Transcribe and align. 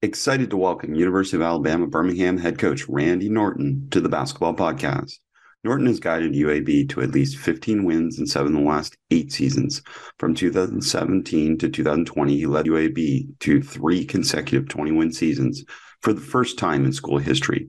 Excited 0.00 0.50
to 0.50 0.56
welcome 0.56 0.94
University 0.94 1.36
of 1.36 1.42
Alabama 1.42 1.88
Birmingham 1.88 2.38
head 2.38 2.56
coach 2.56 2.88
Randy 2.88 3.28
Norton 3.28 3.88
to 3.90 4.00
the 4.00 4.08
Basketball 4.08 4.54
Podcast. 4.54 5.18
Norton 5.64 5.88
has 5.88 5.98
guided 5.98 6.34
UAB 6.34 6.88
to 6.90 7.00
at 7.00 7.10
least 7.10 7.36
15 7.36 7.82
wins 7.82 8.16
in 8.16 8.24
seven 8.24 8.54
of 8.54 8.62
the 8.62 8.68
last 8.68 8.96
eight 9.10 9.32
seasons. 9.32 9.82
From 10.20 10.36
2017 10.36 11.58
to 11.58 11.68
2020, 11.68 12.36
he 12.36 12.46
led 12.46 12.66
UAB 12.66 13.40
to 13.40 13.60
three 13.60 14.04
consecutive 14.04 14.68
20 14.68 14.92
win 14.92 15.12
seasons 15.12 15.64
for 16.00 16.12
the 16.12 16.20
first 16.20 16.60
time 16.60 16.84
in 16.84 16.92
school 16.92 17.18
history. 17.18 17.66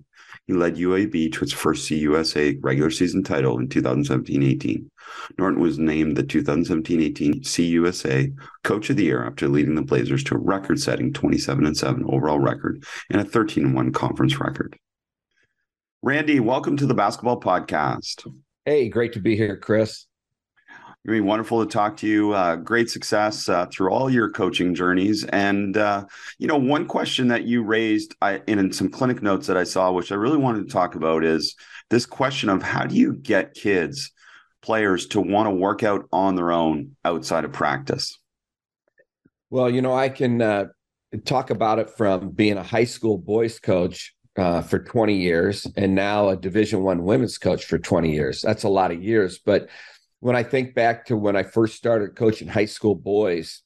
He 0.49 0.55
led 0.55 0.77
UAB 0.77 1.31
to 1.33 1.43
its 1.43 1.53
first 1.53 1.87
CUSA 1.87 2.57
regular 2.63 2.89
season 2.89 3.21
title 3.21 3.59
in 3.59 3.69
2017 3.69 4.41
18. 4.41 4.89
Norton 5.37 5.61
was 5.61 5.77
named 5.77 6.17
the 6.17 6.23
2017 6.23 7.03
18 7.03 7.41
CUSA 7.43 8.35
Coach 8.63 8.89
of 8.89 8.97
the 8.97 9.03
Year 9.03 9.23
after 9.23 9.47
leading 9.47 9.75
the 9.75 9.83
Blazers 9.83 10.23
to 10.23 10.33
a 10.33 10.39
record 10.39 10.79
setting 10.79 11.13
27 11.13 11.75
7 11.75 12.03
overall 12.07 12.39
record 12.39 12.83
and 13.11 13.21
a 13.21 13.25
13 13.25 13.73
1 13.73 13.91
conference 13.91 14.39
record. 14.39 14.75
Randy, 16.01 16.39
welcome 16.39 16.77
to 16.77 16.87
the 16.87 16.95
Basketball 16.95 17.39
Podcast. 17.39 18.27
Hey, 18.65 18.89
great 18.89 19.13
to 19.13 19.19
be 19.19 19.35
here, 19.35 19.55
Chris. 19.55 20.07
It's 21.09 21.17
been 21.17 21.25
wonderful 21.25 21.65
to 21.65 21.71
talk 21.71 21.97
to 21.97 22.07
you. 22.07 22.33
Uh, 22.33 22.55
great 22.55 22.87
success 22.87 23.49
uh, 23.49 23.65
through 23.65 23.89
all 23.89 24.11
your 24.11 24.29
coaching 24.29 24.75
journeys. 24.75 25.23
And, 25.23 25.75
uh, 25.75 26.05
you 26.37 26.45
know, 26.45 26.55
one 26.55 26.85
question 26.85 27.29
that 27.29 27.45
you 27.45 27.63
raised 27.63 28.13
I, 28.21 28.43
in, 28.45 28.59
in 28.59 28.71
some 28.71 28.89
clinic 28.89 29.23
notes 29.23 29.47
that 29.47 29.57
I 29.57 29.63
saw, 29.63 29.91
which 29.91 30.11
I 30.11 30.15
really 30.15 30.37
wanted 30.37 30.67
to 30.67 30.71
talk 30.71 30.93
about, 30.93 31.23
is 31.23 31.55
this 31.89 32.05
question 32.05 32.47
of 32.47 32.61
how 32.61 32.85
do 32.85 32.93
you 32.93 33.13
get 33.13 33.55
kids, 33.55 34.11
players, 34.61 35.07
to 35.07 35.19
want 35.19 35.47
to 35.47 35.55
work 35.55 35.81
out 35.81 36.05
on 36.11 36.35
their 36.35 36.51
own 36.51 36.95
outside 37.03 37.43
of 37.43 37.53
practice? 37.53 38.19
Well, 39.49 39.67
you 39.67 39.81
know, 39.81 39.95
I 39.95 40.09
can 40.09 40.43
uh, 40.43 40.65
talk 41.25 41.49
about 41.49 41.79
it 41.79 41.89
from 41.89 42.29
being 42.29 42.57
a 42.57 42.63
high 42.63 42.83
school 42.83 43.17
boys 43.17 43.59
coach 43.59 44.13
uh, 44.37 44.61
for 44.61 44.77
20 44.77 45.15
years 45.15 45.65
and 45.75 45.95
now 45.95 46.29
a 46.29 46.37
division 46.37 46.83
one 46.83 47.03
women's 47.03 47.39
coach 47.39 47.65
for 47.65 47.79
20 47.79 48.13
years 48.13 48.41
that's 48.41 48.63
a 48.63 48.69
lot 48.69 48.91
of 48.91 49.03
years 49.03 49.39
but 49.39 49.67
when 50.19 50.35
i 50.35 50.43
think 50.43 50.73
back 50.73 51.05
to 51.05 51.15
when 51.15 51.35
i 51.35 51.43
first 51.43 51.75
started 51.75 52.15
coaching 52.15 52.47
high 52.47 52.65
school 52.65 52.95
boys 52.95 53.61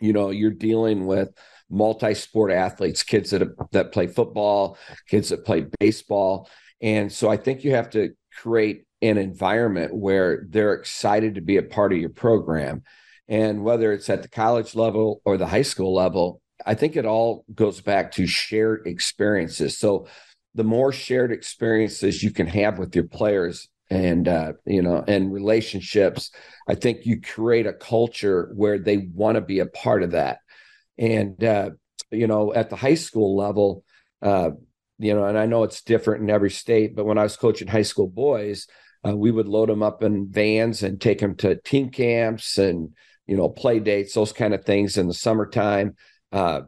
you 0.00 0.12
know 0.12 0.30
you're 0.30 0.50
dealing 0.50 1.06
with 1.06 1.30
multi-sport 1.70 2.52
athletes 2.52 3.02
kids 3.02 3.30
that 3.30 3.42
that 3.72 3.92
play 3.92 4.06
football 4.06 4.76
kids 5.08 5.30
that 5.30 5.44
play 5.44 5.64
baseball 5.80 6.48
and 6.80 7.12
so 7.12 7.28
i 7.28 7.36
think 7.36 7.64
you 7.64 7.70
have 7.70 7.90
to 7.90 8.10
create 8.36 8.84
an 9.02 9.18
environment 9.18 9.94
where 9.94 10.44
they're 10.48 10.74
excited 10.74 11.34
to 11.34 11.40
be 11.40 11.56
a 11.56 11.62
part 11.62 11.92
of 11.92 11.98
your 11.98 12.10
program 12.10 12.82
and 13.28 13.62
whether 13.62 13.92
it's 13.92 14.08
at 14.10 14.22
the 14.22 14.28
college 14.28 14.74
level 14.74 15.20
or 15.24 15.36
the 15.36 15.46
high 15.46 15.62
school 15.62 15.94
level 15.94 16.40
I 16.66 16.74
think 16.74 16.96
it 16.96 17.04
all 17.04 17.44
goes 17.54 17.80
back 17.80 18.12
to 18.12 18.26
shared 18.26 18.86
experiences. 18.86 19.78
So 19.78 20.06
the 20.54 20.64
more 20.64 20.92
shared 20.92 21.32
experiences 21.32 22.22
you 22.22 22.30
can 22.30 22.46
have 22.46 22.78
with 22.78 22.94
your 22.94 23.04
players 23.04 23.68
and 23.94 24.28
uh, 24.28 24.52
you 24.66 24.82
know 24.82 25.04
and 25.06 25.32
relationships, 25.32 26.30
I 26.68 26.74
think 26.74 27.06
you 27.06 27.20
create 27.20 27.66
a 27.66 27.72
culture 27.72 28.50
where 28.54 28.78
they 28.78 29.08
want 29.14 29.36
to 29.36 29.40
be 29.40 29.60
a 29.60 29.66
part 29.66 30.02
of 30.02 30.12
that. 30.12 30.38
And 30.98 31.42
uh, 31.42 31.70
you 32.10 32.26
know, 32.26 32.52
at 32.54 32.70
the 32.70 32.76
high 32.76 32.94
school 32.94 33.36
level, 33.36 33.84
uh, 34.22 34.50
you 34.98 35.14
know, 35.14 35.24
and 35.24 35.38
I 35.38 35.46
know 35.46 35.64
it's 35.64 35.82
different 35.82 36.22
in 36.22 36.30
every 36.30 36.50
state, 36.50 36.94
but 36.94 37.04
when 37.04 37.18
I 37.18 37.22
was 37.24 37.36
coaching 37.36 37.68
high 37.68 37.82
school 37.82 38.08
boys, 38.08 38.66
uh, 39.06 39.16
we 39.16 39.30
would 39.30 39.48
load 39.48 39.68
them 39.68 39.82
up 39.82 40.02
in 40.02 40.30
vans 40.30 40.82
and 40.82 41.00
take 41.00 41.18
them 41.18 41.34
to 41.36 41.60
team 41.62 41.90
camps 41.90 42.58
and 42.58 42.90
you 43.26 43.36
know 43.36 43.48
play 43.48 43.80
dates, 43.80 44.14
those 44.14 44.32
kind 44.32 44.54
of 44.54 44.64
things 44.64 44.98
in 44.98 45.08
the 45.08 45.14
summertime 45.14 45.94
uh, 46.34 46.62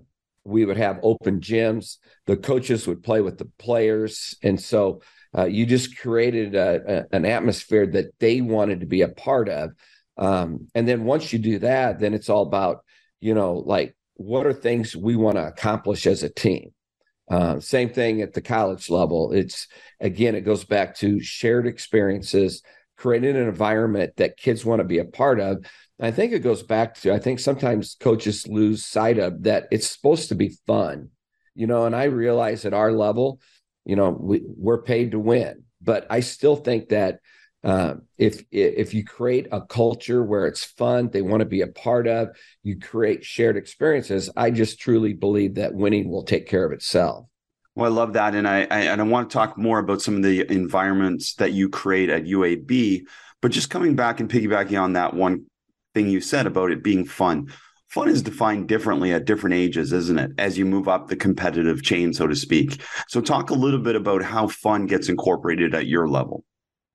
we 0.45 0.65
would 0.65 0.77
have 0.77 1.01
open 1.03 1.41
gyms. 1.41 1.99
The 2.27 2.37
coaches 2.37 2.87
would 2.87 3.03
play 3.03 3.21
with 3.21 3.37
the 3.37 3.51
players, 3.59 4.37
and 4.43 4.61
so 4.61 5.03
uh, 5.37 5.45
you 5.45 5.67
just 5.67 5.99
created 5.99 6.55
a, 6.55 7.07
a, 7.13 7.17
an 7.17 7.25
atmosphere 7.25 7.87
that 7.87 8.19
they 8.19 8.41
wanted 8.41 8.81
to 8.81 8.87
be 8.87 9.03
a 9.03 9.09
part 9.09 9.49
of. 9.49 9.71
Um, 10.17 10.69
and 10.75 10.89
then 10.89 11.05
once 11.05 11.33
you 11.33 11.39
do 11.39 11.59
that, 11.59 12.01
then 12.01 12.15
it's 12.15 12.31
all 12.31 12.43
about 12.43 12.85
you 13.21 13.35
know 13.35 13.55
like 13.55 13.97
what 14.15 14.47
are 14.47 14.53
things 14.53 14.97
we 14.97 15.17
want 15.17 15.37
to 15.37 15.47
accomplish 15.47 16.07
as 16.07 16.23
a 16.23 16.31
team. 16.31 16.73
Uh, 17.31 17.59
same 17.59 17.91
thing 17.91 18.23
at 18.23 18.33
the 18.33 18.41
college 18.41 18.89
level. 18.89 19.33
It's 19.33 19.69
again, 20.01 20.35
it 20.35 20.43
goes 20.43 20.65
back 20.65 20.97
to 20.97 21.21
shared 21.21 21.67
experiences, 21.67 22.63
creating 22.97 23.37
an 23.37 23.49
environment 23.49 24.17
that 24.17 24.37
kids 24.37 24.65
want 24.65 24.81
to 24.81 24.85
be 24.85 24.99
a 24.99 25.05
part 25.05 25.41
of 25.41 25.65
I 26.01 26.11
think 26.11 26.33
it 26.33 26.41
goes 26.41 26.63
back 26.63 26.95
to 27.01 27.13
I 27.13 27.19
think 27.19 27.41
sometimes 27.41 27.97
coaches 27.99 28.47
lose 28.47 28.85
sight 28.85 29.19
of 29.19 29.45
that 29.45 29.69
it's 29.71 29.91
supposed 29.91 30.29
to 30.29 30.35
be 30.35 30.57
fun, 30.67 31.11
you 31.55 31.67
know. 31.67 31.87
And 31.87 31.97
I 31.97 32.05
realize 32.05 32.65
at 32.65 32.75
our 32.75 32.93
level, 32.93 33.41
you 33.87 33.97
know, 33.97 34.11
we, 34.11 34.43
we're 34.45 34.83
paid 34.83 35.13
to 35.13 35.19
win, 35.19 35.63
but 35.81 36.07
I 36.11 36.21
still 36.21 36.57
think 36.57 36.91
that 36.91 37.21
uh, 37.65 37.95
if 38.19 38.45
if 38.53 38.95
you 38.95 39.05
create 39.05 39.49
a 39.51 39.61
culture 39.61 40.23
where 40.23 40.47
it's 40.47 40.63
fun, 40.63 41.11
they 41.11 41.23
want 41.23 41.41
to 41.41 41.47
be 41.47 41.63
a 41.63 41.67
part 41.67 42.07
of, 42.07 42.29
you 42.63 42.79
create 42.79 43.25
shared 43.25 43.57
experiences. 43.57 44.31
I 44.37 44.51
just 44.51 44.79
truly 44.79 45.15
believe 45.15 45.55
that 45.55 45.75
winning 45.75 46.09
will 46.09 46.23
take 46.23 46.47
care 46.47 46.65
of 46.65 46.73
itself. 46.73 47.27
Well, 47.75 47.91
I 47.91 47.95
love 47.95 48.13
that, 48.13 48.35
and 48.35 48.47
I, 48.47 48.69
I 48.71 48.81
and 48.83 49.01
I 49.01 49.05
want 49.05 49.31
to 49.31 49.35
talk 49.35 49.59
more 49.59 49.79
about 49.79 50.01
some 50.01 50.17
of 50.17 50.23
the 50.23 50.51
environments 50.51 51.35
that 51.35 51.53
you 51.53 51.69
create 51.69 52.09
at 52.09 52.25
UAB. 52.25 53.03
But 53.43 53.51
just 53.51 53.71
coming 53.71 53.97
back 53.97 54.21
and 54.21 54.31
piggybacking 54.31 54.81
on 54.81 54.95
that 54.95 55.15
one 55.15 55.47
thing 55.95 56.09
you 56.09 56.21
said 56.21 56.47
about 56.47 56.71
it 56.71 56.85
being 56.85 57.05
fun. 57.05 57.53
Fun 57.97 58.11
is 58.11 58.23
defined 58.23 58.69
differently 58.69 59.11
at 59.15 59.25
different 59.25 59.55
ages, 59.55 59.91
isn't 59.91 60.19
it? 60.19 60.33
As 60.37 60.59
you 60.59 60.67
move 60.67 60.87
up 60.87 61.09
the 61.09 61.17
competitive 61.17 61.83
chain, 61.83 62.13
so 62.13 62.27
to 62.27 62.37
speak. 62.37 62.83
So, 63.09 63.23
talk 63.23 63.49
a 63.49 63.55
little 63.55 63.81
bit 63.81 63.97
about 63.97 64.23
how 64.23 64.49
fun 64.49 64.85
gets 64.85 65.09
incorporated 65.09 65.75
at 65.75 65.87
your 65.87 66.07
level. 66.07 66.45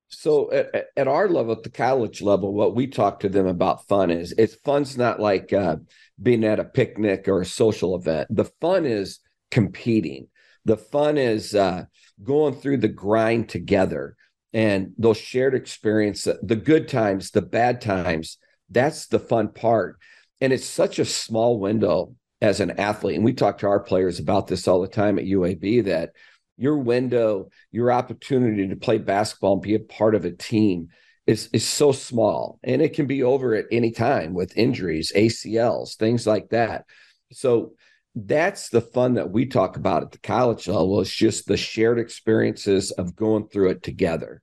So, 0.10 0.52
at, 0.52 0.90
at 0.96 1.08
our 1.08 1.28
level, 1.28 1.54
at 1.54 1.64
the 1.64 1.72
college 1.72 2.22
level, 2.22 2.54
what 2.54 2.76
we 2.76 2.86
talk 2.86 3.22
to 3.22 3.30
them 3.30 3.48
about 3.48 3.88
fun 3.88 4.12
is 4.12 4.32
it's 4.38 4.54
fun's 4.64 4.96
not 4.96 5.20
like 5.20 5.52
uh, 5.52 5.78
being 6.22 6.44
at 6.44 6.60
a 6.60 6.66
picnic 6.66 7.28
or 7.28 7.42
a 7.42 7.46
social 7.48 7.96
event. 7.96 8.28
The 8.30 8.46
fun 8.62 8.86
is 8.86 9.22
competing. 9.50 10.28
The 10.66 10.78
fun 10.78 11.18
is 11.18 11.56
uh, 11.56 11.86
going 12.24 12.54
through 12.54 12.78
the 12.78 12.88
grind 12.88 13.50
together 13.50 14.16
and 14.54 14.94
those 15.00 15.18
shared 15.18 15.56
experiences, 15.56 16.38
the 16.44 16.56
good 16.56 16.88
times, 16.88 17.32
the 17.32 17.42
bad 17.42 17.82
times 17.82 18.38
that's 18.72 19.08
the 19.08 19.20
fun 19.20 19.50
part. 19.50 19.98
And 20.42 20.52
it's 20.52 20.66
such 20.66 21.00
a 21.00 21.06
small 21.06 21.60
window 21.60 22.16
as 22.42 22.60
an 22.60 22.72
athlete. 22.72 23.16
And 23.16 23.24
we 23.24 23.34
talk 23.34 23.60
to 23.60 23.68
our 23.68 23.80
players 23.80 24.20
about 24.20 24.48
this 24.48 24.68
all 24.68 24.82
the 24.82 24.88
time 24.88 25.20
at 25.20 25.26
UAB 25.26 25.86
that 25.86 26.12
your 26.58 26.78
window, 26.78 27.50
your 27.72 27.92
opportunity 27.92 28.68
to 28.68 28.76
play 28.76 28.98
basketball 28.98 29.54
and 29.54 29.62
be 29.62 29.76
a 29.76 29.80
part 29.80 30.16
of 30.16 30.26
a 30.26 30.32
team 30.32 30.90
is, 31.28 31.50
is 31.54 31.68
so 31.68 31.92
small. 31.92 32.60
And 32.64 32.82
it 32.82 32.94
can 32.94 33.06
be 33.06 33.24
over 33.24 33.56
at 33.56 33.66
any 33.72 33.92
time 33.92 34.34
with 34.34 34.58
injuries, 34.58 35.12
ACLs, 35.16 35.96
things 35.96 36.26
like 36.26 36.50
that. 36.50 36.86
So 37.32 37.74
that's 38.16 38.70
the 38.70 38.82
fun 38.82 39.14
that 39.14 39.32
we 39.32 39.46
talk 39.46 39.78
about 39.78 40.04
at 40.04 40.12
the 40.12 40.20
college 40.20 40.68
level. 40.68 41.00
It's 41.00 41.16
just 41.16 41.46
the 41.48 41.58
shared 41.58 42.00
experiences 42.00 42.92
of 42.92 43.16
going 43.16 43.48
through 43.48 43.70
it 43.70 43.84
together. 43.84 44.42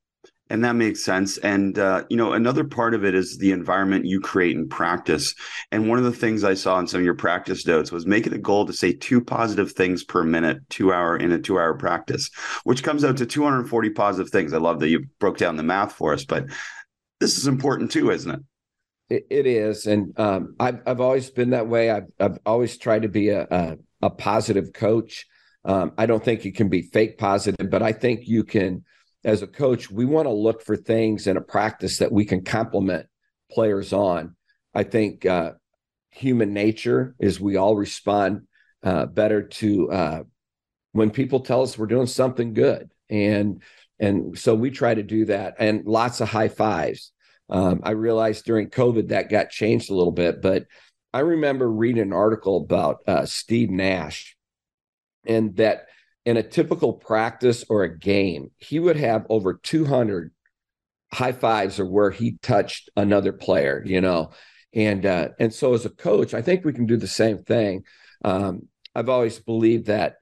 And 0.50 0.64
that 0.64 0.76
makes 0.76 1.04
sense. 1.04 1.36
And, 1.38 1.78
uh, 1.78 2.04
you 2.08 2.16
know, 2.16 2.32
another 2.32 2.64
part 2.64 2.94
of 2.94 3.04
it 3.04 3.14
is 3.14 3.36
the 3.36 3.52
environment 3.52 4.06
you 4.06 4.20
create 4.20 4.56
in 4.56 4.68
practice. 4.68 5.34
And 5.70 5.88
one 5.88 5.98
of 5.98 6.04
the 6.04 6.12
things 6.12 6.42
I 6.42 6.54
saw 6.54 6.78
in 6.78 6.86
some 6.86 7.00
of 7.00 7.04
your 7.04 7.14
practice 7.14 7.66
notes 7.66 7.92
was 7.92 8.06
make 8.06 8.26
it 8.26 8.32
a 8.32 8.38
goal 8.38 8.64
to 8.66 8.72
say 8.72 8.92
two 8.92 9.20
positive 9.20 9.72
things 9.72 10.04
per 10.04 10.24
minute, 10.24 10.58
two 10.70 10.92
hour 10.92 11.16
in 11.16 11.32
a 11.32 11.38
two 11.38 11.58
hour 11.58 11.74
practice, 11.74 12.30
which 12.64 12.82
comes 12.82 13.04
out 13.04 13.18
to 13.18 13.26
240 13.26 13.90
positive 13.90 14.30
things. 14.30 14.52
I 14.54 14.58
love 14.58 14.80
that 14.80 14.88
you 14.88 15.06
broke 15.20 15.36
down 15.36 15.56
the 15.56 15.62
math 15.62 15.92
for 15.92 16.14
us, 16.14 16.24
but 16.24 16.46
this 17.20 17.36
is 17.36 17.46
important 17.46 17.90
too, 17.90 18.10
isn't 18.10 18.30
it? 18.30 18.40
It, 19.10 19.26
it 19.30 19.46
is. 19.46 19.86
And 19.86 20.18
um, 20.18 20.54
I've, 20.58 20.80
I've 20.86 21.00
always 21.00 21.30
been 21.30 21.50
that 21.50 21.68
way. 21.68 21.90
I've, 21.90 22.06
I've 22.18 22.38
always 22.46 22.78
tried 22.78 23.02
to 23.02 23.08
be 23.08 23.30
a, 23.30 23.46
a, 23.50 23.76
a 24.02 24.10
positive 24.10 24.72
coach. 24.72 25.26
Um, 25.64 25.92
I 25.98 26.06
don't 26.06 26.24
think 26.24 26.44
you 26.44 26.52
can 26.52 26.68
be 26.68 26.82
fake 26.82 27.18
positive, 27.18 27.70
but 27.70 27.82
I 27.82 27.92
think 27.92 28.26
you 28.26 28.44
can 28.44 28.84
as 29.24 29.42
a 29.42 29.46
coach, 29.46 29.90
we 29.90 30.04
want 30.04 30.26
to 30.26 30.32
look 30.32 30.62
for 30.62 30.76
things 30.76 31.26
in 31.26 31.36
a 31.36 31.42
practice 31.42 31.98
that 31.98 32.12
we 32.12 32.24
can 32.24 32.44
compliment 32.44 33.06
players 33.50 33.92
on. 33.92 34.36
I 34.74 34.84
think 34.84 35.26
uh, 35.26 35.52
human 36.10 36.52
nature 36.52 37.14
is 37.18 37.40
we 37.40 37.56
all 37.56 37.76
respond 37.76 38.46
uh, 38.82 39.06
better 39.06 39.42
to 39.42 39.90
uh, 39.90 40.22
when 40.92 41.10
people 41.10 41.40
tell 41.40 41.62
us 41.62 41.76
we're 41.76 41.86
doing 41.86 42.06
something 42.06 42.54
good 42.54 42.90
and 43.10 43.62
and 43.98 44.38
so 44.38 44.54
we 44.54 44.70
try 44.70 44.94
to 44.94 45.02
do 45.02 45.24
that 45.24 45.54
and 45.58 45.86
lots 45.86 46.20
of 46.20 46.28
high 46.28 46.48
fives 46.48 47.12
um, 47.50 47.80
i 47.82 47.90
realized 47.90 48.44
during 48.44 48.68
covid 48.68 49.08
that 49.08 49.30
got 49.30 49.50
changed 49.50 49.90
a 49.90 49.94
little 49.94 50.12
bit 50.12 50.40
but 50.40 50.66
i 51.12 51.20
remember 51.20 51.70
reading 51.70 52.02
an 52.02 52.12
article 52.12 52.58
about 52.58 52.98
uh, 53.06 53.26
steve 53.26 53.70
nash 53.70 54.36
and 55.26 55.56
that 55.56 55.87
in 56.28 56.36
a 56.36 56.42
typical 56.42 56.92
practice 56.92 57.64
or 57.70 57.84
a 57.84 57.98
game 57.98 58.50
he 58.58 58.78
would 58.78 58.96
have 58.96 59.24
over 59.30 59.54
200 59.54 60.30
high 61.10 61.32
fives 61.32 61.80
or 61.80 61.86
where 61.86 62.10
he 62.10 62.36
touched 62.42 62.90
another 62.96 63.32
player 63.32 63.82
you 63.86 64.00
know? 64.00 64.30
And 64.74 65.06
uh, 65.06 65.30
and 65.40 65.54
so 65.54 65.72
as 65.72 65.86
a 65.86 65.90
coach 65.90 66.34
i 66.34 66.42
think 66.42 66.64
we 66.64 66.74
can 66.74 66.84
do 66.84 66.98
the 66.98 67.06
same 67.06 67.38
thing. 67.38 67.84
Um, 68.22 68.68
i've 68.94 69.08
always 69.08 69.38
believed 69.38 69.86
that 69.86 70.16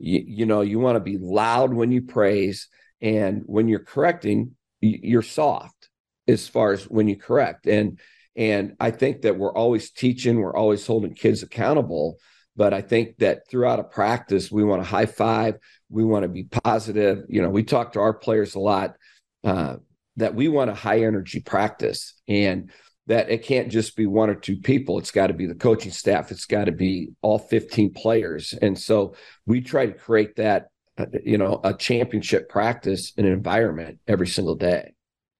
you, 0.00 0.24
you 0.26 0.46
know 0.46 0.62
you 0.62 0.80
want 0.80 0.96
to 0.96 1.00
be 1.00 1.18
loud 1.18 1.72
when 1.72 1.92
you 1.92 2.02
praise 2.02 2.68
and 3.00 3.42
when 3.46 3.68
you're 3.68 3.78
correcting 3.94 4.56
you're 4.80 5.22
soft 5.22 5.88
as 6.26 6.48
far 6.48 6.72
as 6.72 6.84
when 6.84 7.06
you 7.06 7.16
correct. 7.16 7.68
And 7.68 8.00
and 8.34 8.74
i 8.80 8.90
think 8.90 9.22
that 9.22 9.36
we're 9.36 9.54
always 9.54 9.90
teaching 9.90 10.40
we're 10.40 10.56
always 10.56 10.84
holding 10.86 11.14
kids 11.14 11.44
accountable 11.44 12.18
but 12.56 12.72
i 12.74 12.80
think 12.80 13.16
that 13.18 13.48
throughout 13.48 13.80
a 13.80 13.84
practice 13.84 14.50
we 14.50 14.64
want 14.64 14.82
to 14.82 14.88
high 14.88 15.06
five 15.06 15.56
we 15.90 16.04
want 16.04 16.22
to 16.22 16.28
be 16.28 16.44
positive 16.44 17.24
you 17.28 17.42
know 17.42 17.50
we 17.50 17.62
talk 17.62 17.92
to 17.92 18.00
our 18.00 18.14
players 18.14 18.54
a 18.54 18.60
lot 18.60 18.96
uh, 19.44 19.76
that 20.16 20.34
we 20.34 20.48
want 20.48 20.70
a 20.70 20.74
high 20.74 21.00
energy 21.00 21.40
practice 21.40 22.14
and 22.28 22.70
that 23.06 23.30
it 23.30 23.44
can't 23.44 23.70
just 23.70 23.96
be 23.96 24.06
one 24.06 24.30
or 24.30 24.34
two 24.34 24.56
people. 24.56 24.98
It's 24.98 25.10
got 25.10 25.28
to 25.28 25.32
be 25.32 25.46
the 25.46 25.54
coaching 25.54 25.90
staff. 25.90 26.30
It's 26.30 26.44
got 26.44 26.66
to 26.66 26.72
be 26.72 27.10
all 27.20 27.38
15 27.38 27.92
players. 27.94 28.54
And 28.62 28.78
so 28.78 29.14
we 29.46 29.60
try 29.60 29.86
to 29.86 29.92
create 29.92 30.36
that, 30.36 30.68
uh, 30.96 31.06
you 31.24 31.38
know, 31.38 31.60
a 31.64 31.74
championship 31.74 32.48
practice 32.48 33.12
and 33.16 33.26
environment 33.26 33.98
every 34.06 34.28
single 34.28 34.54
day. 34.54 34.92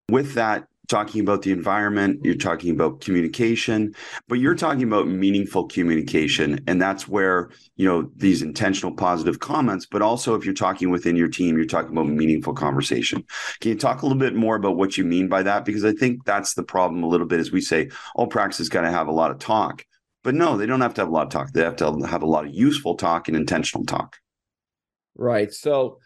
With 0.09 0.35
that, 0.35 0.65
talking 0.89 1.21
about 1.21 1.43
the 1.43 1.53
environment, 1.53 2.21
you're 2.25 2.35
mm-hmm. 2.35 2.49
talking 2.49 2.71
about 2.71 3.01
communication, 3.01 3.95
but 4.29 4.39
you're 4.39 4.55
talking 4.55 4.83
about 4.83 5.07
meaningful 5.09 5.67
communication. 5.67 6.63
And 6.67 6.81
that's 6.81 7.07
where, 7.07 7.51
you 7.77 7.87
know, 7.87 8.11
these 8.17 8.43
intentional 8.43 8.95
positive 8.95 9.39
comments, 9.39 9.87
but 9.87 10.03
also 10.03 10.35
if 10.35 10.45
you're 10.45 10.55
talking 10.55 10.91
within 10.91 11.17
your 11.17 11.29
team, 11.29 11.57
you're 11.57 11.67
talking 11.67 11.93
about 11.93 12.09
meaningful 12.09 12.55
conversation. 12.55 13.25
Can 13.61 13.71
you 13.71 13.79
talk 13.79 14.03
a 14.03 14.07
little 14.07 14.19
bit 14.19 14.35
more 14.35 14.57
about 14.57 14.77
what 14.77 14.99
you 14.99 15.05
mean 15.05 15.29
by 15.29 15.43
that? 15.45 15.65
Because 15.65 15.85
I 15.85 15.93
think 15.93 16.25
that's 16.25 16.55
the 16.55 16.65
problem 16.65 17.03
a 17.03 17.09
little 17.09 17.27
bit 17.27 17.41
as 17.41 17.53
we 17.53 17.61
say, 17.61 17.91
all 18.15 18.27
practice 18.27 18.61
is 18.61 18.69
going 18.69 18.85
to 18.85 18.91
have 18.91 19.09
a 19.09 19.13
lot 19.13 19.31
of 19.31 19.39
talk. 19.39 19.85
But 20.25 20.35
no, 20.35 20.57
they 20.57 20.67
don't 20.67 20.81
have 20.81 20.95
to 20.95 21.01
have 21.01 21.09
a 21.09 21.13
lot 21.13 21.27
of 21.27 21.31
talk. 21.31 21.53
They 21.53 21.63
have 21.63 21.77
to 21.77 22.07
have 22.07 22.23
a 22.23 22.27
lot 22.27 22.45
of 22.45 22.55
useful 22.55 22.97
talk 22.97 23.29
and 23.29 23.37
intentional 23.37 23.85
talk. 23.85 24.19
Right. 25.17 25.53
So 25.53 25.99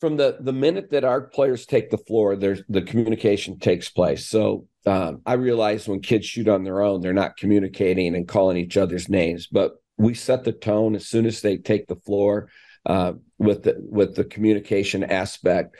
from 0.00 0.16
the 0.16 0.36
the 0.40 0.52
minute 0.52 0.90
that 0.90 1.04
our 1.04 1.22
players 1.22 1.66
take 1.66 1.90
the 1.90 1.98
floor, 1.98 2.36
there's 2.36 2.62
the 2.68 2.82
communication 2.82 3.58
takes 3.58 3.88
place. 3.88 4.26
So 4.26 4.66
um, 4.86 5.22
I 5.24 5.34
realize 5.34 5.88
when 5.88 6.00
kids 6.00 6.26
shoot 6.26 6.48
on 6.48 6.64
their 6.64 6.82
own, 6.82 7.00
they're 7.00 7.12
not 7.12 7.36
communicating 7.36 8.14
and 8.14 8.28
calling 8.28 8.56
each 8.56 8.76
other's 8.76 9.08
names, 9.08 9.46
but 9.46 9.72
we 9.96 10.14
set 10.14 10.44
the 10.44 10.52
tone 10.52 10.94
as 10.94 11.06
soon 11.06 11.26
as 11.26 11.40
they 11.40 11.56
take 11.56 11.86
the 11.86 11.96
floor 11.96 12.48
uh, 12.84 13.14
with 13.38 13.62
the 13.62 13.76
with 13.78 14.14
the 14.14 14.24
communication 14.24 15.02
aspect. 15.02 15.76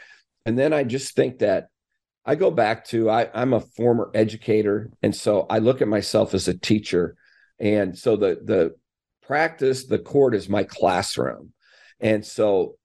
And 0.47 0.59
then 0.59 0.73
I 0.73 0.85
just 0.85 1.15
think 1.15 1.41
that 1.41 1.69
I 2.25 2.35
go 2.35 2.51
back 2.51 2.87
to 2.87 3.11
I, 3.11 3.29
I'm 3.35 3.53
a 3.53 3.61
former 3.61 4.11
educator, 4.15 4.91
and 5.03 5.15
so 5.15 5.47
I 5.51 5.59
look 5.59 5.83
at 5.83 5.89
myself 5.89 6.35
as 6.35 6.49
a 6.49 6.59
teacher, 6.59 7.17
and 7.61 7.97
so 7.97 8.17
the 8.17 8.41
the 8.43 8.75
practice, 9.27 9.85
the 9.85 9.99
court 9.99 10.35
is 10.35 10.49
my 10.49 10.63
classroom, 10.63 11.53
and 12.01 12.25
so 12.25 12.77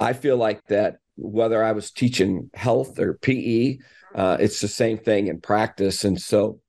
I 0.00 0.12
feel 0.12 0.36
like 0.36 0.64
that 0.66 0.96
whether 1.16 1.62
I 1.62 1.72
was 1.72 1.90
teaching 1.90 2.50
health 2.54 2.98
or 2.98 3.14
PE, 3.14 3.78
uh, 4.14 4.36
it's 4.40 4.60
the 4.60 4.68
same 4.68 4.98
thing 4.98 5.28
in 5.28 5.40
practice. 5.40 6.04
And 6.04 6.20
so, 6.20 6.60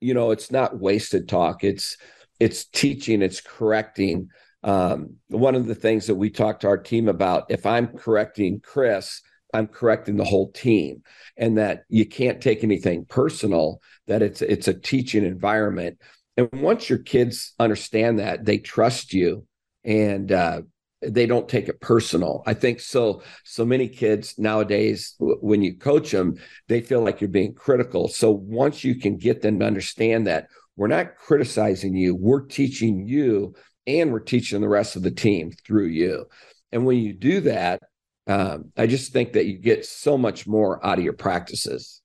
you 0.00 0.14
know, 0.14 0.30
it's 0.30 0.50
not 0.50 0.78
wasted 0.78 1.28
talk. 1.28 1.64
It's 1.64 1.96
it's 2.38 2.66
teaching. 2.66 3.22
It's 3.22 3.40
correcting. 3.40 4.28
Um, 4.62 5.16
one 5.28 5.54
of 5.54 5.66
the 5.66 5.74
things 5.74 6.06
that 6.06 6.16
we 6.16 6.30
talk 6.30 6.60
to 6.60 6.68
our 6.68 6.78
team 6.78 7.08
about, 7.08 7.46
if 7.50 7.64
I'm 7.64 7.88
correcting 7.88 8.60
Chris, 8.60 9.22
I'm 9.54 9.68
correcting 9.68 10.16
the 10.16 10.24
whole 10.24 10.50
team, 10.52 11.02
and 11.36 11.56
that 11.56 11.84
you 11.88 12.04
can't 12.04 12.42
take 12.42 12.62
anything 12.62 13.06
personal. 13.06 13.80
That 14.06 14.22
it's 14.22 14.42
it's 14.42 14.68
a 14.68 14.74
teaching 14.74 15.24
environment. 15.24 15.98
And 16.36 16.50
once 16.52 16.90
your 16.90 16.98
kids 16.98 17.54
understand 17.58 18.18
that, 18.18 18.44
they 18.44 18.58
trust 18.58 19.14
you, 19.14 19.46
and 19.84 20.30
uh, 20.30 20.62
they 21.08 21.26
don't 21.26 21.48
take 21.48 21.68
it 21.68 21.80
personal. 21.80 22.42
I 22.46 22.54
think 22.54 22.80
so. 22.80 23.22
So 23.44 23.64
many 23.64 23.88
kids 23.88 24.34
nowadays, 24.38 25.14
when 25.18 25.62
you 25.62 25.76
coach 25.76 26.10
them, 26.10 26.36
they 26.68 26.80
feel 26.80 27.02
like 27.02 27.20
you're 27.20 27.28
being 27.28 27.54
critical. 27.54 28.08
So 28.08 28.30
once 28.30 28.84
you 28.84 28.96
can 28.96 29.16
get 29.16 29.42
them 29.42 29.58
to 29.60 29.66
understand 29.66 30.26
that 30.26 30.48
we're 30.76 30.88
not 30.88 31.16
criticizing 31.16 31.94
you, 31.94 32.14
we're 32.14 32.44
teaching 32.44 33.06
you, 33.06 33.54
and 33.86 34.12
we're 34.12 34.20
teaching 34.20 34.60
the 34.60 34.68
rest 34.68 34.96
of 34.96 35.02
the 35.02 35.10
team 35.10 35.52
through 35.66 35.86
you. 35.86 36.26
And 36.72 36.84
when 36.84 36.98
you 36.98 37.12
do 37.12 37.40
that, 37.42 37.82
um, 38.26 38.72
I 38.76 38.86
just 38.86 39.12
think 39.12 39.34
that 39.34 39.46
you 39.46 39.58
get 39.58 39.86
so 39.86 40.18
much 40.18 40.46
more 40.46 40.84
out 40.84 40.98
of 40.98 41.04
your 41.04 41.12
practices. 41.12 42.02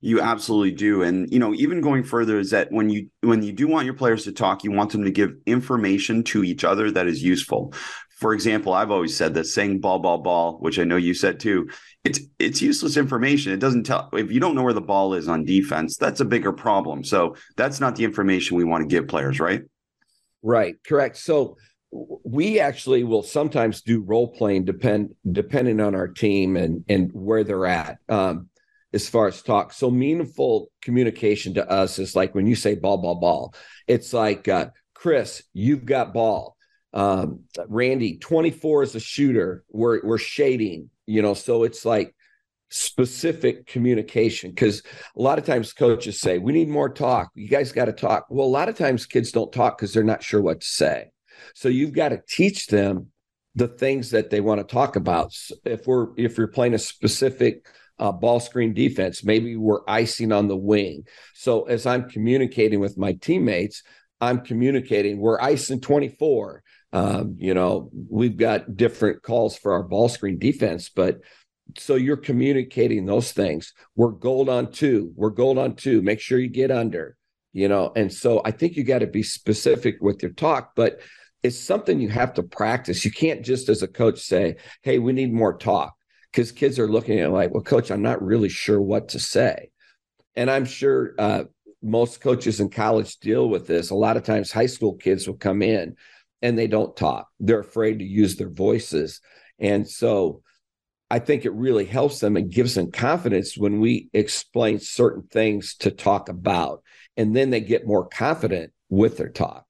You 0.00 0.22
absolutely 0.22 0.70
do. 0.70 1.02
And 1.02 1.30
you 1.30 1.38
know, 1.38 1.52
even 1.52 1.82
going 1.82 2.04
further 2.04 2.38
is 2.38 2.50
that 2.50 2.72
when 2.72 2.88
you 2.88 3.10
when 3.20 3.42
you 3.42 3.52
do 3.52 3.68
want 3.68 3.84
your 3.84 3.94
players 3.94 4.24
to 4.24 4.32
talk, 4.32 4.64
you 4.64 4.72
want 4.72 4.92
them 4.92 5.04
to 5.04 5.10
give 5.10 5.34
information 5.44 6.24
to 6.24 6.42
each 6.42 6.64
other 6.64 6.90
that 6.90 7.06
is 7.06 7.22
useful 7.22 7.74
for 8.20 8.34
example, 8.34 8.74
I've 8.74 8.90
always 8.90 9.16
said 9.16 9.32
that 9.34 9.46
saying 9.46 9.80
ball, 9.80 9.98
ball, 9.98 10.18
ball, 10.18 10.58
which 10.58 10.78
I 10.78 10.84
know 10.84 10.96
you 10.96 11.14
said 11.14 11.40
too, 11.40 11.70
it's 12.04 12.20
it's 12.38 12.60
useless 12.60 12.98
information. 12.98 13.52
It 13.52 13.60
doesn't 13.60 13.84
tell 13.84 14.10
if 14.12 14.30
you 14.30 14.38
don't 14.38 14.54
know 14.54 14.62
where 14.62 14.74
the 14.74 14.80
ball 14.82 15.14
is 15.14 15.26
on 15.26 15.44
defense, 15.44 15.96
that's 15.96 16.20
a 16.20 16.24
bigger 16.26 16.52
problem. 16.52 17.02
So 17.02 17.34
that's 17.56 17.80
not 17.80 17.96
the 17.96 18.04
information 18.04 18.58
we 18.58 18.64
want 18.64 18.82
to 18.82 18.94
give 18.94 19.08
players, 19.08 19.40
right? 19.40 19.62
Right, 20.42 20.76
correct. 20.86 21.16
So 21.16 21.56
we 21.90 22.60
actually 22.60 23.04
will 23.04 23.22
sometimes 23.22 23.80
do 23.82 24.02
role 24.02 24.28
playing 24.28 24.66
depend 24.66 25.14
depending 25.32 25.80
on 25.80 25.94
our 25.94 26.08
team 26.08 26.56
and 26.56 26.84
and 26.88 27.10
where 27.14 27.42
they're 27.42 27.66
at. 27.66 27.98
Um, 28.08 28.50
as 28.92 29.08
far 29.08 29.28
as 29.28 29.40
talk. 29.40 29.72
So 29.72 29.88
meaningful 29.88 30.68
communication 30.82 31.54
to 31.54 31.70
us 31.70 32.00
is 32.00 32.16
like 32.16 32.34
when 32.34 32.48
you 32.48 32.56
say 32.56 32.74
ball, 32.74 32.98
ball, 32.98 33.20
ball. 33.20 33.54
It's 33.86 34.12
like 34.12 34.48
uh, 34.48 34.70
Chris, 34.94 35.44
you've 35.54 35.86
got 35.86 36.12
ball 36.12 36.56
um, 36.92 37.44
Randy, 37.68 38.18
24 38.18 38.82
is 38.82 38.94
a 38.94 39.00
shooter. 39.00 39.64
We're 39.70 40.00
we're 40.04 40.18
shading, 40.18 40.90
you 41.06 41.22
know, 41.22 41.34
so 41.34 41.62
it's 41.62 41.84
like 41.84 42.14
specific 42.70 43.66
communication 43.66 44.50
because 44.50 44.82
a 45.16 45.22
lot 45.22 45.38
of 45.38 45.44
times 45.44 45.72
coaches 45.72 46.20
say 46.20 46.38
we 46.38 46.52
need 46.52 46.68
more 46.68 46.88
talk. 46.88 47.30
You 47.34 47.48
guys 47.48 47.72
got 47.72 47.86
to 47.86 47.92
talk. 47.92 48.26
Well 48.30 48.46
a 48.46 48.48
lot 48.48 48.68
of 48.68 48.76
times 48.76 49.06
kids 49.06 49.32
don't 49.32 49.52
talk 49.52 49.78
because 49.78 49.92
they're 49.92 50.04
not 50.04 50.22
sure 50.22 50.40
what 50.40 50.60
to 50.60 50.66
say. 50.66 51.10
So 51.54 51.68
you've 51.68 51.92
got 51.92 52.10
to 52.10 52.22
teach 52.28 52.66
them 52.66 53.08
the 53.54 53.68
things 53.68 54.10
that 54.10 54.30
they 54.30 54.40
want 54.40 54.60
to 54.60 54.72
talk 54.72 54.96
about. 54.96 55.34
If 55.64 55.86
we're 55.86 56.08
if 56.16 56.38
you're 56.38 56.48
playing 56.48 56.74
a 56.74 56.78
specific 56.78 57.66
uh, 57.98 58.12
ball 58.12 58.40
screen 58.40 58.72
defense 58.72 59.22
maybe 59.22 59.56
we're 59.56 59.82
icing 59.86 60.32
on 60.32 60.48
the 60.48 60.56
wing. 60.56 61.04
So 61.34 61.64
as 61.64 61.86
i'm 61.86 62.08
communicating 62.08 62.80
with 62.80 62.96
my 62.96 63.12
teammates 63.12 63.82
i'm 64.20 64.40
communicating 64.40 65.18
we're 65.18 65.40
icing 65.40 65.80
24 65.80 66.62
um, 66.92 67.36
you 67.38 67.54
know, 67.54 67.90
we've 68.08 68.36
got 68.36 68.76
different 68.76 69.22
calls 69.22 69.56
for 69.56 69.72
our 69.72 69.82
ball 69.82 70.08
screen 70.08 70.38
defense, 70.38 70.88
but 70.88 71.20
so 71.78 71.94
you're 71.94 72.16
communicating 72.16 73.06
those 73.06 73.32
things. 73.32 73.74
We're 73.94 74.10
gold 74.10 74.48
on 74.48 74.72
two. 74.72 75.12
We're 75.14 75.30
gold 75.30 75.58
on 75.58 75.76
two. 75.76 76.02
Make 76.02 76.20
sure 76.20 76.38
you 76.38 76.48
get 76.48 76.72
under, 76.72 77.16
you 77.52 77.68
know. 77.68 77.92
And 77.94 78.12
so 78.12 78.42
I 78.44 78.50
think 78.50 78.76
you 78.76 78.82
got 78.82 79.00
to 79.00 79.06
be 79.06 79.22
specific 79.22 79.98
with 80.00 80.22
your 80.22 80.32
talk, 80.32 80.72
but 80.74 81.00
it's 81.42 81.58
something 81.58 82.00
you 82.00 82.08
have 82.08 82.34
to 82.34 82.42
practice. 82.42 83.04
You 83.04 83.12
can't 83.12 83.44
just 83.44 83.68
as 83.68 83.82
a 83.82 83.88
coach 83.88 84.20
say, 84.20 84.56
hey, 84.82 84.98
we 84.98 85.12
need 85.12 85.32
more 85.32 85.56
talk 85.56 85.94
because 86.32 86.52
kids 86.52 86.78
are 86.78 86.88
looking 86.88 87.20
at 87.20 87.30
like, 87.30 87.52
well, 87.52 87.62
coach, 87.62 87.90
I'm 87.90 88.02
not 88.02 88.22
really 88.22 88.48
sure 88.48 88.80
what 88.80 89.08
to 89.10 89.20
say. 89.20 89.70
And 90.36 90.50
I'm 90.50 90.64
sure 90.64 91.14
uh, 91.18 91.44
most 91.82 92.20
coaches 92.20 92.60
in 92.60 92.68
college 92.68 93.16
deal 93.18 93.48
with 93.48 93.66
this. 93.66 93.90
A 93.90 93.94
lot 93.94 94.16
of 94.16 94.24
times, 94.24 94.52
high 94.52 94.66
school 94.66 94.94
kids 94.94 95.26
will 95.26 95.36
come 95.36 95.62
in 95.62 95.96
and 96.42 96.58
they 96.58 96.66
don't 96.66 96.96
talk. 96.96 97.28
They're 97.38 97.60
afraid 97.60 97.98
to 97.98 98.04
use 98.04 98.36
their 98.36 98.50
voices. 98.50 99.20
And 99.58 99.88
so 99.88 100.42
I 101.10 101.18
think 101.18 101.44
it 101.44 101.52
really 101.52 101.84
helps 101.84 102.20
them 102.20 102.36
and 102.36 102.52
gives 102.52 102.74
them 102.74 102.92
confidence 102.92 103.58
when 103.58 103.80
we 103.80 104.08
explain 104.12 104.78
certain 104.78 105.24
things 105.24 105.74
to 105.78 105.90
talk 105.90 106.28
about. 106.28 106.82
And 107.16 107.34
then 107.34 107.50
they 107.50 107.60
get 107.60 107.86
more 107.86 108.06
confident 108.06 108.72
with 108.88 109.16
their 109.16 109.28
talk. 109.28 109.66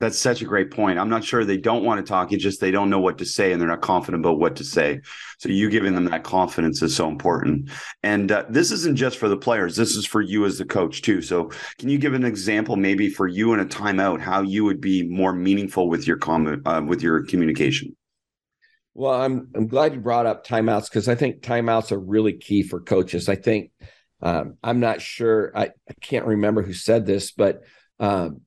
That's 0.00 0.18
such 0.18 0.40
a 0.40 0.46
great 0.46 0.70
point. 0.70 0.98
I'm 0.98 1.10
not 1.10 1.24
sure 1.24 1.44
they 1.44 1.58
don't 1.58 1.84
want 1.84 2.04
to 2.04 2.08
talk. 2.08 2.32
It's 2.32 2.42
just 2.42 2.58
they 2.58 2.70
don't 2.70 2.88
know 2.88 3.00
what 3.00 3.18
to 3.18 3.26
say 3.26 3.52
and 3.52 3.60
they're 3.60 3.68
not 3.68 3.82
confident 3.82 4.24
about 4.24 4.38
what 4.38 4.56
to 4.56 4.64
say. 4.64 5.02
So 5.38 5.50
you 5.50 5.68
giving 5.68 5.94
them 5.94 6.06
that 6.06 6.24
confidence 6.24 6.80
is 6.80 6.96
so 6.96 7.06
important. 7.06 7.68
And 8.02 8.32
uh, 8.32 8.46
this 8.48 8.70
isn't 8.70 8.96
just 8.96 9.18
for 9.18 9.28
the 9.28 9.36
players. 9.36 9.76
This 9.76 9.96
is 9.96 10.06
for 10.06 10.22
you 10.22 10.46
as 10.46 10.56
the 10.56 10.64
coach 10.64 11.02
too. 11.02 11.20
So 11.20 11.50
can 11.78 11.90
you 11.90 11.98
give 11.98 12.14
an 12.14 12.24
example, 12.24 12.76
maybe 12.76 13.10
for 13.10 13.28
you 13.28 13.52
in 13.52 13.60
a 13.60 13.66
timeout, 13.66 14.20
how 14.20 14.40
you 14.40 14.64
would 14.64 14.80
be 14.80 15.02
more 15.02 15.34
meaningful 15.34 15.90
with 15.90 16.06
your 16.06 16.16
comment 16.16 16.62
uh, 16.64 16.82
with 16.84 17.02
your 17.02 17.22
communication? 17.26 17.94
Well, 18.94 19.20
I'm 19.20 19.50
I'm 19.54 19.66
glad 19.68 19.92
you 19.94 20.00
brought 20.00 20.26
up 20.26 20.46
timeouts 20.46 20.84
because 20.84 21.08
I 21.08 21.14
think 21.14 21.42
timeouts 21.42 21.92
are 21.92 22.00
really 22.00 22.32
key 22.32 22.62
for 22.62 22.80
coaches. 22.80 23.28
I 23.28 23.36
think 23.36 23.70
um, 24.22 24.56
I'm 24.62 24.80
not 24.80 25.00
sure. 25.00 25.52
I, 25.54 25.64
I 25.64 25.94
can't 26.00 26.26
remember 26.26 26.62
who 26.62 26.72
said 26.72 27.06
this, 27.06 27.32
but 27.32 27.62
um, 27.98 28.40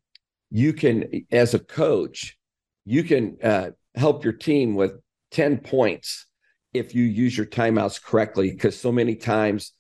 you 0.54 0.72
can, 0.72 1.26
as 1.32 1.56
a 1.56 1.60
coach, 1.60 2.38
you 2.86 3.04
can 3.04 3.38
uh, 3.44 3.72
help 3.96 4.24
your 4.24 4.34
team 4.34 4.76
with 4.76 4.94
10 5.32 5.58
points 5.58 6.28
if 6.76 6.94
you 6.94 7.04
use 7.04 7.36
your 7.36 7.48
timeouts 7.48 8.00
correctly. 8.02 8.52
Because 8.52 8.80
so 8.80 8.92
many 8.92 9.16
times, 9.16 9.72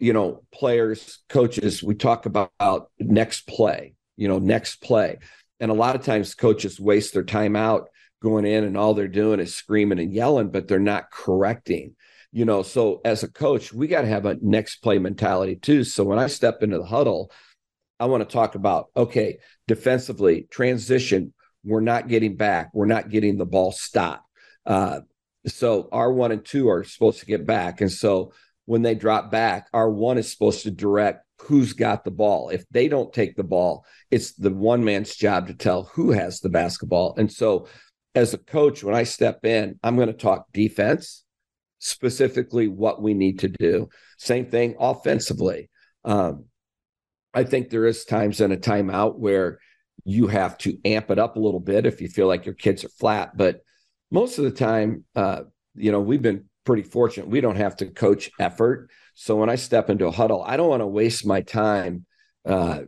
you 0.00 0.12
know, 0.12 0.42
players, 0.52 1.20
coaches, 1.28 1.80
we 1.80 1.94
talk 1.94 2.26
about, 2.26 2.50
next 2.98 3.46
play, 3.46 3.94
you 4.16 4.26
know, 4.26 4.40
next 4.40 4.82
play. 4.82 5.18
And 5.60 5.70
a 5.70 5.74
lot 5.74 5.94
of 5.94 6.04
times 6.04 6.34
coaches 6.34 6.80
waste 6.80 7.14
their 7.14 7.22
time 7.22 7.54
out 7.54 7.88
going 8.20 8.44
in 8.44 8.64
and 8.64 8.76
all 8.76 8.94
they're 8.94 9.06
doing 9.06 9.38
is 9.38 9.54
screaming 9.54 10.00
and 10.00 10.12
yelling, 10.12 10.50
but 10.50 10.66
they're 10.66 10.80
not 10.80 11.12
correcting. 11.12 11.94
You 12.32 12.46
know, 12.46 12.62
so 12.64 13.00
as 13.04 13.22
a 13.22 13.30
coach, 13.30 13.72
we 13.72 13.86
got 13.86 14.02
to 14.02 14.08
have 14.08 14.26
a 14.26 14.38
next 14.42 14.76
play 14.82 14.98
mentality 14.98 15.54
too. 15.54 15.84
So 15.84 16.02
when 16.02 16.18
I 16.18 16.26
step 16.26 16.64
into 16.64 16.78
the 16.78 16.84
huddle, 16.84 17.30
I 18.00 18.06
want 18.06 18.28
to 18.28 18.32
talk 18.32 18.54
about 18.54 18.86
okay, 18.96 19.38
defensively, 19.68 20.48
transition, 20.50 21.32
we're 21.64 21.80
not 21.80 22.08
getting 22.08 22.36
back. 22.36 22.70
We're 22.72 22.86
not 22.86 23.10
getting 23.10 23.36
the 23.36 23.46
ball 23.46 23.72
stopped. 23.72 24.24
Uh, 24.66 25.00
so 25.46 25.88
our 25.92 26.12
one 26.12 26.32
and 26.32 26.44
two 26.44 26.68
are 26.68 26.84
supposed 26.84 27.20
to 27.20 27.26
get 27.26 27.46
back. 27.46 27.80
And 27.80 27.92
so 27.92 28.32
when 28.66 28.82
they 28.82 28.94
drop 28.94 29.30
back, 29.30 29.68
our 29.72 29.90
one 29.90 30.18
is 30.18 30.30
supposed 30.30 30.62
to 30.62 30.70
direct 30.70 31.24
who's 31.42 31.72
got 31.72 32.04
the 32.04 32.10
ball. 32.10 32.50
If 32.50 32.64
they 32.70 32.88
don't 32.88 33.12
take 33.12 33.36
the 33.36 33.44
ball, 33.44 33.84
it's 34.10 34.32
the 34.32 34.50
one 34.50 34.84
man's 34.84 35.16
job 35.16 35.46
to 35.48 35.54
tell 35.54 35.84
who 35.84 36.10
has 36.12 36.40
the 36.40 36.50
basketball. 36.50 37.14
And 37.16 37.32
so 37.32 37.66
as 38.14 38.34
a 38.34 38.38
coach, 38.38 38.84
when 38.84 38.94
I 38.94 39.04
step 39.04 39.44
in, 39.44 39.78
I'm 39.82 39.96
going 39.96 40.08
to 40.08 40.12
talk 40.12 40.52
defense, 40.52 41.24
specifically 41.78 42.68
what 42.68 43.00
we 43.00 43.14
need 43.14 43.40
to 43.40 43.48
do. 43.48 43.88
Same 44.18 44.46
thing 44.46 44.76
offensively. 44.78 45.70
Um, 46.04 46.44
I 47.32 47.44
think 47.44 47.70
there 47.70 47.86
is 47.86 48.04
times 48.04 48.40
in 48.40 48.52
a 48.52 48.56
timeout 48.56 49.18
where 49.18 49.58
you 50.04 50.26
have 50.26 50.58
to 50.58 50.78
amp 50.84 51.10
it 51.10 51.18
up 51.18 51.36
a 51.36 51.40
little 51.40 51.60
bit 51.60 51.86
if 51.86 52.00
you 52.00 52.08
feel 52.08 52.26
like 52.26 52.46
your 52.46 52.54
kids 52.54 52.84
are 52.84 52.90
flat. 52.90 53.36
But 53.36 53.60
most 54.10 54.38
of 54.38 54.44
the 54.44 54.50
time, 54.50 55.04
uh, 55.14 55.42
you 55.74 55.92
know, 55.92 56.00
we've 56.00 56.22
been 56.22 56.46
pretty 56.64 56.82
fortunate. 56.82 57.28
We 57.28 57.40
don't 57.40 57.56
have 57.56 57.76
to 57.76 57.86
coach 57.86 58.30
effort. 58.38 58.90
So 59.14 59.36
when 59.36 59.50
I 59.50 59.56
step 59.56 59.90
into 59.90 60.06
a 60.06 60.10
huddle, 60.10 60.42
I 60.42 60.56
don't 60.56 60.68
want 60.68 60.80
to 60.80 60.86
waste 60.86 61.26
my 61.26 61.42
time, 61.42 62.06
uh, 62.44 62.82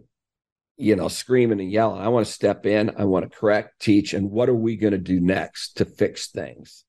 you 0.76 0.96
know, 0.96 1.08
screaming 1.08 1.60
and 1.60 1.70
yelling. 1.70 2.00
I 2.00 2.08
want 2.08 2.26
to 2.26 2.32
step 2.32 2.66
in. 2.66 2.92
I 2.96 3.04
want 3.04 3.30
to 3.30 3.36
correct, 3.36 3.80
teach, 3.80 4.14
and 4.14 4.30
what 4.30 4.48
are 4.48 4.54
we 4.54 4.76
going 4.76 4.92
to 4.92 4.98
do 4.98 5.20
next 5.20 5.76
to 5.76 5.84
fix 5.84 6.28
things? 6.28 6.84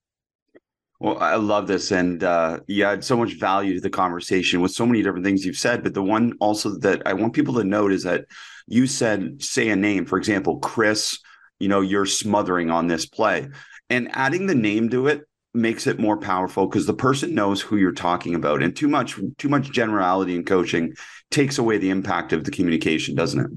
Well, 1.03 1.17
I 1.19 1.35
love 1.35 1.67
this, 1.67 1.91
and 1.91 2.23
uh, 2.23 2.61
you 2.65 2.85
add 2.85 3.03
so 3.03 3.17
much 3.17 3.33
value 3.33 3.73
to 3.73 3.81
the 3.81 3.89
conversation 3.89 4.61
with 4.61 4.71
so 4.71 4.85
many 4.85 5.03
different 5.03 5.25
things 5.25 5.43
you've 5.43 5.57
said. 5.57 5.83
But 5.83 5.93
the 5.93 6.01
one 6.01 6.31
also 6.39 6.79
that 6.79 7.01
I 7.05 7.11
want 7.11 7.33
people 7.33 7.55
to 7.55 7.65
note 7.65 7.91
is 7.91 8.03
that 8.03 8.23
you 8.67 8.87
said, 8.87 9.43
say 9.43 9.67
a 9.67 9.75
name, 9.75 10.05
for 10.05 10.17
example, 10.17 10.59
Chris. 10.59 11.19
You 11.59 11.67
know, 11.67 11.81
you're 11.81 12.05
smothering 12.05 12.71
on 12.71 12.87
this 12.87 13.05
play, 13.05 13.49
and 13.89 14.07
adding 14.13 14.47
the 14.47 14.55
name 14.55 14.89
to 14.91 15.07
it 15.07 15.27
makes 15.53 15.87
it 15.87 15.99
more 15.99 16.15
powerful 16.15 16.67
because 16.67 16.85
the 16.85 16.93
person 16.93 17.35
knows 17.35 17.59
who 17.59 17.75
you're 17.75 17.91
talking 17.91 18.33
about. 18.33 18.63
And 18.63 18.73
too 18.73 18.87
much, 18.87 19.19
too 19.37 19.49
much 19.49 19.71
generality 19.71 20.35
in 20.35 20.45
coaching 20.45 20.93
takes 21.31 21.57
away 21.57 21.79
the 21.79 21.89
impact 21.89 22.31
of 22.31 22.45
the 22.45 22.51
communication, 22.51 23.13
doesn't 23.13 23.41
it? 23.41 23.51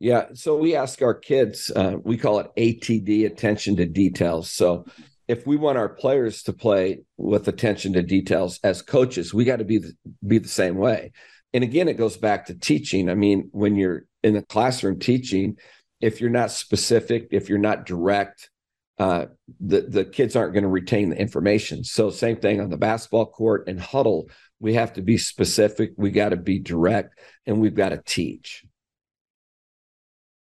Yeah. 0.00 0.28
So 0.32 0.56
we 0.56 0.74
ask 0.74 1.02
our 1.02 1.14
kids, 1.14 1.70
uh, 1.76 1.96
we 2.02 2.16
call 2.16 2.38
it 2.38 2.50
ATD, 2.56 3.26
attention 3.26 3.76
to 3.76 3.84
details. 3.84 4.50
So 4.50 4.86
if 5.28 5.46
we 5.46 5.56
want 5.56 5.78
our 5.78 5.88
players 5.88 6.42
to 6.44 6.52
play 6.52 7.00
with 7.16 7.48
attention 7.48 7.92
to 7.94 8.02
details 8.02 8.60
as 8.62 8.82
coaches, 8.82 9.34
we 9.34 9.44
got 9.44 9.56
to 9.56 9.64
be 9.64 9.78
the, 9.78 9.92
be 10.26 10.38
the 10.38 10.48
same 10.48 10.76
way. 10.76 11.12
And 11.52 11.64
again, 11.64 11.88
it 11.88 11.96
goes 11.96 12.16
back 12.16 12.46
to 12.46 12.54
teaching. 12.54 13.08
I 13.08 13.14
mean, 13.14 13.48
when 13.52 13.76
you're 13.76 14.04
in 14.22 14.34
the 14.34 14.42
classroom 14.42 14.98
teaching, 14.98 15.56
if 16.00 16.20
you're 16.20 16.30
not 16.30 16.50
specific, 16.50 17.28
if 17.30 17.48
you're 17.48 17.58
not 17.58 17.86
direct, 17.86 18.50
uh, 18.98 19.26
the 19.60 19.82
the 19.82 20.04
kids 20.04 20.36
aren't 20.36 20.54
going 20.54 20.62
to 20.62 20.68
retain 20.68 21.10
the 21.10 21.20
information. 21.20 21.84
So 21.84 22.10
same 22.10 22.36
thing 22.36 22.60
on 22.60 22.70
the 22.70 22.76
basketball 22.76 23.26
court 23.26 23.68
and 23.68 23.80
huddle. 23.80 24.30
We 24.58 24.74
have 24.74 24.94
to 24.94 25.02
be 25.02 25.18
specific. 25.18 25.92
We 25.96 26.10
got 26.10 26.30
to 26.30 26.36
be 26.36 26.58
direct, 26.58 27.18
and 27.46 27.60
we've 27.60 27.74
got 27.74 27.90
to 27.90 28.02
teach 28.04 28.64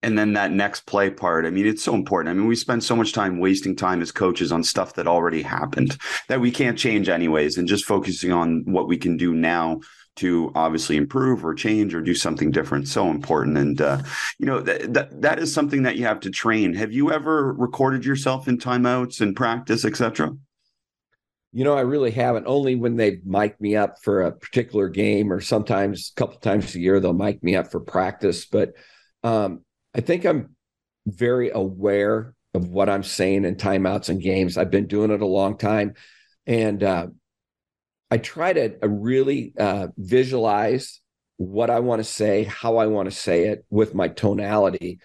and 0.05 0.17
then 0.17 0.33
that 0.33 0.51
next 0.51 0.85
play 0.85 1.09
part 1.09 1.45
i 1.45 1.49
mean 1.49 1.65
it's 1.65 1.83
so 1.83 1.93
important. 1.93 2.31
I 2.31 2.33
mean 2.37 2.47
we 2.47 2.55
spend 2.55 2.83
so 2.83 2.95
much 2.95 3.13
time 3.13 3.39
wasting 3.39 3.75
time 3.75 4.01
as 4.01 4.11
coaches 4.11 4.51
on 4.51 4.63
stuff 4.63 4.93
that 4.95 5.07
already 5.07 5.41
happened 5.41 5.97
that 6.27 6.41
we 6.41 6.51
can't 6.51 6.77
change 6.77 7.09
anyways. 7.09 7.57
And 7.57 7.67
just 7.67 7.85
focusing 7.85 8.31
on 8.31 8.63
what 8.65 8.87
we 8.87 8.97
can 8.97 9.17
do 9.17 9.33
now 9.33 9.81
to 10.17 10.51
obviously 10.55 10.95
improve 10.95 11.45
or 11.45 11.53
change 11.53 11.93
or 11.93 12.01
do 12.01 12.15
something 12.15 12.49
different 12.49 12.87
so 12.87 13.09
important. 13.09 13.57
And 13.57 13.81
uh, 13.81 14.01
you 14.39 14.45
know 14.45 14.61
that, 14.61 14.93
that 14.93 15.21
that 15.21 15.39
is 15.39 15.53
something 15.53 15.83
that 15.83 15.97
you 15.97 16.05
have 16.05 16.21
to 16.21 16.29
train. 16.29 16.73
Have 16.73 16.91
you 16.91 17.11
ever 17.11 17.53
recorded 17.53 18.05
yourself 18.05 18.47
in 18.47 18.57
timeouts 18.57 19.21
and 19.21 19.35
practice 19.35 19.85
etc 19.85 20.31
you 21.57 21.63
know, 21.63 21.73
I 21.73 21.81
really 21.81 22.11
haven't. 22.11 22.47
Only 22.47 22.75
when 22.75 22.97
they 22.97 23.21
mic 23.23 23.61
me 23.61 23.77
up 23.77 24.03
for 24.03 24.23
a 24.23 24.31
particular 24.33 24.89
game, 24.89 25.31
or 25.31 25.39
sometimes 25.39 26.11
a 26.11 26.19
couple 26.19 26.37
times 26.39 26.75
a 26.75 26.81
year 26.81 26.99
they'll 26.99 27.13
mic 27.13 27.41
me 27.41 27.55
up 27.55 27.71
for 27.71 27.79
practice. 27.79 28.43
But 28.43 28.73
um, 29.23 29.64
I 29.95 30.01
think 30.01 30.25
I'm 30.25 30.55
very 31.07 31.51
aware 31.51 32.33
of 32.53 32.67
what 32.67 32.89
I'm 32.89 33.03
saying 33.03 33.45
in 33.45 33.55
timeouts 33.55 34.09
and 34.09 34.21
games. 34.21 34.57
I've 34.57 34.71
been 34.71 34.87
doing 34.87 35.09
it 35.09 35.21
a 35.21 35.25
long 35.25 35.57
time. 35.57 35.93
And 36.45 36.83
uh, 36.83 37.07
I 38.11 38.17
try 38.17 38.51
to 38.51 38.77
uh, 38.83 38.89
really 38.89 39.53
uh, 39.57 39.87
visualize 39.97 40.99
what 41.37 41.69
I 41.69 41.79
want 41.79 41.99
to 41.99 42.03
say, 42.03 42.43
how 42.43 42.77
I 42.77 42.87
want 42.87 43.09
to 43.09 43.15
say 43.15 43.47
it 43.47 43.65
with 43.69 43.95
my 43.95 44.09
tonality, 44.09 44.99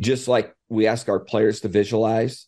just 0.00 0.28
like 0.28 0.54
we 0.68 0.86
ask 0.86 1.08
our 1.08 1.20
players 1.20 1.60
to 1.60 1.68
visualize 1.68 2.46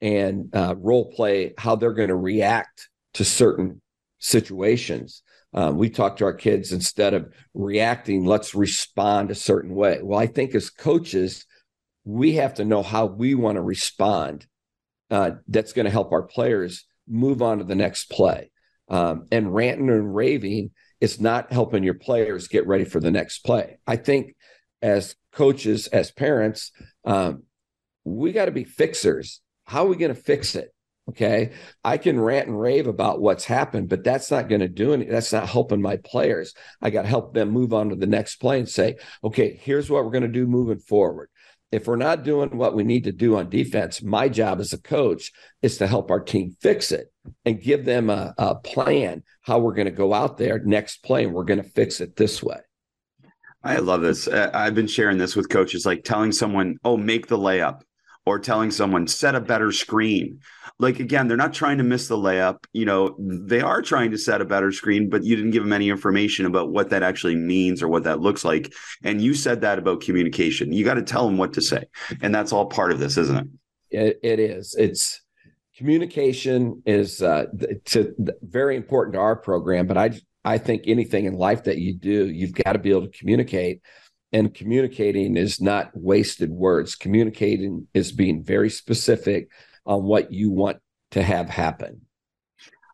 and 0.00 0.54
uh, 0.54 0.74
role 0.76 1.10
play 1.12 1.54
how 1.56 1.76
they're 1.76 1.92
going 1.92 2.08
to 2.08 2.16
react 2.16 2.88
to 3.14 3.24
certain 3.24 3.80
situations. 4.18 5.22
Um, 5.54 5.78
we 5.78 5.88
talk 5.88 6.18
to 6.18 6.24
our 6.24 6.34
kids 6.34 6.72
instead 6.72 7.14
of 7.14 7.32
reacting, 7.54 8.24
let's 8.24 8.54
respond 8.54 9.30
a 9.30 9.34
certain 9.34 9.74
way. 9.74 10.00
Well, 10.02 10.18
I 10.18 10.26
think 10.26 10.54
as 10.54 10.70
coaches, 10.70 11.46
we 12.04 12.34
have 12.34 12.54
to 12.54 12.64
know 12.64 12.82
how 12.82 13.06
we 13.06 13.34
want 13.34 13.56
to 13.56 13.62
respond. 13.62 14.46
Uh, 15.10 15.32
that's 15.46 15.72
going 15.72 15.86
to 15.86 15.90
help 15.90 16.12
our 16.12 16.22
players 16.22 16.84
move 17.08 17.40
on 17.40 17.58
to 17.58 17.64
the 17.64 17.74
next 17.74 18.10
play. 18.10 18.50
Um, 18.90 19.26
and 19.32 19.54
ranting 19.54 19.88
and 19.88 20.14
raving 20.14 20.70
is 21.00 21.20
not 21.20 21.52
helping 21.52 21.82
your 21.82 21.94
players 21.94 22.48
get 22.48 22.66
ready 22.66 22.84
for 22.84 23.00
the 23.00 23.10
next 23.10 23.38
play. 23.38 23.78
I 23.86 23.96
think 23.96 24.34
as 24.82 25.16
coaches, 25.32 25.86
as 25.88 26.10
parents, 26.10 26.72
um, 27.04 27.44
we 28.04 28.32
got 28.32 28.46
to 28.46 28.50
be 28.50 28.64
fixers. 28.64 29.40
How 29.64 29.84
are 29.84 29.88
we 29.88 29.96
going 29.96 30.14
to 30.14 30.20
fix 30.20 30.54
it? 30.54 30.72
Okay. 31.08 31.52
I 31.82 31.96
can 31.96 32.20
rant 32.20 32.48
and 32.48 32.60
rave 32.60 32.86
about 32.86 33.20
what's 33.20 33.44
happened, 33.44 33.88
but 33.88 34.04
that's 34.04 34.30
not 34.30 34.48
going 34.48 34.60
to 34.60 34.68
do 34.68 34.92
anything. 34.92 35.12
That's 35.12 35.32
not 35.32 35.48
helping 35.48 35.80
my 35.80 35.96
players. 35.96 36.52
I 36.82 36.90
got 36.90 37.02
to 37.02 37.08
help 37.08 37.32
them 37.32 37.50
move 37.50 37.72
on 37.72 37.88
to 37.88 37.96
the 37.96 38.06
next 38.06 38.36
play 38.36 38.58
and 38.58 38.68
say, 38.68 38.96
okay, 39.24 39.58
here's 39.62 39.88
what 39.88 40.04
we're 40.04 40.10
going 40.10 40.22
to 40.22 40.28
do 40.28 40.46
moving 40.46 40.78
forward. 40.78 41.30
If 41.72 41.86
we're 41.86 41.96
not 41.96 42.24
doing 42.24 42.56
what 42.56 42.74
we 42.74 42.84
need 42.84 43.04
to 43.04 43.12
do 43.12 43.36
on 43.36 43.48
defense, 43.48 44.02
my 44.02 44.28
job 44.28 44.60
as 44.60 44.72
a 44.72 44.80
coach 44.80 45.32
is 45.62 45.78
to 45.78 45.86
help 45.86 46.10
our 46.10 46.20
team 46.20 46.56
fix 46.60 46.92
it 46.92 47.12
and 47.44 47.60
give 47.60 47.84
them 47.84 48.10
a, 48.10 48.34
a 48.38 48.54
plan 48.54 49.22
how 49.42 49.58
we're 49.58 49.74
going 49.74 49.86
to 49.86 49.90
go 49.90 50.12
out 50.12 50.36
there 50.38 50.60
next 50.60 51.02
play 51.02 51.24
and 51.24 51.32
we're 51.32 51.44
going 51.44 51.62
to 51.62 51.70
fix 51.70 52.00
it 52.00 52.16
this 52.16 52.42
way. 52.42 52.58
I 53.62 53.76
love 53.78 54.02
this. 54.02 54.28
Uh, 54.28 54.50
I've 54.54 54.74
been 54.74 54.86
sharing 54.86 55.18
this 55.18 55.36
with 55.36 55.48
coaches, 55.48 55.84
like 55.84 56.04
telling 56.04 56.32
someone, 56.32 56.76
oh, 56.84 56.96
make 56.96 57.26
the 57.26 57.38
layup 57.38 57.80
or 58.28 58.38
telling 58.38 58.70
someone 58.70 59.06
set 59.06 59.34
a 59.34 59.40
better 59.40 59.72
screen. 59.72 60.40
Like 60.78 61.00
again 61.00 61.26
they're 61.26 61.36
not 61.36 61.54
trying 61.54 61.78
to 61.78 61.84
miss 61.84 62.06
the 62.08 62.16
layup 62.16 62.64
you 62.72 62.84
know 62.84 63.16
they 63.18 63.60
are 63.60 63.82
trying 63.82 64.10
to 64.12 64.18
set 64.18 64.40
a 64.40 64.44
better 64.44 64.70
screen 64.70 65.08
but 65.08 65.24
you 65.24 65.34
didn't 65.34 65.50
give 65.50 65.64
them 65.64 65.72
any 65.72 65.88
information 65.88 66.46
about 66.46 66.70
what 66.70 66.90
that 66.90 67.02
actually 67.02 67.34
means 67.34 67.82
or 67.82 67.88
what 67.88 68.04
that 68.04 68.20
looks 68.20 68.44
like. 68.44 68.72
And 69.02 69.20
you 69.20 69.34
said 69.34 69.62
that 69.62 69.78
about 69.78 70.02
communication. 70.02 70.72
You 70.72 70.84
got 70.84 70.94
to 70.94 71.02
tell 71.02 71.26
them 71.26 71.38
what 71.38 71.54
to 71.54 71.62
say 71.62 71.84
and 72.20 72.34
that's 72.34 72.52
all 72.52 72.66
part 72.66 72.92
of 72.92 72.98
this 72.98 73.16
isn't 73.16 73.36
it? 73.36 73.46
It, 73.90 74.20
it 74.22 74.38
is. 74.38 74.74
It's 74.78 75.22
communication 75.76 76.82
is 76.84 77.22
uh, 77.22 77.46
to, 77.86 78.14
very 78.42 78.76
important 78.76 79.14
to 79.14 79.20
our 79.20 79.36
program 79.36 79.86
but 79.86 79.96
i 79.96 80.10
i 80.44 80.58
think 80.58 80.82
anything 80.86 81.24
in 81.24 81.34
life 81.34 81.62
that 81.64 81.78
you 81.78 81.94
do 81.94 82.26
you've 82.26 82.52
got 82.52 82.72
to 82.72 82.80
be 82.80 82.90
able 82.90 83.06
to 83.06 83.18
communicate 83.18 83.80
and 84.32 84.54
communicating 84.54 85.36
is 85.36 85.60
not 85.60 85.90
wasted 85.94 86.50
words. 86.50 86.94
Communicating 86.94 87.86
is 87.94 88.12
being 88.12 88.44
very 88.44 88.70
specific 88.70 89.50
on 89.86 90.04
what 90.04 90.32
you 90.32 90.50
want 90.50 90.78
to 91.12 91.22
have 91.22 91.48
happen. 91.48 92.02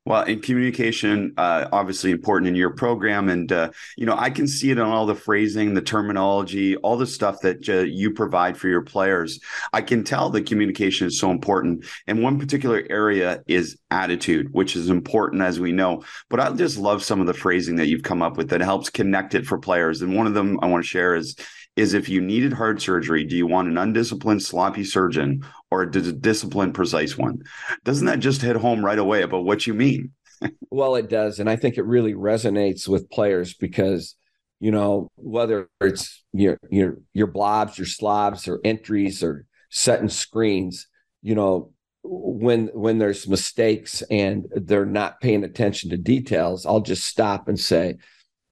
Well, 0.06 0.24
in 0.24 0.42
communication, 0.42 1.32
uh, 1.38 1.66
obviously 1.72 2.10
important 2.10 2.48
in 2.48 2.54
your 2.54 2.74
program, 2.74 3.30
and 3.30 3.50
uh, 3.50 3.70
you 3.96 4.04
know 4.04 4.14
I 4.14 4.28
can 4.28 4.46
see 4.46 4.70
it 4.70 4.78
on 4.78 4.90
all 4.90 5.06
the 5.06 5.14
phrasing, 5.14 5.72
the 5.72 5.80
terminology, 5.80 6.76
all 6.76 6.98
the 6.98 7.06
stuff 7.06 7.40
that 7.40 7.66
uh, 7.70 7.78
you 7.78 8.10
provide 8.10 8.58
for 8.58 8.68
your 8.68 8.82
players. 8.82 9.40
I 9.72 9.80
can 9.80 10.04
tell 10.04 10.28
that 10.30 10.44
communication 10.44 11.06
is 11.06 11.18
so 11.18 11.30
important, 11.30 11.86
and 12.06 12.22
one 12.22 12.38
particular 12.38 12.84
area 12.90 13.42
is 13.46 13.78
attitude, 13.90 14.52
which 14.52 14.76
is 14.76 14.90
important 14.90 15.40
as 15.40 15.58
we 15.58 15.72
know. 15.72 16.04
But 16.28 16.40
I 16.40 16.50
just 16.52 16.76
love 16.76 17.02
some 17.02 17.22
of 17.22 17.26
the 17.26 17.32
phrasing 17.32 17.76
that 17.76 17.86
you've 17.86 18.02
come 18.02 18.20
up 18.20 18.36
with 18.36 18.50
that 18.50 18.60
helps 18.60 18.90
connect 18.90 19.34
it 19.34 19.46
for 19.46 19.58
players. 19.58 20.02
And 20.02 20.14
one 20.14 20.26
of 20.26 20.34
them 20.34 20.58
I 20.60 20.66
want 20.66 20.84
to 20.84 20.88
share 20.88 21.14
is 21.14 21.34
is 21.76 21.94
if 21.94 22.08
you 22.08 22.20
needed 22.20 22.52
heart 22.52 22.80
surgery, 22.80 23.24
do 23.24 23.36
you 23.36 23.46
want 23.46 23.68
an 23.68 23.78
undisciplined, 23.78 24.42
sloppy 24.42 24.84
surgeon 24.84 25.44
or 25.74 25.82
a 25.82 25.90
disciplined, 25.90 26.74
precise 26.74 27.16
one? 27.16 27.42
Doesn't 27.84 28.06
that 28.06 28.20
just 28.20 28.42
hit 28.42 28.56
home 28.56 28.84
right 28.84 28.98
away 28.98 29.22
about 29.22 29.44
what 29.44 29.66
you 29.66 29.74
mean? 29.74 30.12
well, 30.70 30.96
it 30.96 31.08
does. 31.08 31.38
And 31.38 31.48
I 31.48 31.56
think 31.56 31.76
it 31.76 31.84
really 31.84 32.14
resonates 32.14 32.88
with 32.88 33.10
players 33.10 33.54
because, 33.54 34.16
you 34.60 34.70
know, 34.70 35.10
whether 35.16 35.68
it's 35.80 36.24
your 36.32 36.58
your 36.70 36.98
your 37.12 37.26
blobs, 37.26 37.78
your 37.78 37.86
slobs, 37.86 38.48
or 38.48 38.60
entries 38.64 39.22
or 39.22 39.46
setting 39.70 40.08
screens, 40.08 40.86
you 41.22 41.34
know, 41.34 41.72
when 42.02 42.68
when 42.68 42.98
there's 42.98 43.28
mistakes 43.28 44.02
and 44.10 44.46
they're 44.54 44.86
not 44.86 45.20
paying 45.20 45.44
attention 45.44 45.90
to 45.90 45.96
details, 45.96 46.66
I'll 46.66 46.80
just 46.80 47.04
stop 47.04 47.48
and 47.48 47.58
say, 47.58 47.96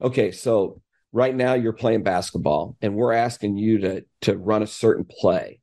okay, 0.01 0.31
so 0.33 0.81
right 1.13 1.35
now 1.35 1.55
you're 1.55 1.73
playing 1.73 2.03
basketball 2.03 2.77
and 2.81 2.95
we're 2.95 3.13
asking 3.13 3.57
you 3.57 3.79
to 3.79 4.05
to 4.23 4.37
run 4.37 4.63
a 4.63 4.67
certain 4.67 5.05
play 5.05 5.61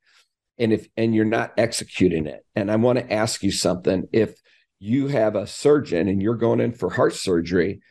and 0.59 0.73
if 0.73 0.87
and 0.97 1.15
you're 1.15 1.25
not 1.25 1.53
executing 1.57 2.27
it. 2.27 2.45
And 2.55 2.71
i 2.71 2.75
want 2.75 2.99
to 2.99 3.11
ask 3.11 3.43
you 3.43 3.51
something. 3.51 4.07
If 4.11 4.35
you 4.79 5.07
have 5.07 5.35
a 5.35 5.47
surgeon 5.47 6.07
and 6.07 6.21
you're 6.21 6.35
going 6.35 6.59
in 6.59 6.73
for 6.73 6.89
heart 6.89 7.13
surgery 7.13 7.81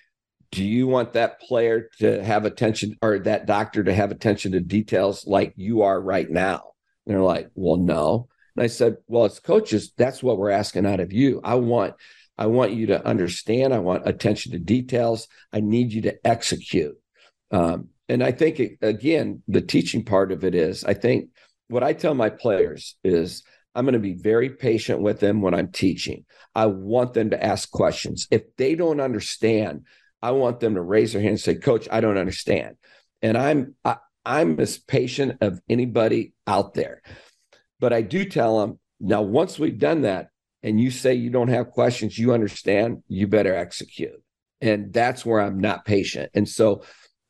do 0.51 0.65
you 0.65 0.87
want 0.87 1.13
that 1.13 1.41
player 1.41 1.91
to 1.99 2.25
have 2.25 2.47
attention 2.47 2.97
or 3.03 3.19
that 3.19 3.45
doctor 3.45 3.85
to 3.85 3.93
have 3.93 4.11
attention 4.11 4.53
to 4.53 4.61
details 4.61 5.27
like 5.27 5.53
you 5.57 5.83
are 5.83 6.01
right 6.01 6.31
now? 6.31 6.63
And 7.07 7.15
they're 7.15 7.23
like 7.23 7.51
well 7.55 7.77
no. 7.77 8.29
And 8.57 8.65
i 8.65 8.67
said 8.67 8.97
well 9.07 9.25
as 9.25 9.41
coaches 9.41 9.93
that's 9.97 10.23
what 10.23 10.39
we're 10.39 10.51
asking 10.51 10.87
out 10.87 11.01
of 11.01 11.13
you. 11.13 11.41
I 11.45 11.57
want 11.57 11.95
i 12.37 12.47
want 12.47 12.73
you 12.73 12.87
to 12.87 13.07
understand. 13.07 13.75
I 13.75 13.79
want 13.79 14.09
attention 14.09 14.53
to 14.53 14.59
details. 14.59 15.29
I 15.53 15.61
need 15.61 15.93
you 15.93 16.03
to 16.03 16.27
execute. 16.27 16.97
Um, 17.51 17.89
and 18.09 18.23
I 18.23 18.33
think, 18.33 18.61
again, 18.81 19.43
the 19.49 19.61
teaching 19.61 20.05
part 20.05 20.33
of 20.33 20.45
it 20.45 20.55
is 20.55 20.83
I 20.85 20.95
think 20.95 21.29
what 21.69 21.83
I 21.83 21.93
tell 21.93 22.15
my 22.15 22.31
players 22.31 22.97
is 23.05 23.43
I'm 23.75 23.85
going 23.85 23.93
to 23.93 23.99
be 23.99 24.15
very 24.15 24.51
patient 24.51 25.01
with 25.01 25.21
them 25.21 25.41
when 25.41 25.55
I'm 25.55 25.69
teaching. 25.69 26.25
I 26.55 26.67
want 26.67 27.15
them 27.15 27.31
to 27.31 27.43
ask 27.43 27.71
questions. 27.71 28.27
If 28.31 28.57
they 28.57 28.75
don't 28.75 29.01
understand, 29.01 29.85
I 30.21 30.33
want 30.33 30.61
them 30.61 30.75
to 30.75 30.83
raise 30.83 31.13
their 31.13 31.23
hand 31.23 31.33
and 31.33 31.41
say, 31.41 31.55
Coach, 31.55 31.89
I 31.91 32.01
don't 32.01 32.19
understand. 32.19 32.77
And 33.23 33.37
I'm, 33.37 33.75
I, 33.85 33.97
I'm 34.25 34.59
as 34.59 34.79
patient 34.79 35.39
of 35.41 35.61
anybody 35.69 36.33
out 36.47 36.75
there. 36.75 37.03
But 37.81 37.93
I 37.93 38.03
do 38.03 38.25
tell 38.25 38.61
them 38.61 38.79
now, 39.01 39.23
once 39.23 39.59
we've 39.59 39.79
done 39.79 40.03
that, 40.03 40.31
and 40.63 40.81
you 40.81 40.91
say 40.91 41.15
you 41.15 41.31
don't 41.31 41.49
have 41.49 41.71
questions, 41.71 42.19
you 42.19 42.33
understand, 42.33 43.03
you 43.07 43.29
better 43.29 43.55
execute. 43.55 44.21
And 44.61 44.93
that's 44.93 45.25
where 45.25 45.41
I'm 45.41 45.61
not 45.61 45.85
patient. 45.85 46.31
And 46.35 46.49
so 46.49 46.83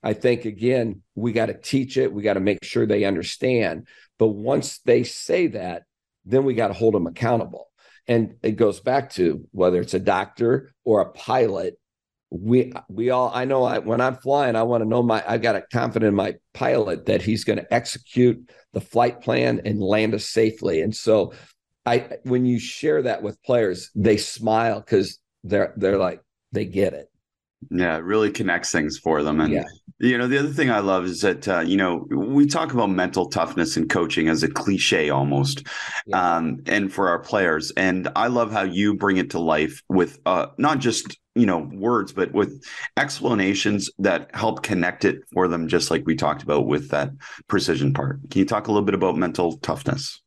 I 0.03 0.15
think 0.15 0.47
again, 0.47 1.03
we 1.15 1.33
got 1.33 1.47
to 1.47 1.55
teach 1.55 1.99
it. 1.99 2.13
We 2.13 2.23
got 2.23 2.35
to 2.35 2.41
make 2.41 2.65
sure 2.65 2.87
they 2.87 3.05
understand. 3.05 3.87
But 4.19 4.29
once 4.29 4.79
they 4.85 5.05
say 5.05 5.49
that, 5.49 5.85
then 6.25 6.45
we 6.45 6.55
got 6.55 6.69
to 6.69 6.75
hold 6.75 6.95
them 6.95 7.07
accountable. 7.07 7.69
And 8.07 8.37
it 8.43 8.53
goes 8.53 8.81
back 8.81 9.11
to 9.11 9.47
whether 9.53 9.81
it's 9.81 9.95
a 9.95 10.01
doctor 10.01 10.73
or 10.85 11.01
a 11.01 11.11
pilot. 11.13 11.79
We 12.31 12.73
we 12.89 13.11
all 13.11 13.31
I 13.33 13.45
know 13.47 13.65
I, 13.65 13.79
when 13.79 14.01
I'm 14.01 14.17
flying, 14.17 14.57
I 14.57 14.63
want 14.63 14.83
to 14.83 14.89
know 14.89 15.03
my 15.03 15.23
I've 15.27 15.43
got 15.43 15.57
a 15.57 15.63
confident 15.73 16.09
in 16.09 16.15
my 16.15 16.35
pilot 16.53 17.07
that 17.07 17.23
he's 17.23 17.45
going 17.45 17.59
to 17.59 17.75
execute 17.75 18.51
the 18.75 18.81
flight 18.81 19.23
plan 19.23 19.63
and 19.65 19.81
land 19.81 20.15
us 20.15 20.27
safely. 20.27 20.83
And 20.83 20.95
so 20.95 21.33
I 21.87 22.19
when 22.25 22.45
you 22.45 22.59
share 22.59 23.03
that 23.03 23.23
with 23.23 23.43
players, 23.43 23.91
they 23.95 24.19
smile 24.19 24.81
because 24.81 25.19
they're 25.43 25.73
they're 25.77 25.97
like 25.97 26.21
they 26.53 26.67
get 26.67 26.93
it. 26.93 27.09
Yeah, 27.71 27.97
it 27.97 28.05
really 28.05 28.31
connects 28.31 28.71
things 28.71 28.99
for 28.99 29.23
them. 29.23 29.41
And, 29.41 29.53
yeah. 29.53 29.65
you 29.99 30.17
know, 30.17 30.29
the 30.29 30.39
other 30.39 30.53
thing 30.53 30.71
I 30.71 30.79
love 30.79 31.05
is 31.05 31.23
that, 31.23 31.49
uh, 31.49 31.61
you 31.61 31.77
know, 31.77 32.07
we 32.09 32.47
talk 32.47 32.73
about 32.73 32.89
mental 32.91 33.29
toughness 33.29 33.77
in 33.77 33.89
coaching 33.89 34.29
as 34.29 34.43
a 34.43 34.49
cliche 34.49 35.11
almost, 35.11 35.67
yeah. 36.07 36.37
um, 36.37 36.61
and 36.67 36.93
for 36.93 37.09
our 37.09 37.19
players. 37.19 37.73
And 37.73 38.09
I 38.15 38.29
love 38.29 38.53
how 38.53 38.63
you 38.63 38.95
bring 38.95 39.17
it 39.17 39.31
to 39.31 39.41
life 39.41 39.83
with 39.89 40.21
uh, 40.25 40.47
not 40.57 40.79
just, 40.79 41.19
you 41.35 41.47
know, 41.47 41.69
words, 41.73 42.13
but 42.13 42.33
with 42.33 42.65
explanations 42.97 43.91
that 43.99 44.31
help 44.35 44.63
connect 44.63 45.05
it 45.05 45.17
for 45.33 45.49
them, 45.49 45.67
just 45.67 45.91
like 45.91 46.05
we 46.07 46.15
talked 46.15 46.45
about 46.45 46.67
with 46.67 46.91
that 46.91 47.11
precision 47.49 47.93
part. 47.93 48.21
Can 48.31 48.39
you 48.39 48.47
talk 48.47 48.69
a 48.69 48.73
little 48.73 48.87
bit 48.87 48.95
about 48.95 49.17
mental 49.17 49.59
toughness? 49.59 50.23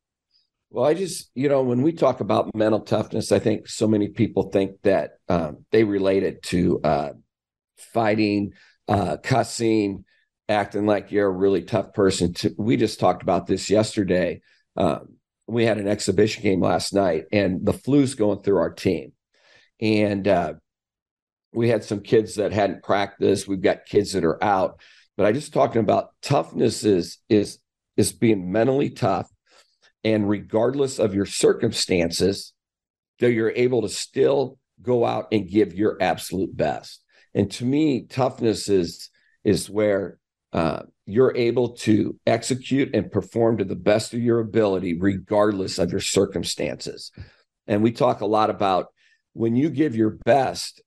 Well, 0.70 0.86
I 0.86 0.94
just, 0.94 1.30
you 1.34 1.50
know, 1.50 1.62
when 1.62 1.82
we 1.82 1.92
talk 1.92 2.20
about 2.20 2.54
mental 2.54 2.80
toughness, 2.80 3.30
I 3.30 3.38
think 3.38 3.68
so 3.68 3.86
many 3.86 4.08
people 4.08 4.44
think 4.44 4.80
that 4.84 5.18
um, 5.28 5.66
they 5.70 5.84
relate 5.84 6.22
it 6.22 6.42
to 6.44 6.80
uh, 6.82 7.10
fighting, 7.82 8.52
uh, 8.88 9.16
cussing, 9.22 10.04
acting 10.48 10.86
like 10.86 11.12
you're 11.12 11.26
a 11.26 11.30
really 11.30 11.62
tough 11.62 11.92
person. 11.92 12.34
To, 12.34 12.54
we 12.58 12.76
just 12.76 13.00
talked 13.00 13.22
about 13.22 13.46
this 13.46 13.70
yesterday. 13.70 14.40
Um, 14.76 15.16
we 15.46 15.64
had 15.64 15.78
an 15.78 15.88
exhibition 15.88 16.42
game 16.42 16.60
last 16.60 16.94
night, 16.94 17.24
and 17.32 17.64
the 17.64 17.72
flu's 17.72 18.14
going 18.14 18.40
through 18.40 18.58
our 18.58 18.72
team, 18.72 19.12
and 19.80 20.26
uh, 20.26 20.54
we 21.52 21.68
had 21.68 21.84
some 21.84 22.00
kids 22.00 22.36
that 22.36 22.52
hadn't 22.52 22.82
practiced. 22.82 23.48
We've 23.48 23.60
got 23.60 23.86
kids 23.86 24.12
that 24.12 24.24
are 24.24 24.42
out, 24.42 24.80
but 25.16 25.26
I 25.26 25.32
just 25.32 25.52
talking 25.52 25.80
about 25.80 26.10
toughness 26.22 26.84
is 26.84 27.18
is 27.28 27.58
is 27.96 28.12
being 28.12 28.50
mentally 28.50 28.90
tough, 28.90 29.30
and 30.04 30.28
regardless 30.28 30.98
of 30.98 31.14
your 31.14 31.26
circumstances, 31.26 32.54
that 33.18 33.32
you're 33.32 33.52
able 33.54 33.82
to 33.82 33.88
still 33.88 34.58
go 34.80 35.04
out 35.04 35.28
and 35.32 35.48
give 35.48 35.74
your 35.74 35.96
absolute 36.00 36.56
best. 36.56 37.01
And 37.34 37.50
to 37.52 37.64
me, 37.64 38.04
toughness 38.04 38.68
is 38.68 39.10
is 39.44 39.68
where 39.68 40.18
uh, 40.52 40.82
you're 41.06 41.36
able 41.36 41.70
to 41.70 42.18
execute 42.26 42.94
and 42.94 43.10
perform 43.10 43.58
to 43.58 43.64
the 43.64 43.74
best 43.74 44.14
of 44.14 44.20
your 44.20 44.38
ability, 44.38 44.98
regardless 44.98 45.78
of 45.78 45.90
your 45.90 46.00
circumstances. 46.00 47.10
And 47.66 47.82
we 47.82 47.92
talk 47.92 48.20
a 48.20 48.26
lot 48.26 48.50
about 48.50 48.88
when 49.32 49.56
you 49.56 49.70
give 49.70 49.96
your 49.96 50.10
best, 50.10 50.82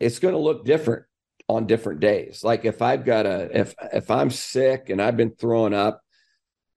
it's 0.00 0.18
going 0.18 0.34
to 0.34 0.40
look 0.40 0.64
different 0.64 1.04
on 1.48 1.66
different 1.66 2.00
days. 2.00 2.42
Like 2.42 2.64
if 2.64 2.82
I've 2.82 3.04
got 3.04 3.26
a 3.26 3.60
if 3.60 3.74
if 3.92 4.10
I'm 4.10 4.30
sick 4.30 4.88
and 4.90 5.00
I've 5.00 5.16
been 5.16 5.34
throwing 5.34 5.74
up, 5.74 6.00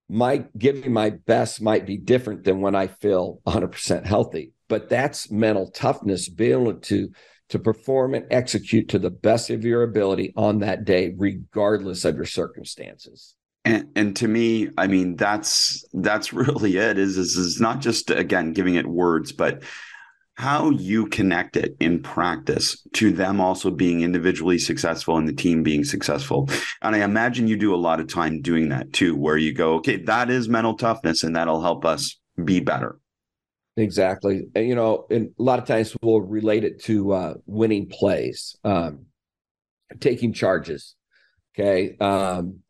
my 0.10 0.46
giving 0.58 0.94
my 0.94 1.12
best 1.12 1.62
might 1.62 1.86
be 1.86 1.98
different 1.98 2.44
than 2.44 2.62
when 2.62 2.76
I 2.76 2.88
feel 2.88 3.42
100% 3.48 4.06
healthy. 4.06 4.54
But 4.70 4.90
that's 4.90 5.32
mental 5.32 5.72
toughness, 5.72 6.30
being 6.30 6.62
able 6.62 6.76
to 6.76 7.10
to 7.50 7.60
perform 7.60 8.14
and 8.14 8.26
execute 8.32 8.90
to 8.90 9.00
the 9.00 9.10
best 9.10 9.50
of 9.50 9.64
your 9.64 9.84
ability 9.84 10.34
on 10.36 10.60
that 10.60 10.86
day, 10.86 11.14
regardless 11.18 12.06
of 12.06 12.16
your 12.16 12.26
circumstances. 12.26 13.36
And, 13.66 13.90
and 13.96 14.16
to 14.18 14.28
me, 14.28 14.70
I 14.78 14.88
mean, 14.88 15.16
that's 15.16 15.84
that's 15.94 16.32
really 16.34 16.78
it. 16.78 16.98
Is 16.98 17.18
is 17.18 17.36
is 17.36 17.60
not 17.60 17.82
just 17.82 18.10
again 18.10 18.54
giving 18.54 18.76
it 18.76 18.88
words, 18.88 19.32
but 19.32 19.64
how 20.38 20.70
you 20.70 21.08
connect 21.08 21.58
it 21.58 21.76
in 21.80 22.02
practice 22.02 22.86
to 22.94 23.12
them 23.12 23.42
also 23.42 23.72
being 23.72 24.02
individually 24.02 24.60
successful 24.60 25.18
and 25.18 25.28
the 25.28 25.34
team 25.34 25.64
being 25.64 25.84
successful. 25.84 26.48
And 26.84 26.96
I 26.96 27.00
imagine 27.00 27.48
you 27.48 27.58
do 27.58 27.74
a 27.74 27.76
lot 27.76 28.00
of 28.00 28.08
time 28.08 28.42
doing 28.42 28.70
that 28.70 28.94
too, 28.94 29.16
where 29.16 29.38
you 29.38 29.52
go, 29.52 29.74
okay, 29.76 29.98
that 30.04 30.30
is 30.30 30.48
mental 30.48 30.76
toughness, 30.76 31.24
and 31.24 31.36
that'll 31.36 31.64
help 31.64 31.86
us 31.86 32.20
be 32.46 32.60
better. 32.60 33.00
Exactly. 33.78 34.48
And, 34.56 34.68
you 34.68 34.76
know, 34.76 35.06
and 35.12 35.30
a 35.38 35.44
lot 35.44 35.60
of 35.60 35.66
times 35.66 35.96
we'll 36.02 36.22
relate 36.22 36.64
it 36.64 36.82
to 36.86 37.14
uh, 37.14 37.34
winning 37.46 37.88
plays, 37.88 38.56
um, 38.64 39.06
taking 40.00 40.34
charges, 40.34 40.96
okay, 41.54 41.96
um, 42.00 42.62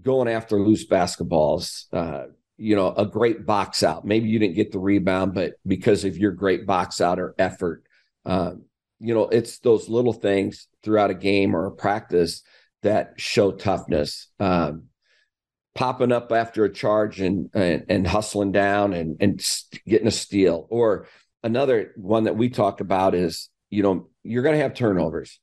going 0.00 0.28
after 0.28 0.60
loose 0.60 0.86
basketballs, 0.86 1.86
uh, 1.92 2.26
you 2.58 2.76
know, 2.76 2.94
a 2.94 3.04
great 3.04 3.44
box 3.44 3.82
out. 3.82 4.04
Maybe 4.04 4.28
you 4.28 4.38
didn't 4.38 4.54
get 4.54 4.70
the 4.70 4.78
rebound, 4.78 5.34
but 5.34 5.54
because 5.66 6.04
of 6.04 6.16
your 6.16 6.30
great 6.30 6.64
box 6.64 7.00
out 7.00 7.18
or 7.18 7.34
effort, 7.40 7.82
um, 8.24 8.62
you 9.00 9.14
know, 9.14 9.24
it's 9.28 9.58
those 9.58 9.88
little 9.88 10.12
things 10.12 10.68
throughout 10.84 11.10
a 11.10 11.14
game 11.14 11.56
or 11.56 11.66
a 11.66 11.72
practice 11.72 12.42
that 12.82 13.14
show 13.16 13.50
toughness. 13.50 14.28
Um, 14.38 14.84
popping 15.74 16.12
up 16.12 16.32
after 16.32 16.64
a 16.64 16.72
charge 16.72 17.20
and 17.20 17.50
and, 17.54 17.84
and 17.88 18.06
hustling 18.06 18.52
down 18.52 18.92
and 18.92 19.16
and 19.20 19.44
getting 19.86 20.08
a 20.08 20.12
steal. 20.12 20.66
Or 20.70 21.06
another 21.42 21.92
one 21.96 22.24
that 22.24 22.36
we 22.36 22.50
talk 22.50 22.80
about 22.80 23.14
is 23.14 23.48
you 23.70 23.82
know 23.82 24.08
you're 24.22 24.42
going 24.42 24.56
to 24.56 24.62
have 24.62 24.74
turnovers. 24.74 25.38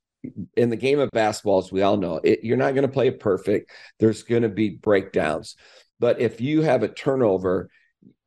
in 0.55 0.69
the 0.69 0.75
game 0.75 0.99
of 0.99 1.09
basketball, 1.11 1.59
as 1.59 1.71
we 1.71 1.81
all 1.81 1.97
know, 1.97 2.19
it, 2.23 2.43
you're 2.43 2.57
not 2.57 2.73
going 2.73 2.85
to 2.85 2.93
play 2.93 3.07
it 3.07 3.19
perfect. 3.19 3.71
There's 3.99 4.23
going 4.23 4.43
to 4.43 4.49
be 4.49 4.69
breakdowns. 4.69 5.55
But 5.99 6.19
if 6.19 6.41
you 6.41 6.61
have 6.61 6.83
a 6.83 6.87
turnover, 6.87 7.69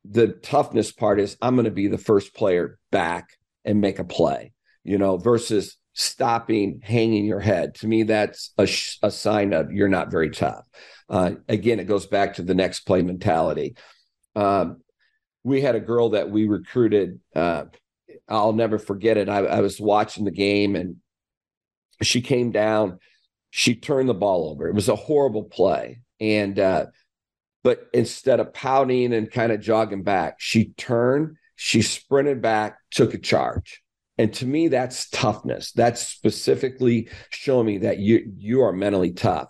the 0.05 0.27
toughness 0.27 0.91
part 0.91 1.19
is 1.19 1.37
I'm 1.41 1.55
going 1.55 1.65
to 1.65 1.71
be 1.71 1.87
the 1.87 1.97
first 1.97 2.33
player 2.33 2.77
back 2.91 3.29
and 3.65 3.81
make 3.81 3.99
a 3.99 4.03
play, 4.03 4.53
you 4.83 4.97
know, 4.97 5.17
versus 5.17 5.77
stopping, 5.93 6.81
hanging 6.83 7.25
your 7.25 7.39
head. 7.39 7.75
To 7.75 7.87
me, 7.87 8.03
that's 8.03 8.51
a, 8.57 8.65
sh- 8.65 8.97
a 9.03 9.11
sign 9.11 9.53
of 9.53 9.71
you're 9.71 9.87
not 9.87 10.11
very 10.11 10.29
tough. 10.29 10.65
Uh, 11.09 11.33
again, 11.47 11.79
it 11.79 11.87
goes 11.87 12.07
back 12.07 12.35
to 12.35 12.41
the 12.41 12.55
next 12.55 12.81
play 12.81 13.01
mentality. 13.01 13.75
Um, 14.35 14.81
we 15.43 15.61
had 15.61 15.75
a 15.75 15.79
girl 15.79 16.09
that 16.09 16.31
we 16.31 16.47
recruited. 16.47 17.19
Uh, 17.35 17.65
I'll 18.27 18.53
never 18.53 18.79
forget 18.79 19.17
it. 19.17 19.29
I, 19.29 19.39
I 19.39 19.61
was 19.61 19.79
watching 19.79 20.25
the 20.25 20.31
game 20.31 20.75
and 20.75 20.97
she 22.01 22.21
came 22.21 22.51
down. 22.51 22.99
She 23.51 23.75
turned 23.75 24.09
the 24.09 24.15
ball 24.15 24.49
over. 24.49 24.67
It 24.67 24.73
was 24.73 24.89
a 24.89 24.95
horrible 24.95 25.43
play. 25.43 26.01
And, 26.19 26.57
uh, 26.57 26.87
but 27.63 27.87
instead 27.93 28.39
of 28.39 28.53
pouting 28.53 29.13
and 29.13 29.29
kind 29.29 29.51
of 29.51 29.61
jogging 29.61 30.03
back, 30.03 30.35
she 30.39 30.69
turned, 30.77 31.35
she 31.55 31.81
sprinted 31.81 32.41
back, 32.41 32.77
took 32.89 33.13
a 33.13 33.19
charge. 33.19 33.82
And 34.17 34.33
to 34.35 34.45
me, 34.45 34.67
that's 34.67 35.09
toughness. 35.09 35.71
That's 35.71 36.05
specifically 36.05 37.09
showing 37.29 37.65
me 37.65 37.77
that 37.79 37.97
you 37.97 38.31
you 38.37 38.61
are 38.61 38.73
mentally 38.73 39.11
tough. 39.11 39.49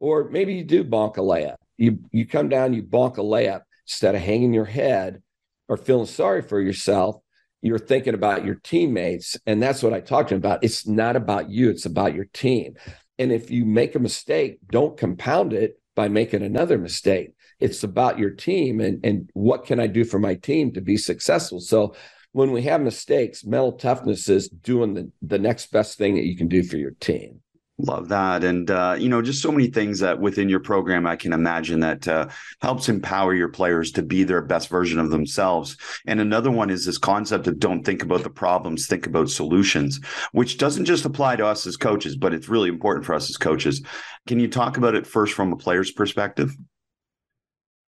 Or 0.00 0.28
maybe 0.28 0.54
you 0.54 0.64
do 0.64 0.84
bonk 0.84 1.16
a 1.16 1.20
layup. 1.20 1.56
You 1.78 1.98
you 2.10 2.26
come 2.26 2.48
down, 2.48 2.74
you 2.74 2.82
bonk 2.82 3.18
a 3.18 3.22
layup 3.22 3.62
instead 3.86 4.14
of 4.14 4.20
hanging 4.20 4.52
your 4.52 4.66
head 4.66 5.22
or 5.68 5.76
feeling 5.76 6.06
sorry 6.06 6.42
for 6.42 6.60
yourself. 6.60 7.16
You're 7.62 7.78
thinking 7.78 8.14
about 8.14 8.44
your 8.44 8.56
teammates, 8.56 9.38
and 9.46 9.62
that's 9.62 9.82
what 9.82 9.94
I 9.94 10.00
talked 10.00 10.32
about. 10.32 10.64
It's 10.64 10.86
not 10.86 11.16
about 11.16 11.48
you; 11.48 11.70
it's 11.70 11.86
about 11.86 12.14
your 12.14 12.26
team. 12.26 12.74
And 13.18 13.30
if 13.30 13.50
you 13.50 13.64
make 13.64 13.94
a 13.94 14.00
mistake, 14.00 14.58
don't 14.70 14.98
compound 14.98 15.52
it 15.52 15.80
by 15.94 16.08
making 16.08 16.42
another 16.42 16.76
mistake. 16.76 17.30
It's 17.60 17.84
about 17.84 18.18
your 18.18 18.30
team 18.30 18.80
and 18.80 19.04
and 19.04 19.30
what 19.32 19.64
can 19.64 19.80
I 19.80 19.86
do 19.86 20.04
for 20.04 20.18
my 20.18 20.34
team 20.34 20.72
to 20.72 20.80
be 20.80 20.96
successful. 20.96 21.60
So 21.60 21.94
when 22.32 22.50
we 22.50 22.62
have 22.62 22.80
mistakes, 22.80 23.44
mental 23.44 23.72
toughness 23.72 24.28
is 24.28 24.48
doing 24.48 24.94
the, 24.94 25.10
the 25.20 25.38
next 25.38 25.70
best 25.70 25.98
thing 25.98 26.14
that 26.14 26.24
you 26.24 26.36
can 26.36 26.48
do 26.48 26.62
for 26.62 26.76
your 26.76 26.92
team. 26.92 27.40
Love 27.78 28.08
that. 28.10 28.44
And, 28.44 28.70
uh, 28.70 28.96
you 28.98 29.08
know, 29.08 29.22
just 29.22 29.42
so 29.42 29.50
many 29.50 29.66
things 29.66 29.98
that 30.00 30.20
within 30.20 30.48
your 30.48 30.60
program, 30.60 31.06
I 31.06 31.16
can 31.16 31.32
imagine 31.32 31.80
that 31.80 32.06
uh, 32.06 32.28
helps 32.60 32.88
empower 32.88 33.34
your 33.34 33.48
players 33.48 33.90
to 33.92 34.02
be 34.02 34.24
their 34.24 34.42
best 34.42 34.68
version 34.68 35.00
of 35.00 35.10
themselves. 35.10 35.76
And 36.06 36.20
another 36.20 36.50
one 36.50 36.70
is 36.70 36.84
this 36.84 36.98
concept 36.98 37.46
of 37.46 37.58
don't 37.58 37.82
think 37.82 38.02
about 38.02 38.22
the 38.22 38.30
problems, 38.30 38.86
think 38.86 39.06
about 39.06 39.30
solutions, 39.30 40.00
which 40.32 40.58
doesn't 40.58 40.84
just 40.84 41.06
apply 41.06 41.36
to 41.36 41.46
us 41.46 41.66
as 41.66 41.76
coaches, 41.76 42.14
but 42.16 42.34
it's 42.34 42.48
really 42.48 42.68
important 42.68 43.04
for 43.04 43.14
us 43.14 43.28
as 43.28 43.36
coaches. 43.36 43.82
Can 44.26 44.38
you 44.38 44.48
talk 44.48 44.76
about 44.76 44.94
it 44.94 45.06
first 45.06 45.34
from 45.34 45.52
a 45.52 45.56
player's 45.56 45.90
perspective? 45.90 46.54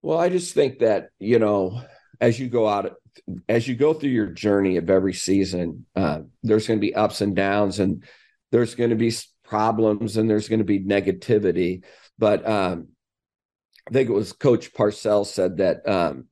Well, 0.02 0.17
I 0.17 0.30
just 0.30 0.54
think 0.54 0.80
that, 0.80 1.10
you 1.17 1.39
know, 1.39 1.82
as 2.19 2.39
you 2.39 2.50
go 2.50 2.67
out 2.67 2.97
as 3.50 3.68
you 3.68 3.76
go 3.76 3.94
through 3.94 4.12
your 4.12 4.28
journey 4.28 4.78
of 4.78 4.90
every 4.90 5.13
season, 5.13 5.86
uh, 5.96 6.22
there's 6.44 6.68
going 6.68 6.80
to 6.80 6.86
be 6.86 6.96
ups 6.96 7.22
and 7.22 7.36
downs, 7.36 7.80
and 7.80 8.04
there's 8.52 8.76
going 8.76 8.92
to 8.92 8.96
be 8.96 9.13
problems, 9.44 10.18
and 10.18 10.30
there's 10.30 10.50
going 10.50 10.60
to 10.60 10.66
be 10.66 10.80
negativity. 10.80 11.84
But 12.18 12.48
um, 12.48 12.90
I 13.88 13.92
think 13.92 14.10
it 14.10 14.13
was 14.13 14.34
Coach 14.34 14.74
Parcells 14.74 15.28
said 15.28 15.58
that 15.58 15.88
um, 15.88 16.26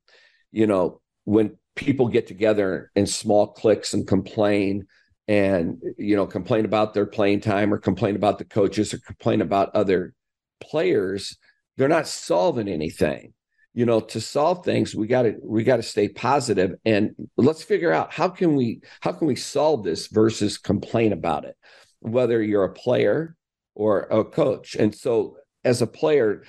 you 0.52 0.68
know 0.68 1.02
when 1.26 1.58
people 1.76 2.08
get 2.08 2.28
together 2.28 2.92
in 2.96 3.06
small 3.06 3.48
cliques 3.48 3.94
and 3.94 4.08
complain 4.08 4.88
and 5.28 5.82
you 5.98 6.16
know 6.16 6.26
complain 6.26 6.66
about 6.66 6.94
their 6.94 7.06
playing 7.06 7.42
time 7.42 7.74
or 7.74 7.78
complain 7.78 8.16
about 8.16 8.38
the 8.38 8.46
coaches 8.46 8.94
or 8.94 9.00
complain 9.00 9.42
about 9.42 9.76
other 9.76 10.14
players 10.62 11.38
they're 11.78 11.88
not 11.88 12.08
solving 12.08 12.68
anything 12.68 13.34
you 13.76 13.86
know 13.86 14.00
to 14.00 14.22
solve 14.22 14.64
things 14.64 14.96
we 14.96 15.06
got 15.06 15.24
to 15.24 15.36
we 15.44 15.64
got 15.64 15.76
to 15.76 15.84
stay 15.84 16.08
positive. 16.08 16.76
And 16.86 17.12
let's 17.38 17.62
figure 17.62 17.92
out 17.92 18.12
how 18.12 18.30
can 18.30 18.56
we 18.56 18.82
how 19.02 19.12
can 19.12 19.28
we 19.28 19.36
solve 19.36 19.84
this 19.84 20.08
versus 20.08 20.58
complain 20.58 21.14
about 21.14 21.46
it 21.46 21.56
whether 22.00 22.42
you're 22.42 22.64
a 22.64 22.74
player 22.74 23.36
or 23.74 24.02
a 24.04 24.24
coach. 24.24 24.76
And 24.76 24.96
so 24.96 25.38
as 25.64 25.82
a 25.82 25.88
player 25.88 26.44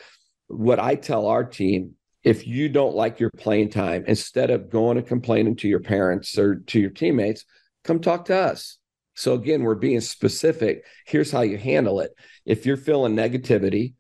what 0.49 0.79
i 0.79 0.95
tell 0.95 1.27
our 1.27 1.43
team 1.43 1.95
if 2.23 2.47
you 2.47 2.69
don't 2.69 2.95
like 2.95 3.19
your 3.19 3.31
playing 3.37 3.71
time 3.71 4.05
instead 4.07 4.51
of 4.51 4.71
going 4.71 4.97
and 4.97 5.07
complaining 5.07 5.57
to 5.57 5.67
your 5.67 5.81
parents 5.81 6.39
or 6.39 6.57
to 6.57 6.79
your 6.79 6.91
teammates 6.91 7.45
come 7.83 7.99
talk 8.01 8.27
to 8.27 8.37
us. 8.37 8.79
So 9.15 9.35
again 9.35 9.63
we're 9.63 9.75
being 9.75 10.01
specific. 10.01 10.85
Here's 11.07 11.33
how 11.33 11.41
you 11.41 11.59
handle 11.59 12.01
it. 12.01 12.13
If 12.45 12.67
you're 12.67 12.77
feeling 12.77 13.17
negativity 13.17 13.95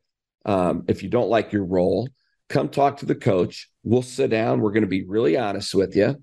um, 0.45 0.85
if 0.87 1.03
you 1.03 1.09
don't 1.09 1.29
like 1.29 1.53
your 1.53 1.65
role 1.65 2.09
come 2.49 2.69
talk 2.69 2.99
to 2.99 3.07
the 3.07 3.15
coach. 3.15 3.69
We'll 3.83 4.03
sit 4.03 4.31
down. 4.31 4.61
We're 4.61 4.73
going 4.73 4.83
to 4.83 4.89
be 4.89 5.05
really 5.05 5.37
honest 5.37 5.75
with 5.75 5.97
you. 5.97 6.23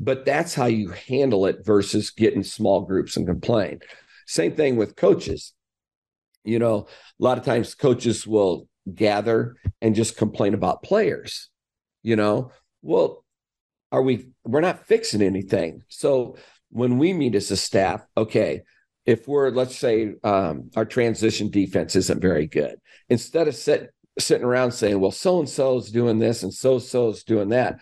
But 0.00 0.24
that's 0.24 0.54
how 0.54 0.66
you 0.66 0.90
handle 0.90 1.46
it 1.46 1.64
versus 1.64 2.10
getting 2.10 2.44
small 2.44 2.82
groups 2.82 3.16
and 3.16 3.26
complain. 3.26 3.80
Same 4.26 4.54
thing 4.54 4.76
with 4.76 4.96
coaches. 4.96 5.52
You 6.44 6.58
know, 6.58 6.86
a 7.20 7.22
lot 7.22 7.38
of 7.38 7.44
times 7.44 7.74
coaches 7.74 8.26
will 8.26 8.68
gather 8.94 9.56
and 9.82 9.94
just 9.94 10.16
complain 10.16 10.54
about 10.54 10.82
players. 10.82 11.48
You 12.02 12.16
know, 12.16 12.52
well, 12.80 13.24
are 13.90 14.02
we, 14.02 14.28
we're 14.44 14.60
not 14.60 14.86
fixing 14.86 15.22
anything. 15.22 15.82
So 15.88 16.36
when 16.70 16.98
we 16.98 17.12
meet 17.12 17.34
as 17.34 17.50
a 17.50 17.56
staff, 17.56 18.06
okay, 18.16 18.62
if 19.04 19.26
we're, 19.26 19.50
let's 19.50 19.76
say, 19.76 20.14
um, 20.22 20.70
our 20.76 20.84
transition 20.84 21.50
defense 21.50 21.96
isn't 21.96 22.20
very 22.20 22.46
good, 22.46 22.76
instead 23.08 23.48
of 23.48 23.54
sit, 23.54 23.90
sitting 24.18 24.44
around 24.44 24.72
saying, 24.72 25.00
well, 25.00 25.10
so 25.10 25.38
and 25.38 25.48
so 25.48 25.78
is 25.78 25.90
doing 25.90 26.18
this 26.18 26.42
and 26.42 26.52
so 26.52 26.78
so 26.78 27.08
is 27.10 27.24
doing 27.24 27.50
that. 27.50 27.80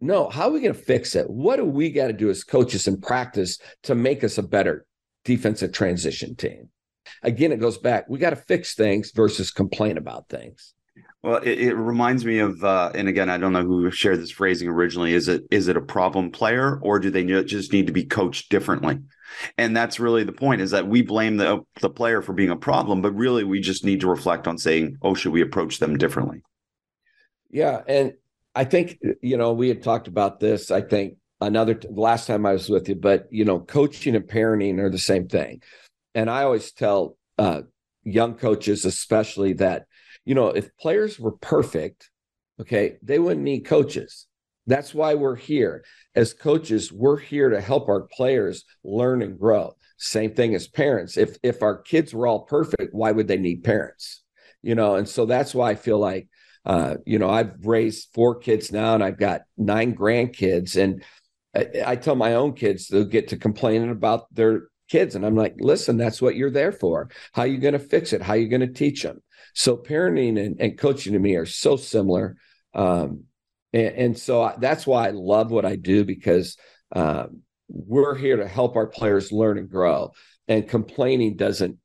No, 0.00 0.28
how 0.30 0.48
are 0.48 0.52
we 0.52 0.60
going 0.60 0.74
to 0.74 0.80
fix 0.80 1.14
it? 1.14 1.28
What 1.28 1.56
do 1.56 1.64
we 1.64 1.90
got 1.90 2.06
to 2.06 2.12
do 2.14 2.30
as 2.30 2.42
coaches 2.42 2.88
in 2.88 3.00
practice 3.00 3.58
to 3.82 3.94
make 3.94 4.24
us 4.24 4.38
a 4.38 4.42
better 4.42 4.86
defensive 5.24 5.72
transition 5.72 6.34
team? 6.36 6.70
Again, 7.22 7.52
it 7.52 7.60
goes 7.60 7.76
back. 7.76 8.08
We 8.08 8.18
got 8.18 8.30
to 8.30 8.36
fix 8.36 8.74
things 8.74 9.10
versus 9.12 9.50
complain 9.50 9.98
about 9.98 10.28
things. 10.28 10.72
Well, 11.22 11.36
it, 11.36 11.60
it 11.60 11.74
reminds 11.74 12.24
me 12.24 12.38
of, 12.38 12.64
uh, 12.64 12.92
and 12.94 13.08
again, 13.08 13.28
I 13.28 13.36
don't 13.36 13.52
know 13.52 13.62
who 13.62 13.90
shared 13.90 14.20
this 14.20 14.30
phrasing 14.30 14.68
originally. 14.68 15.12
Is 15.12 15.28
it 15.28 15.44
is 15.50 15.68
it 15.68 15.76
a 15.76 15.82
problem 15.82 16.30
player, 16.30 16.78
or 16.82 16.98
do 16.98 17.10
they 17.10 17.24
just 17.42 17.74
need 17.74 17.86
to 17.88 17.92
be 17.92 18.04
coached 18.04 18.50
differently? 18.50 19.00
And 19.58 19.76
that's 19.76 20.00
really 20.00 20.24
the 20.24 20.32
point: 20.32 20.60
is 20.60 20.70
that 20.72 20.86
we 20.86 21.02
blame 21.02 21.36
the 21.36 21.60
the 21.80 21.90
player 21.90 22.22
for 22.22 22.32
being 22.32 22.50
a 22.50 22.56
problem, 22.56 23.02
but 23.02 23.12
really 23.12 23.44
we 23.44 23.60
just 23.60 23.84
need 23.84 24.00
to 24.00 24.08
reflect 24.08 24.46
on 24.46 24.58
saying, 24.58 24.96
"Oh, 25.02 25.14
should 25.14 25.32
we 25.32 25.42
approach 25.42 25.78
them 25.78 25.96
differently?" 25.96 26.42
Yeah, 27.50 27.82
and 27.86 28.14
I 28.54 28.64
think 28.64 28.98
you 29.22 29.36
know 29.36 29.52
we 29.52 29.68
had 29.68 29.82
talked 29.82 30.08
about 30.08 30.40
this. 30.40 30.70
I 30.70 30.80
think 30.80 31.16
another 31.40 31.78
last 31.90 32.26
time 32.26 32.46
I 32.46 32.52
was 32.52 32.68
with 32.68 32.88
you, 32.88 32.94
but 32.94 33.26
you 33.30 33.44
know, 33.44 33.60
coaching 33.60 34.14
and 34.14 34.26
parenting 34.26 34.78
are 34.78 34.90
the 34.90 34.98
same 34.98 35.28
thing. 35.28 35.62
And 36.14 36.28
I 36.28 36.42
always 36.42 36.72
tell 36.72 37.16
uh, 37.38 37.62
young 38.02 38.34
coaches, 38.34 38.84
especially 38.84 39.54
that 39.54 39.86
you 40.24 40.34
know, 40.34 40.48
if 40.48 40.76
players 40.76 41.18
were 41.18 41.32
perfect, 41.32 42.10
okay, 42.60 42.98
they 43.02 43.18
wouldn't 43.18 43.44
need 43.44 43.60
coaches. 43.60 44.26
That's 44.70 44.94
why 44.94 45.14
we're 45.14 45.36
here. 45.36 45.84
As 46.14 46.32
coaches, 46.32 46.92
we're 46.92 47.18
here 47.18 47.50
to 47.50 47.60
help 47.60 47.88
our 47.88 48.02
players 48.02 48.64
learn 48.84 49.22
and 49.22 49.38
grow. 49.38 49.74
Same 49.98 50.34
thing 50.34 50.54
as 50.54 50.66
parents. 50.66 51.16
If 51.16 51.36
if 51.42 51.62
our 51.62 51.76
kids 51.82 52.14
were 52.14 52.26
all 52.26 52.40
perfect, 52.44 52.94
why 52.94 53.12
would 53.12 53.28
they 53.28 53.36
need 53.38 53.64
parents? 53.64 54.22
You 54.62 54.74
know, 54.74 54.96
and 54.96 55.08
so 55.08 55.26
that's 55.26 55.54
why 55.54 55.70
I 55.70 55.74
feel 55.74 55.98
like 55.98 56.28
uh, 56.64 56.96
you 57.06 57.18
know, 57.18 57.30
I've 57.30 57.54
raised 57.64 58.08
four 58.12 58.38
kids 58.38 58.70
now 58.70 58.94
and 58.94 59.02
I've 59.02 59.18
got 59.18 59.42
nine 59.56 59.94
grandkids. 59.94 60.80
And 60.80 61.02
I, 61.56 61.92
I 61.92 61.96
tell 61.96 62.16
my 62.16 62.34
own 62.34 62.54
kids 62.54 62.88
they'll 62.88 63.04
get 63.04 63.28
to 63.28 63.36
complaining 63.36 63.90
about 63.90 64.32
their 64.34 64.68
kids. 64.88 65.14
And 65.14 65.24
I'm 65.24 65.36
like, 65.36 65.54
listen, 65.58 65.96
that's 65.96 66.20
what 66.20 66.36
you're 66.36 66.50
there 66.50 66.72
for. 66.72 67.10
How 67.32 67.42
are 67.42 67.46
you 67.46 67.58
going 67.58 67.72
to 67.72 67.78
fix 67.78 68.12
it? 68.12 68.22
How 68.22 68.34
you 68.34 68.48
going 68.48 68.60
to 68.60 68.66
teach 68.66 69.02
them? 69.02 69.22
So 69.54 69.76
parenting 69.76 70.38
and, 70.44 70.60
and 70.60 70.78
coaching 70.78 71.14
to 71.14 71.18
me 71.18 71.34
are 71.36 71.46
so 71.46 71.76
similar. 71.76 72.36
Um, 72.74 73.24
and, 73.72 73.94
and, 73.96 74.18
so 74.18 74.42
I, 74.42 74.54
that's 74.58 74.86
why 74.86 75.06
I 75.06 75.10
love 75.10 75.50
what 75.50 75.64
I 75.64 75.76
do 75.76 76.04
because 76.04 76.56
um, 76.94 77.42
we're 77.68 78.16
here 78.16 78.36
to 78.36 78.48
help 78.48 78.76
our 78.76 78.86
players 78.86 79.32
learn 79.32 79.58
and 79.58 79.68
grow. 79.68 80.12
And 80.48 80.68
complaining 80.68 81.36
doesn't 81.36 81.78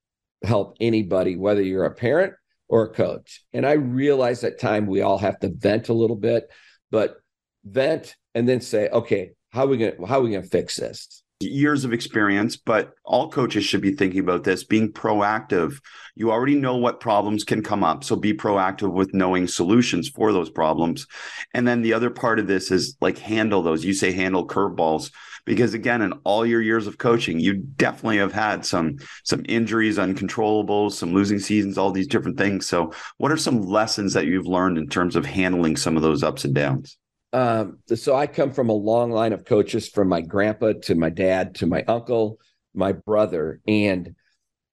help 0.43 0.77
anybody, 0.79 1.35
whether 1.35 1.61
you're 1.61 1.85
a 1.85 1.93
parent 1.93 2.33
or 2.67 2.83
a 2.83 2.93
coach. 2.93 3.43
And 3.53 3.65
I 3.65 3.73
realize 3.73 4.43
at 4.43 4.59
time 4.59 4.87
we 4.87 5.01
all 5.01 5.19
have 5.19 5.39
to 5.39 5.49
vent 5.49 5.89
a 5.89 5.93
little 5.93 6.15
bit, 6.15 6.49
but 6.89 7.17
vent 7.63 8.15
and 8.33 8.49
then 8.49 8.61
say, 8.61 8.89
okay, 8.89 9.31
how 9.51 9.65
are 9.65 9.67
we 9.67 9.77
gonna 9.77 10.07
how 10.07 10.19
are 10.19 10.23
we 10.23 10.31
gonna 10.31 10.43
fix 10.43 10.77
this? 10.77 11.23
Years 11.39 11.83
of 11.83 11.93
experience, 11.93 12.55
but 12.55 12.93
all 13.03 13.29
coaches 13.29 13.65
should 13.65 13.81
be 13.81 13.93
thinking 13.93 14.21
about 14.21 14.43
this 14.43 14.63
being 14.63 14.91
proactive. 14.91 15.81
You 16.15 16.31
already 16.31 16.55
know 16.55 16.77
what 16.77 17.01
problems 17.01 17.43
can 17.43 17.61
come 17.61 17.83
up. 17.83 18.03
So 18.03 18.15
be 18.15 18.33
proactive 18.33 18.93
with 18.93 19.13
knowing 19.13 19.47
solutions 19.47 20.07
for 20.07 20.31
those 20.31 20.49
problems. 20.49 21.07
And 21.53 21.67
then 21.67 21.81
the 21.81 21.93
other 21.93 22.09
part 22.09 22.39
of 22.39 22.47
this 22.47 22.71
is 22.71 22.95
like 23.01 23.17
handle 23.17 23.61
those. 23.61 23.83
You 23.83 23.93
say 23.93 24.13
handle 24.13 24.47
curveballs 24.47 25.11
because 25.45 25.73
again, 25.73 26.01
in 26.01 26.13
all 26.23 26.45
your 26.45 26.61
years 26.61 26.87
of 26.87 26.97
coaching, 26.97 27.39
you 27.39 27.53
definitely 27.53 28.17
have 28.17 28.33
had 28.33 28.65
some 28.65 28.97
some 29.23 29.43
injuries, 29.47 29.97
uncontrollables, 29.97 30.93
some 30.93 31.13
losing 31.13 31.39
seasons, 31.39 31.77
all 31.77 31.91
these 31.91 32.07
different 32.07 32.37
things. 32.37 32.65
So 32.65 32.93
what 33.17 33.31
are 33.31 33.37
some 33.37 33.61
lessons 33.61 34.13
that 34.13 34.25
you've 34.25 34.47
learned 34.47 34.77
in 34.77 34.87
terms 34.87 35.15
of 35.15 35.25
handling 35.25 35.75
some 35.75 35.97
of 35.97 36.01
those 36.01 36.23
ups 36.23 36.45
and 36.45 36.55
downs? 36.55 36.97
Um, 37.35 37.79
so 37.93 38.15
I 38.15 38.27
come 38.27 38.53
from 38.53 38.69
a 38.69 38.73
long 38.73 39.11
line 39.11 39.33
of 39.33 39.43
coaches 39.43 39.89
from 39.89 40.07
my 40.07 40.21
grandpa 40.21 40.71
to 40.83 40.95
my 40.95 41.09
dad 41.09 41.55
to 41.55 41.65
my 41.65 41.83
uncle, 41.83 42.39
my 42.73 42.93
brother. 42.93 43.59
And 43.67 44.15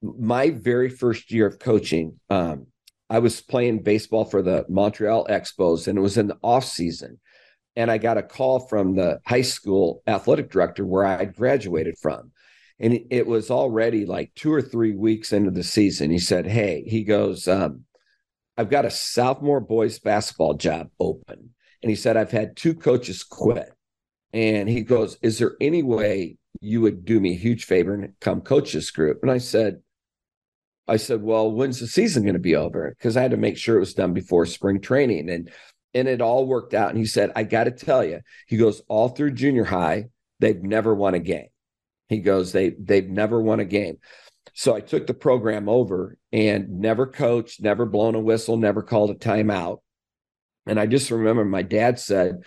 my 0.00 0.50
very 0.50 0.88
first 0.88 1.32
year 1.32 1.48
of 1.48 1.58
coaching, 1.58 2.20
um, 2.30 2.68
I 3.10 3.18
was 3.18 3.40
playing 3.40 3.82
baseball 3.82 4.24
for 4.24 4.42
the 4.42 4.64
Montreal 4.68 5.26
Expos 5.28 5.88
and 5.88 5.98
it 5.98 6.02
was 6.02 6.16
in 6.16 6.28
the 6.28 6.38
off 6.40 6.64
season. 6.64 7.18
And 7.74 7.90
I 7.90 7.98
got 7.98 8.16
a 8.16 8.22
call 8.22 8.60
from 8.60 8.94
the 8.94 9.18
high 9.26 9.42
school 9.42 10.00
athletic 10.06 10.48
director 10.48 10.86
where 10.86 11.04
I 11.04 11.24
graduated 11.24 11.96
from. 12.00 12.30
And 12.78 13.00
it 13.10 13.26
was 13.26 13.50
already 13.50 14.06
like 14.06 14.30
two 14.36 14.52
or 14.52 14.62
three 14.62 14.94
weeks 14.94 15.32
into 15.32 15.50
the 15.50 15.64
season. 15.64 16.12
He 16.12 16.20
said, 16.20 16.46
Hey, 16.46 16.84
he 16.86 17.02
goes, 17.02 17.48
um, 17.48 17.86
I've 18.56 18.70
got 18.70 18.84
a 18.84 18.90
sophomore 18.90 19.60
boys 19.60 19.98
basketball 19.98 20.54
job 20.54 20.90
open 21.00 21.50
and 21.82 21.90
he 21.90 21.96
said, 21.96 22.16
I've 22.16 22.30
had 22.30 22.56
two 22.56 22.74
coaches 22.74 23.22
quit. 23.22 23.72
And 24.32 24.68
he 24.68 24.82
goes, 24.82 25.18
Is 25.22 25.38
there 25.38 25.56
any 25.60 25.82
way 25.82 26.38
you 26.60 26.80
would 26.80 27.04
do 27.04 27.20
me 27.20 27.32
a 27.32 27.38
huge 27.38 27.64
favor 27.64 27.94
and 27.94 28.12
come 28.20 28.40
coach 28.40 28.72
this 28.72 28.90
group? 28.90 29.20
And 29.22 29.30
I 29.30 29.38
said, 29.38 29.82
I 30.88 30.96
said, 30.96 31.22
Well, 31.22 31.50
when's 31.50 31.80
the 31.80 31.86
season 31.86 32.22
going 32.22 32.34
to 32.34 32.40
be 32.40 32.56
over? 32.56 32.94
Because 32.96 33.16
I 33.16 33.22
had 33.22 33.32
to 33.32 33.36
make 33.36 33.56
sure 33.56 33.76
it 33.76 33.80
was 33.80 33.94
done 33.94 34.14
before 34.14 34.46
spring 34.46 34.80
training. 34.80 35.28
And 35.28 35.50
and 35.94 36.08
it 36.08 36.22
all 36.22 36.46
worked 36.46 36.72
out. 36.72 36.90
And 36.90 36.98
he 36.98 37.04
said, 37.04 37.32
I 37.36 37.42
got 37.42 37.64
to 37.64 37.70
tell 37.70 38.02
you, 38.02 38.20
he 38.46 38.56
goes, 38.56 38.80
all 38.88 39.10
through 39.10 39.32
junior 39.32 39.64
high, 39.64 40.06
they've 40.40 40.62
never 40.62 40.94
won 40.94 41.14
a 41.14 41.18
game. 41.18 41.48
He 42.08 42.20
goes, 42.20 42.52
they 42.52 42.70
they've 42.70 43.08
never 43.08 43.40
won 43.40 43.60
a 43.60 43.64
game. 43.64 43.98
So 44.54 44.74
I 44.74 44.80
took 44.80 45.06
the 45.06 45.14
program 45.14 45.68
over 45.68 46.18
and 46.30 46.80
never 46.80 47.06
coached, 47.06 47.62
never 47.62 47.86
blown 47.86 48.14
a 48.14 48.20
whistle, 48.20 48.56
never 48.56 48.82
called 48.82 49.10
a 49.10 49.14
timeout. 49.14 49.78
And 50.66 50.78
I 50.78 50.86
just 50.86 51.10
remember 51.10 51.44
my 51.44 51.62
dad 51.62 51.98
said, 51.98 52.42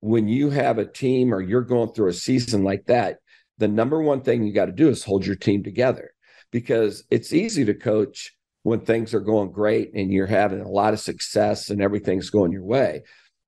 when 0.00 0.28
you 0.28 0.50
have 0.50 0.78
a 0.78 0.86
team 0.86 1.32
or 1.32 1.40
you're 1.40 1.62
going 1.62 1.92
through 1.92 2.08
a 2.08 2.14
season 2.14 2.64
like 2.64 2.86
that, 2.86 3.18
the 3.58 3.68
number 3.68 4.02
one 4.02 4.22
thing 4.22 4.44
you 4.44 4.52
got 4.52 4.66
to 4.66 4.72
do 4.72 4.88
is 4.88 5.04
hold 5.04 5.24
your 5.24 5.36
team 5.36 5.62
together 5.62 6.12
because 6.50 7.04
it's 7.10 7.32
easy 7.32 7.64
to 7.64 7.74
coach 7.74 8.32
when 8.64 8.80
things 8.80 9.14
are 9.14 9.20
going 9.20 9.52
great 9.52 9.92
and 9.94 10.12
you're 10.12 10.26
having 10.26 10.60
a 10.60 10.68
lot 10.68 10.92
of 10.92 11.00
success 11.00 11.70
and 11.70 11.80
everything's 11.80 12.30
going 12.30 12.52
your 12.52 12.64
way. 12.64 13.02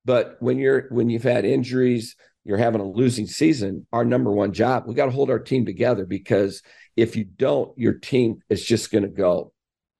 But 0.04 0.36
when 0.40 0.58
you're 0.58 0.88
when 0.90 1.08
you've 1.08 1.22
had 1.22 1.44
injuries, 1.44 2.16
you're 2.44 2.58
having 2.58 2.80
a 2.80 2.88
losing 2.88 3.26
season, 3.26 3.86
our 3.92 4.04
number 4.04 4.30
one 4.30 4.52
job, 4.52 4.84
we 4.86 4.94
got 4.94 5.06
to 5.06 5.12
hold 5.12 5.30
our 5.30 5.38
team 5.38 5.64
together 5.64 6.04
because 6.04 6.62
if 6.96 7.16
you 7.16 7.24
don't, 7.24 7.76
your 7.78 7.94
team 7.94 8.36
is 8.48 8.64
just 8.64 8.92
going 8.92 9.02
to 9.02 9.08
go 9.08 9.52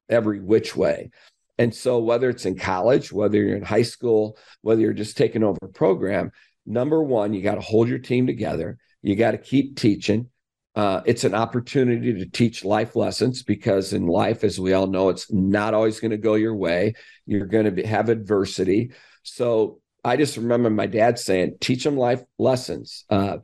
every 0.09 0.41
which 0.41 0.77
way. 0.77 1.11
And 1.59 1.75
so, 1.75 1.99
whether 1.99 2.29
it's 2.29 2.47
in 2.47 2.57
college, 2.57 3.13
whether 3.13 3.39
you're 3.39 3.57
in 3.57 3.63
high 3.63 3.83
school, 3.83 4.37
whether 4.63 4.81
you're 4.81 4.93
just 4.93 5.17
taking 5.17 5.45
over 5.45 5.59
a 5.63 5.69
program, 5.69 6.33
number 6.67 7.03
one, 7.03 7.33
you 7.33 7.43
got 7.43 7.55
to 7.57 7.61
hold 7.61 7.89
your 7.89 7.99
team 7.99 8.27
together. 8.27 8.79
You 9.03 9.17
got 9.17 9.33
to 9.33 9.39
keep 9.39 9.77
teaching. 9.77 10.31
Uh, 10.75 11.03
it's 11.07 11.23
an 11.23 11.35
opportunity 11.35 12.15
to 12.15 12.27
teach 12.27 12.65
life 12.65 12.97
lessons 12.97 13.45
because 13.45 13.93
in 13.93 14.07
life, 14.07 14.43
as 14.43 14.59
we 14.59 14.73
all 14.73 14.89
know, 14.89 15.09
it's 15.09 15.33
not 15.33 15.75
always 15.75 16.01
going 16.01 16.11
to 16.11 16.17
go 16.17 16.35
your 16.35 16.57
way. 16.57 16.95
You're 17.27 17.47
going 17.47 17.77
to 17.77 17.87
have 17.87 18.09
adversity. 18.09 18.91
So 19.23 19.81
I 20.03 20.17
just 20.17 20.37
remember 20.37 20.71
my 20.71 20.87
dad 20.87 21.19
saying, 21.19 21.59
teach 21.61 21.85
them 21.85 21.97
life 21.97 22.23
lessons. 22.39 23.05
Uh, 23.09 23.39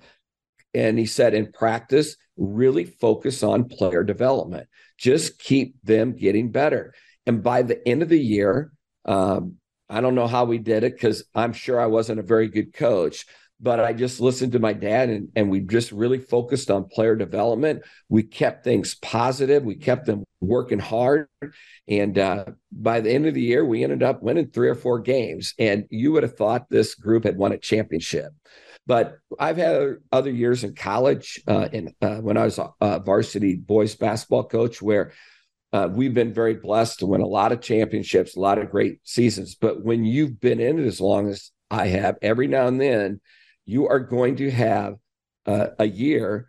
and 0.74 0.98
he 0.98 1.06
said, 1.06 1.34
in 1.34 1.52
practice, 1.52 2.16
really 2.36 2.84
focus 2.84 3.42
on 3.42 3.68
player 3.68 4.02
development. 4.02 4.68
Just 4.98 5.38
keep 5.38 5.76
them 5.84 6.16
getting 6.16 6.50
better. 6.50 6.94
And 7.26 7.42
by 7.42 7.62
the 7.62 7.86
end 7.86 8.02
of 8.02 8.08
the 8.08 8.20
year, 8.20 8.72
um, 9.04 9.56
I 9.88 10.00
don't 10.00 10.14
know 10.14 10.26
how 10.28 10.44
we 10.44 10.58
did 10.58 10.84
it 10.84 10.94
because 10.94 11.24
I'm 11.34 11.52
sure 11.52 11.80
I 11.80 11.86
wasn't 11.86 12.20
a 12.20 12.24
very 12.24 12.48
good 12.48 12.72
coach, 12.72 13.26
but 13.60 13.80
I 13.80 13.92
just 13.92 14.20
listened 14.20 14.52
to 14.52 14.58
my 14.58 14.72
dad 14.72 15.10
and, 15.10 15.28
and 15.34 15.50
we 15.50 15.60
just 15.60 15.90
really 15.90 16.18
focused 16.18 16.70
on 16.70 16.88
player 16.88 17.16
development. 17.16 17.82
We 18.08 18.22
kept 18.22 18.64
things 18.64 18.94
positive, 18.94 19.64
we 19.64 19.74
kept 19.74 20.06
them 20.06 20.24
working 20.40 20.78
hard. 20.78 21.26
And 21.88 22.18
uh, 22.18 22.44
by 22.72 23.00
the 23.00 23.10
end 23.10 23.26
of 23.26 23.34
the 23.34 23.42
year, 23.42 23.64
we 23.64 23.82
ended 23.82 24.02
up 24.02 24.22
winning 24.22 24.48
three 24.48 24.68
or 24.68 24.76
four 24.76 25.00
games. 25.00 25.54
And 25.58 25.86
you 25.90 26.12
would 26.12 26.22
have 26.22 26.36
thought 26.36 26.70
this 26.70 26.94
group 26.94 27.24
had 27.24 27.36
won 27.36 27.52
a 27.52 27.58
championship. 27.58 28.32
But 28.86 29.18
I've 29.38 29.56
had 29.56 29.96
other 30.10 30.30
years 30.30 30.64
in 30.64 30.74
college, 30.74 31.40
uh, 31.46 31.68
in, 31.72 31.94
uh, 32.00 32.16
when 32.16 32.36
I 32.36 32.44
was 32.44 32.58
a 32.58 33.00
varsity 33.00 33.56
boys 33.56 33.94
basketball 33.94 34.44
coach, 34.44 34.80
where 34.80 35.12
uh, 35.72 35.88
we've 35.90 36.14
been 36.14 36.34
very 36.34 36.54
blessed 36.54 36.98
to 36.98 37.06
win 37.06 37.20
a 37.20 37.26
lot 37.26 37.52
of 37.52 37.60
championships, 37.60 38.36
a 38.36 38.40
lot 38.40 38.58
of 38.58 38.70
great 38.70 38.98
seasons. 39.04 39.54
But 39.54 39.84
when 39.84 40.04
you've 40.04 40.40
been 40.40 40.60
in 40.60 40.80
it 40.80 40.86
as 40.86 41.00
long 41.00 41.28
as 41.28 41.52
I 41.70 41.86
have, 41.88 42.16
every 42.22 42.48
now 42.48 42.66
and 42.66 42.80
then 42.80 43.20
you 43.66 43.86
are 43.86 44.00
going 44.00 44.36
to 44.36 44.50
have 44.50 44.94
uh, 45.46 45.68
a 45.78 45.86
year 45.86 46.48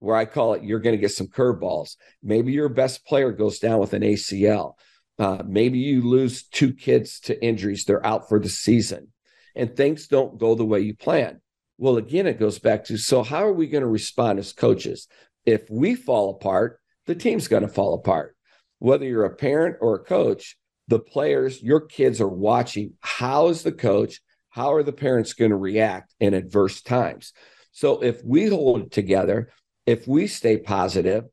where 0.00 0.16
I 0.16 0.24
call 0.24 0.54
it 0.54 0.64
you're 0.64 0.80
going 0.80 0.96
to 0.96 1.00
get 1.00 1.12
some 1.12 1.28
curveballs. 1.28 1.96
Maybe 2.22 2.52
your 2.52 2.68
best 2.68 3.06
player 3.06 3.30
goes 3.30 3.60
down 3.60 3.78
with 3.78 3.92
an 3.92 4.02
ACL. 4.02 4.74
Uh, 5.18 5.42
maybe 5.46 5.78
you 5.78 6.02
lose 6.02 6.42
two 6.42 6.74
kids 6.74 7.20
to 7.20 7.42
injuries, 7.42 7.84
they're 7.84 8.04
out 8.04 8.28
for 8.28 8.38
the 8.38 8.50
season, 8.50 9.08
and 9.54 9.74
things 9.74 10.08
don't 10.08 10.38
go 10.38 10.54
the 10.54 10.64
way 10.64 10.80
you 10.80 10.94
plan. 10.94 11.40
Well, 11.78 11.96
again, 11.96 12.26
it 12.26 12.38
goes 12.38 12.58
back 12.58 12.84
to 12.86 12.98
so, 12.98 13.22
how 13.22 13.46
are 13.46 13.52
we 13.52 13.66
going 13.66 13.82
to 13.82 13.88
respond 13.88 14.38
as 14.38 14.52
coaches? 14.52 15.08
If 15.46 15.70
we 15.70 15.94
fall 15.94 16.30
apart, 16.30 16.80
the 17.06 17.14
team's 17.14 17.48
going 17.48 17.62
to 17.62 17.68
fall 17.68 17.94
apart 17.94 18.35
whether 18.78 19.04
you're 19.04 19.24
a 19.24 19.34
parent 19.34 19.76
or 19.80 19.96
a 19.96 20.04
coach, 20.04 20.56
the 20.88 20.98
players, 20.98 21.62
your 21.62 21.80
kids 21.80 22.20
are 22.20 22.28
watching 22.28 22.94
how 23.00 23.48
is 23.48 23.62
the 23.62 23.72
coach, 23.72 24.20
how 24.50 24.72
are 24.72 24.82
the 24.82 24.92
parents 24.92 25.32
going 25.32 25.50
to 25.50 25.56
react 25.56 26.14
in 26.20 26.34
adverse 26.34 26.80
times. 26.80 27.32
So 27.72 28.02
if 28.02 28.22
we 28.24 28.46
hold 28.46 28.92
together, 28.92 29.50
if 29.84 30.06
we 30.06 30.26
stay 30.26 30.56
positive, 30.56 31.24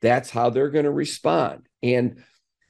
that's 0.00 0.30
how 0.30 0.50
they're 0.50 0.70
going 0.70 0.84
to 0.84 0.90
respond. 0.90 1.66
And 1.82 2.22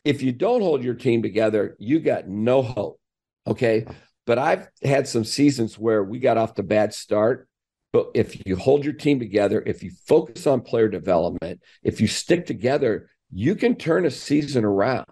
if 0.05 0.23
you 0.23 0.33
don't 0.33 0.63
hold 0.63 0.83
your 0.83 0.95
team 0.95 1.23
together, 1.23 1.77
you 1.79 2.01
got 2.01 2.29
no 2.29 2.63
hope. 2.63 3.01
Okay. 3.47 3.87
But 4.27 4.39
I've 4.39 4.69
had 4.83 5.09
some 5.09 5.25
seasons 5.25 5.79
where 5.79 6.03
we 6.05 6.19
got 6.19 6.39
off 6.39 6.55
the 6.55 6.63
bad 6.63 6.95
start. 6.95 7.49
But 7.93 8.11
if 8.15 8.47
you 8.47 8.57
hold 8.57 8.85
your 8.85 8.93
team 8.95 9.19
together, 9.19 9.63
if 9.65 9.83
you 9.83 9.91
focus 10.07 10.47
on 10.47 10.61
player 10.61 10.89
development, 10.89 11.61
if 11.83 12.01
you 12.01 12.07
stick 12.07 12.47
together, 12.47 13.11
you 13.31 13.55
can 13.55 13.77
turn 13.77 14.05
a 14.05 14.11
season 14.11 14.65
around. 14.65 15.07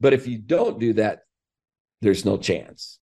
But 0.00 0.12
if 0.12 0.26
you 0.26 0.38
don't 0.38 0.78
do 0.78 0.92
that, 0.94 1.22
there's 2.00 2.24
no 2.24 2.36
chance. 2.36 3.00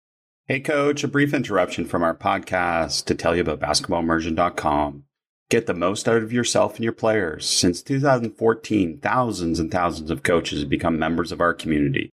Hey, 0.47 0.59
coach, 0.59 1.03
a 1.03 1.07
brief 1.07 1.33
interruption 1.33 1.85
from 1.85 2.03
our 2.03 2.15
podcast 2.15 3.05
to 3.05 3.15
tell 3.15 3.35
you 3.35 3.41
about 3.41 3.59
basketballimmersion.com. 3.59 5.03
Get 5.49 5.67
the 5.67 5.73
most 5.73 6.07
out 6.07 6.23
of 6.23 6.33
yourself 6.33 6.75
and 6.75 6.83
your 6.83 6.93
players. 6.93 7.47
Since 7.47 7.81
2014, 7.83 8.99
thousands 8.99 9.59
and 9.59 9.71
thousands 9.71 10.09
of 10.09 10.23
coaches 10.23 10.61
have 10.61 10.69
become 10.69 10.97
members 10.97 11.31
of 11.31 11.41
our 11.41 11.53
community. 11.53 12.09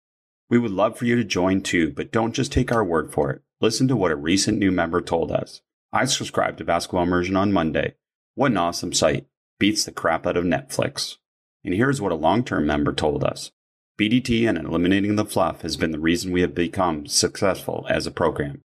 We 0.49 0.58
would 0.58 0.71
love 0.71 0.97
for 0.97 1.06
you 1.06 1.15
to 1.15 1.23
join 1.23 1.62
too, 1.62 1.91
but 1.91 2.12
don't 2.12 2.34
just 2.34 2.51
take 2.51 2.71
our 2.71 2.84
word 2.84 3.13
for 3.13 3.32
it. 3.32 3.41
Listen 3.62 3.88
to 3.88 3.95
what 3.95 4.12
a 4.12 4.17
recent 4.17 4.58
new 4.58 4.71
member 4.71 5.01
told 5.01 5.32
us. 5.32 5.62
I 5.93 6.06
subscribed 6.06 6.58
to 6.58 6.65
Basketball 6.65 7.04
Immersion 7.04 7.36
on 7.36 7.54
Monday. 7.54 7.95
What 8.36 8.51
an 8.51 8.58
awesome 8.58 8.91
site. 8.91 9.27
Beats 9.60 9.86
the 9.86 9.91
crap 9.91 10.25
out 10.25 10.38
of 10.38 10.43
Netflix. 10.43 11.17
And 11.63 11.74
here's 11.74 12.02
what 12.02 12.12
a 12.12 12.15
long 12.15 12.43
term 12.43 12.65
member 12.65 12.91
told 12.93 13.24
us 13.24 13.52
BDT 14.00 14.50
and 14.50 14.58
eliminating 14.58 15.15
the 15.15 15.24
fluff 15.26 15.62
has 15.62 15.78
been 15.78 15.91
the 15.91 16.00
reason 16.00 16.32
we 16.32 16.41
have 16.41 16.56
become 16.56 17.06
successful 17.06 17.86
as 17.89 18.08
a 18.08 18.12
program. 18.12 18.62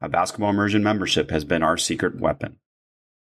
A 0.00 0.08
basketball 0.08 0.50
immersion 0.50 0.82
membership 0.82 1.30
has 1.30 1.44
been 1.44 1.62
our 1.62 1.76
secret 1.76 2.18
weapon. 2.18 2.56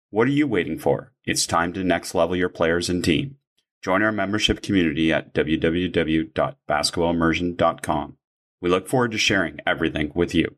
What 0.09 0.27
are 0.27 0.31
you 0.31 0.45
waiting 0.47 0.77
for? 0.77 1.13
It's 1.25 1.45
time 1.45 1.71
to 1.73 1.81
next 1.83 2.13
level 2.13 2.36
your 2.36 2.49
players 2.49 2.89
and 2.89 3.01
team. 3.03 3.38
Join 3.81 4.03
our 4.03 4.12
membership 4.12 4.62
community 4.62 5.13
at 5.13 5.33
www.basketballimmersion.com. 5.33 8.17
We 8.62 8.69
look 8.69 8.88
forward 8.88 9.12
to 9.12 9.17
sharing 9.17 9.59
everything 9.65 10.13
with 10.15 10.33
you 10.33 10.55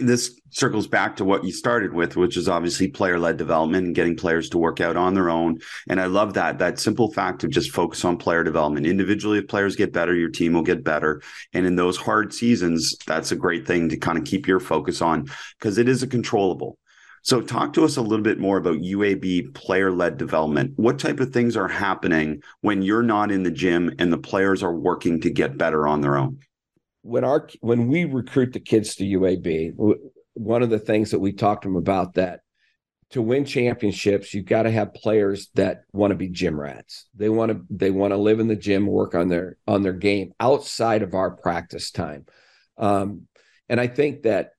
this 0.00 0.38
circles 0.50 0.86
back 0.86 1.16
to 1.16 1.24
what 1.24 1.44
you 1.44 1.52
started 1.52 1.94
with, 1.94 2.16
which 2.16 2.36
is 2.36 2.48
obviously 2.48 2.88
player 2.88 3.18
led 3.18 3.38
development 3.38 3.86
and 3.86 3.94
getting 3.94 4.16
players 4.16 4.50
to 4.50 4.58
work 4.58 4.80
out 4.80 4.96
on 4.96 5.14
their 5.14 5.30
own. 5.30 5.58
And 5.88 6.00
I 6.00 6.06
love 6.06 6.34
that, 6.34 6.58
that 6.58 6.78
simple 6.78 7.10
fact 7.12 7.42
of 7.42 7.50
just 7.50 7.70
focus 7.70 8.04
on 8.04 8.18
player 8.18 8.44
development. 8.44 8.86
Individually, 8.86 9.38
if 9.38 9.48
players 9.48 9.74
get 9.74 9.92
better, 9.92 10.14
your 10.14 10.28
team 10.28 10.52
will 10.52 10.62
get 10.62 10.84
better. 10.84 11.22
And 11.54 11.64
in 11.64 11.76
those 11.76 11.96
hard 11.96 12.34
seasons, 12.34 12.96
that's 13.06 13.32
a 13.32 13.36
great 13.36 13.66
thing 13.66 13.88
to 13.88 13.96
kind 13.96 14.18
of 14.18 14.24
keep 14.24 14.46
your 14.46 14.60
focus 14.60 15.00
on 15.00 15.28
because 15.58 15.78
it 15.78 15.88
is 15.88 16.02
a 16.02 16.06
controllable. 16.06 16.78
So, 17.24 17.40
talk 17.40 17.72
to 17.74 17.84
us 17.84 17.96
a 17.96 18.02
little 18.02 18.24
bit 18.24 18.40
more 18.40 18.56
about 18.56 18.78
UAB 18.78 19.54
player 19.54 19.92
led 19.92 20.18
development. 20.18 20.72
What 20.74 20.98
type 20.98 21.20
of 21.20 21.32
things 21.32 21.56
are 21.56 21.68
happening 21.68 22.42
when 22.62 22.82
you're 22.82 23.04
not 23.04 23.30
in 23.30 23.44
the 23.44 23.50
gym 23.52 23.94
and 24.00 24.12
the 24.12 24.18
players 24.18 24.60
are 24.64 24.74
working 24.74 25.20
to 25.20 25.30
get 25.30 25.56
better 25.56 25.86
on 25.86 26.00
their 26.00 26.16
own? 26.16 26.40
When 27.02 27.24
our 27.24 27.48
when 27.60 27.88
we 27.88 28.04
recruit 28.04 28.52
the 28.52 28.60
kids 28.60 28.94
to 28.96 29.04
UAB, 29.04 29.74
one 30.34 30.62
of 30.62 30.70
the 30.70 30.78
things 30.78 31.10
that 31.10 31.18
we 31.18 31.32
talked 31.32 31.62
to 31.62 31.68
them 31.68 31.76
about 31.76 32.14
that 32.14 32.40
to 33.10 33.20
win 33.20 33.44
championships, 33.44 34.32
you've 34.32 34.46
got 34.46 34.62
to 34.62 34.70
have 34.70 34.94
players 34.94 35.50
that 35.54 35.82
want 35.92 36.12
to 36.12 36.16
be 36.16 36.28
gym 36.28 36.58
rats. 36.58 37.06
They 37.14 37.28
want 37.28 37.52
to 37.52 37.60
they 37.68 37.90
want 37.90 38.12
to 38.12 38.16
live 38.16 38.40
in 38.40 38.48
the 38.48 38.56
gym, 38.56 38.86
work 38.86 39.14
on 39.14 39.28
their 39.28 39.58
on 39.66 39.82
their 39.82 39.92
game 39.92 40.32
outside 40.40 41.02
of 41.02 41.14
our 41.14 41.30
practice 41.30 41.90
time. 41.90 42.24
Um, 42.78 43.26
and 43.68 43.80
I 43.80 43.86
think 43.86 44.22
that 44.22 44.52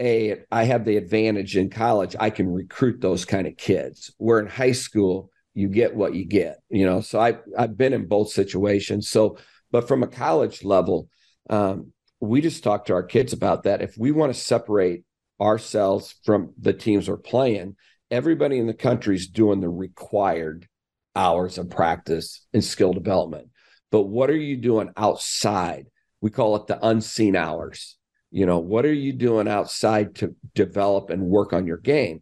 a 0.00 0.38
I 0.50 0.64
have 0.64 0.84
the 0.84 0.96
advantage 0.96 1.56
in 1.56 1.70
college. 1.70 2.14
I 2.18 2.30
can 2.30 2.48
recruit 2.48 3.00
those 3.00 3.24
kind 3.24 3.46
of 3.46 3.56
kids. 3.56 4.12
Where 4.18 4.38
in 4.38 4.46
high 4.46 4.72
school, 4.72 5.30
you 5.54 5.68
get 5.68 5.94
what 5.94 6.14
you 6.14 6.24
get. 6.24 6.58
You 6.70 6.86
know, 6.86 7.00
so 7.00 7.18
I 7.18 7.38
I've 7.58 7.76
been 7.76 7.92
in 7.92 8.06
both 8.06 8.30
situations. 8.30 9.08
So, 9.08 9.38
but 9.72 9.88
from 9.88 10.04
a 10.04 10.08
college 10.08 10.62
level, 10.62 11.08
um, 11.48 11.92
we 12.20 12.40
just 12.40 12.64
talk 12.64 12.86
to 12.86 12.94
our 12.94 13.02
kids 13.02 13.32
about 13.32 13.64
that. 13.64 13.82
If 13.82 13.96
we 13.96 14.10
want 14.10 14.34
to 14.34 14.40
separate 14.40 15.04
ourselves 15.40 16.14
from 16.24 16.52
the 16.58 16.72
teams 16.72 17.08
we're 17.08 17.16
playing, 17.16 17.76
everybody 18.10 18.58
in 18.58 18.66
the 18.66 18.74
country 18.74 19.16
is 19.16 19.28
doing 19.28 19.60
the 19.60 19.68
required 19.68 20.66
hours 21.14 21.58
of 21.58 21.70
practice 21.70 22.46
and 22.52 22.64
skill 22.64 22.92
development. 22.92 23.48
But 23.90 24.04
what 24.04 24.30
are 24.30 24.36
you 24.36 24.56
doing 24.56 24.90
outside? 24.96 25.86
We 26.20 26.30
call 26.30 26.56
it 26.56 26.66
the 26.66 26.84
unseen 26.84 27.36
hours. 27.36 27.96
You 28.30 28.46
know, 28.46 28.58
what 28.58 28.84
are 28.84 28.92
you 28.92 29.12
doing 29.12 29.48
outside 29.48 30.16
to 30.16 30.34
develop 30.54 31.10
and 31.10 31.22
work 31.22 31.52
on 31.52 31.66
your 31.66 31.78
game? 31.78 32.20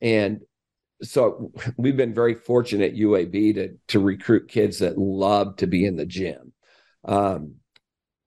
And 0.00 0.40
so 1.02 1.52
we've 1.76 1.96
been 1.96 2.14
very 2.14 2.34
fortunate 2.34 2.92
at 2.92 2.98
UAB 2.98 3.54
to 3.54 3.76
to 3.88 4.00
recruit 4.00 4.48
kids 4.48 4.78
that 4.78 4.98
love 4.98 5.56
to 5.56 5.66
be 5.66 5.84
in 5.84 5.96
the 5.96 6.06
gym. 6.06 6.52
Um, 7.04 7.56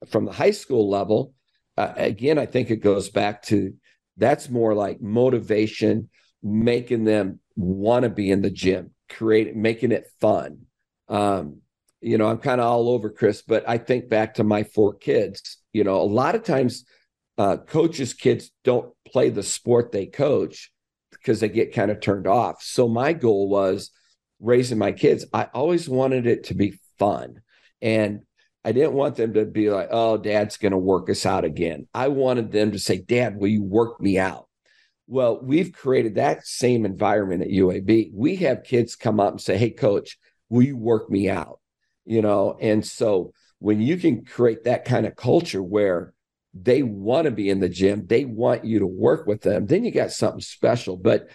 from 0.05 0.25
the 0.25 0.31
high 0.31 0.51
school 0.51 0.89
level, 0.89 1.33
uh, 1.77 1.93
again, 1.95 2.37
I 2.37 2.45
think 2.45 2.69
it 2.69 2.77
goes 2.77 3.09
back 3.09 3.43
to 3.43 3.73
that's 4.17 4.49
more 4.49 4.73
like 4.73 5.01
motivation, 5.01 6.09
making 6.41 7.03
them 7.03 7.39
want 7.55 8.03
to 8.03 8.09
be 8.09 8.31
in 8.31 8.41
the 8.41 8.49
gym, 8.49 8.91
creating, 9.09 9.61
making 9.61 9.91
it 9.91 10.07
fun. 10.19 10.65
Um, 11.07 11.61
you 12.01 12.17
know, 12.17 12.27
I'm 12.27 12.39
kind 12.39 12.61
of 12.61 12.67
all 12.67 12.89
over 12.89 13.09
Chris, 13.09 13.41
but 13.41 13.67
I 13.67 13.77
think 13.77 14.09
back 14.09 14.35
to 14.35 14.43
my 14.43 14.63
four 14.63 14.93
kids. 14.93 15.57
You 15.73 15.83
know, 15.83 16.01
a 16.01 16.03
lot 16.03 16.35
of 16.35 16.43
times, 16.43 16.85
uh, 17.37 17.57
coaches' 17.57 18.13
kids 18.13 18.51
don't 18.63 18.91
play 19.05 19.29
the 19.29 19.43
sport 19.43 19.91
they 19.91 20.07
coach 20.07 20.71
because 21.11 21.39
they 21.39 21.49
get 21.49 21.73
kind 21.73 21.91
of 21.91 21.99
turned 21.99 22.25
off. 22.25 22.63
So 22.63 22.87
my 22.87 23.13
goal 23.13 23.49
was 23.49 23.91
raising 24.39 24.77
my 24.77 24.91
kids. 24.91 25.25
I 25.33 25.43
always 25.53 25.87
wanted 25.87 26.25
it 26.25 26.45
to 26.45 26.55
be 26.55 26.79
fun, 26.97 27.41
and 27.81 28.21
I 28.67 28.73
didn't 28.73 28.95
want 28.95 29.15
them 29.15 29.33
to 29.35 29.45
be 29.45 29.69
like, 29.69 29.87
oh, 29.91 30.17
dad's 30.17 30.57
going 30.57 30.73
to 30.73 30.77
work 30.77 31.09
us 31.09 31.25
out 31.25 31.45
again. 31.45 31.87
I 31.93 32.09
wanted 32.09 32.51
them 32.51 32.73
to 32.73 32.79
say, 32.79 32.97
Dad, 32.97 33.37
will 33.37 33.47
you 33.47 33.63
work 33.63 34.01
me 34.01 34.19
out? 34.19 34.49
Well, 35.07 35.39
we've 35.41 35.71
created 35.71 36.15
that 36.15 36.45
same 36.45 36.83
environment 36.83 37.43
at 37.43 37.47
UAB. 37.47 38.11
We 38.13 38.35
have 38.35 38.65
kids 38.65 38.97
come 38.97 39.21
up 39.21 39.31
and 39.31 39.41
say, 39.41 39.57
hey, 39.57 39.69
coach, 39.69 40.17
will 40.49 40.63
you 40.63 40.75
work 40.75 41.09
me 41.09 41.29
out? 41.29 41.61
You 42.03 42.21
know, 42.21 42.57
and 42.59 42.85
so 42.85 43.31
when 43.59 43.79
you 43.79 43.95
can 43.95 44.25
create 44.25 44.65
that 44.65 44.83
kind 44.83 45.05
of 45.05 45.15
culture 45.15 45.63
where 45.63 46.13
they 46.53 46.83
want 46.83 47.23
to 47.23 47.31
be 47.31 47.49
in 47.49 47.61
the 47.61 47.69
gym, 47.69 48.05
they 48.05 48.25
want 48.25 48.65
you 48.65 48.79
to 48.79 48.85
work 48.85 49.27
with 49.27 49.43
them, 49.43 49.65
then 49.67 49.85
you 49.85 49.91
got 49.91 50.11
something 50.11 50.41
special. 50.41 50.97
But 50.97 51.29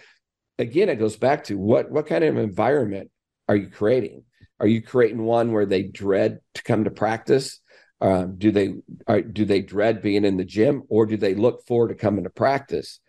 again, 0.59 0.87
it 0.87 0.99
goes 0.99 1.17
back 1.17 1.45
to 1.45 1.57
what 1.57 1.89
what 1.89 2.05
kind 2.05 2.23
of 2.23 2.37
environment 2.37 3.09
are 3.49 3.55
you 3.55 3.69
creating? 3.69 4.23
Are 4.59 4.67
you 4.67 4.81
creating 4.81 5.23
one 5.23 5.51
where 5.51 5.65
they 5.65 5.83
dread 5.83 6.39
to 6.55 6.63
come 6.63 6.83
to 6.83 6.91
practice? 6.91 7.59
Um, 7.99 8.35
do 8.37 8.51
they 8.51 8.75
are, 9.07 9.21
do 9.21 9.45
they 9.45 9.61
dread 9.61 10.01
being 10.01 10.25
in 10.25 10.37
the 10.37 10.45
gym, 10.45 10.83
or 10.89 11.05
do 11.05 11.17
they 11.17 11.35
look 11.35 11.65
forward 11.65 11.89
to 11.89 11.95
coming 11.95 12.25
to 12.25 12.29
practice? 12.29 12.99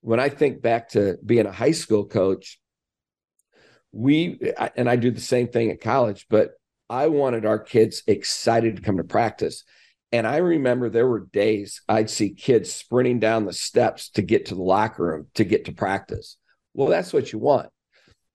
When 0.00 0.20
I 0.20 0.28
think 0.28 0.62
back 0.62 0.90
to 0.90 1.16
being 1.24 1.46
a 1.46 1.52
high 1.52 1.72
school 1.72 2.06
coach, 2.06 2.60
we 3.90 4.38
and 4.76 4.88
I 4.88 4.96
do 4.96 5.10
the 5.10 5.20
same 5.20 5.48
thing 5.48 5.70
at 5.70 5.80
college, 5.80 6.26
but 6.28 6.52
I 6.88 7.08
wanted 7.08 7.46
our 7.46 7.58
kids 7.58 8.02
excited 8.06 8.76
to 8.76 8.82
come 8.82 8.98
to 8.98 9.04
practice. 9.04 9.64
And 10.12 10.26
I 10.26 10.36
remember 10.36 10.88
there 10.88 11.08
were 11.08 11.26
days 11.32 11.82
I'd 11.88 12.10
see 12.10 12.34
kids 12.34 12.72
sprinting 12.72 13.18
down 13.18 13.46
the 13.46 13.52
steps 13.52 14.10
to 14.10 14.22
get 14.22 14.46
to 14.46 14.54
the 14.54 14.62
locker 14.62 15.02
room 15.02 15.26
to 15.34 15.44
get 15.44 15.64
to 15.64 15.72
practice. 15.72 16.36
Well, 16.74 16.88
that's 16.88 17.12
what 17.12 17.32
you 17.32 17.40
want. 17.40 17.70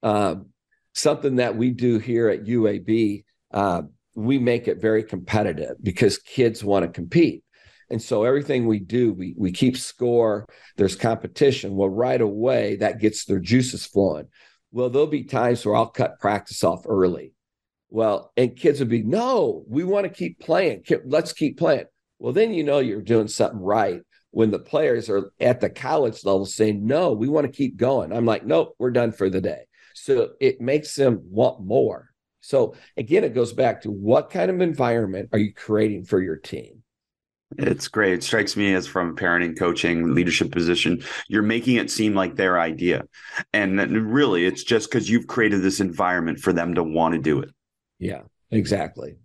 Um, 0.03 0.47
something 0.93 1.37
that 1.37 1.55
we 1.55 1.71
do 1.71 1.99
here 1.99 2.29
at 2.29 2.45
UAB, 2.45 3.23
uh, 3.51 3.83
we 4.15 4.37
make 4.37 4.67
it 4.67 4.81
very 4.81 5.03
competitive 5.03 5.75
because 5.81 6.17
kids 6.17 6.63
want 6.63 6.83
to 6.83 6.91
compete. 6.91 7.43
And 7.89 8.01
so 8.01 8.23
everything 8.23 8.67
we 8.67 8.79
do, 8.79 9.13
we 9.13 9.33
we 9.37 9.51
keep 9.51 9.75
score. 9.75 10.45
There's 10.77 10.95
competition. 10.95 11.75
Well, 11.75 11.89
right 11.89 12.21
away 12.21 12.75
that 12.77 12.99
gets 12.99 13.25
their 13.25 13.39
juices 13.39 13.85
flowing. 13.85 14.27
Well, 14.71 14.89
there'll 14.89 15.07
be 15.07 15.23
times 15.23 15.65
where 15.65 15.75
I'll 15.75 15.87
cut 15.87 16.19
practice 16.19 16.63
off 16.63 16.85
early. 16.87 17.33
Well, 17.89 18.31
and 18.37 18.55
kids 18.55 18.79
would 18.79 18.89
be, 18.89 19.01
no, 19.01 19.63
we 19.67 19.83
want 19.83 20.03
to 20.05 20.13
keep 20.13 20.39
playing. 20.39 20.83
Let's 21.05 21.33
keep 21.33 21.57
playing. 21.57 21.85
Well, 22.19 22.33
then 22.33 22.53
you 22.53 22.63
know 22.63 22.77
you're 22.77 23.01
doing 23.01 23.27
something 23.27 23.59
right 23.59 24.01
when 24.31 24.51
the 24.51 24.59
players 24.59 25.09
are 25.09 25.31
at 25.39 25.59
the 25.59 25.69
college 25.69 26.23
level 26.23 26.45
saying, 26.45 26.85
no, 26.85 27.13
we 27.13 27.27
want 27.27 27.47
to 27.47 27.51
keep 27.51 27.77
going. 27.77 28.13
I'm 28.13 28.25
like, 28.25 28.45
nope, 28.45 28.75
we're 28.77 28.91
done 28.91 29.11
for 29.11 29.29
the 29.29 29.41
day. 29.41 29.63
So 30.03 30.31
it 30.39 30.61
makes 30.61 30.95
them 30.95 31.21
want 31.29 31.61
more. 31.61 32.09
So 32.41 32.75
again, 32.97 33.23
it 33.23 33.33
goes 33.33 33.53
back 33.53 33.81
to 33.81 33.91
what 33.91 34.29
kind 34.29 34.49
of 34.49 34.61
environment 34.61 35.29
are 35.33 35.39
you 35.39 35.53
creating 35.53 36.05
for 36.05 36.21
your 36.21 36.37
team? 36.37 36.83
It's 37.57 37.87
great. 37.87 38.13
It 38.13 38.23
strikes 38.23 38.55
me 38.55 38.73
as 38.75 38.85
from 38.85 39.15
parenting, 39.15 39.57
coaching, 39.57 40.13
leadership 40.13 40.51
position, 40.51 41.03
you're 41.27 41.41
making 41.41 41.77
it 41.77 41.89
seem 41.89 42.13
like 42.13 42.35
their 42.35 42.59
idea. 42.59 43.05
And 43.53 43.79
really, 44.13 44.45
it's 44.45 44.63
just 44.63 44.89
because 44.89 45.09
you've 45.09 45.27
created 45.27 45.63
this 45.63 45.79
environment 45.79 46.39
for 46.39 46.53
them 46.53 46.75
to 46.75 46.83
want 46.83 47.15
to 47.15 47.19
do 47.19 47.39
it. 47.39 47.49
Yeah, 47.97 48.21
exactly. 48.51 49.17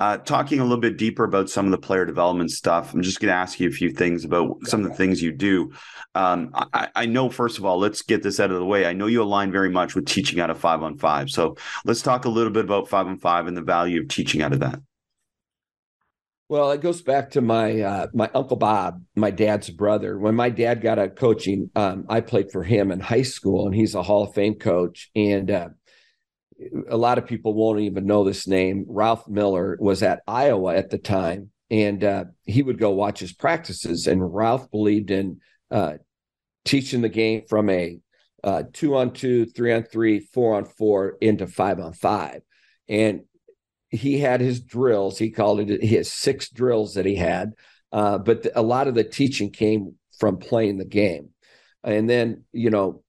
Uh, 0.00 0.16
talking 0.16 0.60
a 0.60 0.62
little 0.62 0.80
bit 0.80 0.96
deeper 0.96 1.24
about 1.24 1.50
some 1.50 1.66
of 1.66 1.70
the 1.72 1.78
player 1.78 2.06
development 2.06 2.50
stuff, 2.50 2.94
I'm 2.94 3.02
just 3.02 3.20
going 3.20 3.28
to 3.28 3.34
ask 3.34 3.60
you 3.60 3.68
a 3.68 3.72
few 3.72 3.90
things 3.90 4.24
about 4.24 4.56
some 4.64 4.82
of 4.82 4.88
the 4.88 4.96
things 4.96 5.22
you 5.22 5.30
do. 5.30 5.72
Um, 6.14 6.50
I, 6.54 6.88
I, 6.96 7.04
know, 7.04 7.28
first 7.28 7.58
of 7.58 7.66
all, 7.66 7.78
let's 7.78 8.00
get 8.00 8.22
this 8.22 8.40
out 8.40 8.50
of 8.50 8.58
the 8.58 8.64
way. 8.64 8.86
I 8.86 8.94
know 8.94 9.06
you 9.06 9.22
align 9.22 9.52
very 9.52 9.68
much 9.68 9.94
with 9.94 10.06
teaching 10.06 10.40
out 10.40 10.48
of 10.48 10.58
five 10.58 10.82
on 10.82 10.96
five. 10.96 11.28
So 11.28 11.56
let's 11.84 12.00
talk 12.00 12.24
a 12.24 12.30
little 12.30 12.50
bit 12.50 12.64
about 12.64 12.88
five 12.88 13.06
on 13.06 13.18
five 13.18 13.46
and 13.46 13.54
the 13.54 13.62
value 13.62 14.00
of 14.00 14.08
teaching 14.08 14.40
out 14.40 14.54
of 14.54 14.60
that. 14.60 14.80
Well, 16.50 16.72
it 16.72 16.80
goes 16.80 17.00
back 17.00 17.30
to 17.32 17.40
my 17.40 17.80
uh, 17.80 18.06
my 18.12 18.28
uncle 18.34 18.56
Bob, 18.56 19.04
my 19.14 19.30
dad's 19.30 19.70
brother. 19.70 20.18
When 20.18 20.34
my 20.34 20.50
dad 20.50 20.80
got 20.80 20.98
out 20.98 21.14
coaching, 21.14 21.70
um, 21.76 22.06
I 22.08 22.22
played 22.22 22.50
for 22.50 22.64
him 22.64 22.90
in 22.90 22.98
high 22.98 23.22
school, 23.22 23.66
and 23.66 23.74
he's 23.74 23.94
a 23.94 24.02
Hall 24.02 24.24
of 24.24 24.34
Fame 24.34 24.56
coach. 24.56 25.10
And 25.14 25.48
uh, 25.48 25.68
a 26.88 26.96
lot 26.96 27.18
of 27.18 27.26
people 27.26 27.54
won't 27.54 27.80
even 27.80 28.06
know 28.06 28.24
this 28.24 28.46
name. 28.46 28.84
Ralph 28.88 29.28
Miller 29.28 29.76
was 29.80 30.02
at 30.02 30.22
Iowa 30.26 30.74
at 30.74 30.90
the 30.90 30.98
time, 30.98 31.50
and 31.70 32.02
uh, 32.02 32.24
he 32.44 32.62
would 32.62 32.78
go 32.78 32.90
watch 32.90 33.20
his 33.20 33.32
practices. 33.32 34.06
And 34.06 34.34
Ralph 34.34 34.70
believed 34.70 35.10
in 35.10 35.40
uh, 35.70 35.94
teaching 36.64 37.00
the 37.00 37.08
game 37.08 37.42
from 37.48 37.70
a 37.70 37.98
uh, 38.42 38.64
two 38.72 38.96
on 38.96 39.12
two, 39.12 39.46
three 39.46 39.72
on 39.72 39.84
three, 39.84 40.20
four 40.20 40.56
on 40.56 40.64
four 40.64 41.16
into 41.20 41.46
five 41.46 41.78
on 41.78 41.92
five. 41.92 42.42
And 42.88 43.22
he 43.90 44.18
had 44.18 44.40
his 44.40 44.60
drills. 44.60 45.18
He 45.18 45.30
called 45.30 45.60
it 45.60 45.82
his 45.82 46.12
six 46.12 46.48
drills 46.48 46.94
that 46.94 47.06
he 47.06 47.16
had. 47.16 47.52
Uh, 47.92 48.18
but 48.18 48.44
the, 48.44 48.58
a 48.58 48.62
lot 48.62 48.88
of 48.88 48.94
the 48.94 49.04
teaching 49.04 49.50
came 49.50 49.94
from 50.18 50.38
playing 50.38 50.78
the 50.78 50.84
game. 50.84 51.30
And 51.82 52.08
then, 52.08 52.44
you 52.52 52.70
know, 52.70 53.02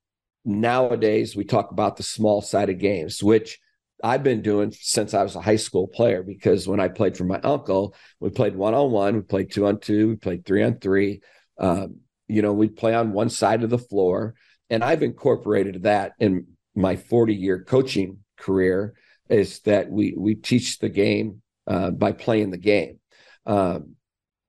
nowadays 0.46 1.36
we 1.36 1.44
talk 1.44 1.72
about 1.72 1.98
the 1.98 2.04
small 2.04 2.42
sided 2.42 2.80
games, 2.80 3.24
which 3.24 3.60
I've 4.04 4.24
been 4.24 4.42
doing 4.42 4.74
since 4.78 5.14
I 5.14 5.24
was 5.24 5.36
a 5.36 5.42
high 5.42 5.58
school 5.58 5.88
player 5.88 6.24
because 6.24 6.68
when 6.68 6.80
I 6.80 6.88
played 6.88 7.18
for 7.18 7.24
my 7.24 7.40
uncle, 7.42 7.96
we 8.20 8.30
played 8.30 8.56
one 8.56 8.74
on 8.74 8.92
one, 8.92 9.16
we 9.16 9.22
played 9.22 9.52
two 9.52 9.68
on 9.68 9.80
two, 9.80 10.10
we 10.10 10.16
played 10.16 10.46
three 10.46 10.64
on 10.64 10.80
three. 10.80 11.22
Um, 11.60 12.02
you 12.28 12.42
know, 12.42 12.54
we'd 12.54 12.78
play 12.78 12.96
on 12.96 13.12
one 13.12 13.30
side 13.30 13.64
of 13.64 13.70
the 13.70 13.78
floor. 13.78 14.36
And 14.70 14.84
I've 14.84 15.04
incorporated 15.04 15.84
that 15.84 16.14
in 16.20 16.48
my 16.76 16.96
40 16.96 17.36
year 17.36 17.64
coaching 17.64 18.20
career 18.38 18.96
is 19.30 19.60
that 19.62 19.90
we 19.90 20.16
we 20.18 20.36
teach 20.36 20.80
the 20.80 20.90
game 20.90 21.42
uh, 21.68 21.92
by 21.92 22.12
playing 22.12 22.52
the 22.52 22.58
game. 22.58 23.00
Um, 23.46 23.96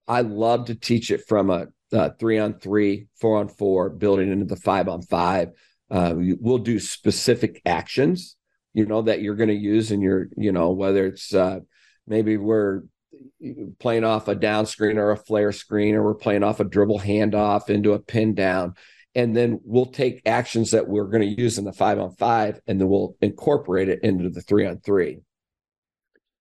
I 0.08 0.22
love 0.22 0.66
to 0.66 0.74
teach 0.74 1.10
it 1.10 1.26
from 1.26 1.50
a, 1.50 1.66
a, 1.92 2.14
three 2.14 2.38
on 2.38 2.58
three, 2.58 3.06
four 3.20 3.38
on 3.38 3.48
four, 3.48 3.90
building 3.90 4.30
into 4.30 4.44
the 4.44 4.56
five 4.56 4.88
on 4.88 5.02
five. 5.02 5.50
Uh, 5.92 6.14
we'll 6.40 6.56
do 6.56 6.78
specific 6.80 7.60
actions, 7.66 8.36
you 8.72 8.86
know, 8.86 9.02
that 9.02 9.20
you're 9.20 9.36
going 9.36 9.50
to 9.50 9.54
use 9.54 9.92
in 9.92 10.00
your, 10.00 10.28
you 10.38 10.50
know, 10.50 10.70
whether 10.70 11.06
it's 11.06 11.34
uh, 11.34 11.58
maybe 12.06 12.38
we're 12.38 12.82
playing 13.78 14.02
off 14.02 14.26
a 14.26 14.34
down 14.34 14.64
screen 14.64 14.96
or 14.96 15.10
a 15.10 15.16
flare 15.16 15.52
screen, 15.52 15.94
or 15.94 16.02
we're 16.02 16.14
playing 16.14 16.42
off 16.42 16.60
a 16.60 16.64
dribble 16.64 17.00
handoff 17.00 17.68
into 17.68 17.92
a 17.92 17.98
pin 17.98 18.34
down. 18.34 18.74
and 19.14 19.36
then 19.36 19.60
we'll 19.64 19.86
take 19.86 20.22
actions 20.26 20.70
that 20.70 20.88
we're 20.88 21.06
going 21.06 21.22
to 21.22 21.42
use 21.42 21.58
in 21.58 21.64
the 21.64 21.72
five 21.72 21.98
on 21.98 22.14
five, 22.16 22.60
and 22.66 22.80
then 22.80 22.88
we'll 22.88 23.16
incorporate 23.20 23.88
it 23.88 24.00
into 24.02 24.30
the 24.30 24.40
three 24.40 24.66
on 24.66 24.80
three. 24.80 25.18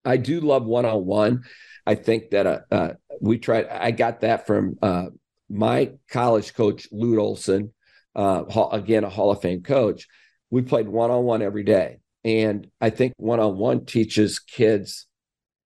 I 0.05 0.17
do 0.17 0.39
love 0.39 0.65
one 0.65 0.86
on 0.86 1.05
one. 1.05 1.43
I 1.86 1.95
think 1.95 2.32
that 2.32 2.47
uh, 2.47 2.59
uh, 2.71 2.93
we 3.19 3.39
tried. 3.39 3.67
I 3.67 3.91
got 3.91 4.21
that 4.21 4.47
from 4.47 4.78
uh, 4.82 5.07
my 5.49 5.91
college 6.09 6.53
coach, 6.53 6.88
Lute 6.91 7.19
Olson, 7.19 7.73
uh, 8.16 8.43
again 8.72 9.03
a 9.03 9.09
Hall 9.09 9.32
of 9.32 9.41
Fame 9.41 9.64
coach. 9.64 10.07
We 10.49 10.62
played 10.62 10.88
one 10.88 11.12
on 11.12 11.24
one 11.24 11.41
every 11.41 11.64
day, 11.64 11.99
and 12.24 12.68
I 12.80 12.89
think 12.89 13.14
one 13.18 13.39
on 13.39 13.57
one 13.57 13.86
teaches 13.86 14.39
kids 14.39 15.07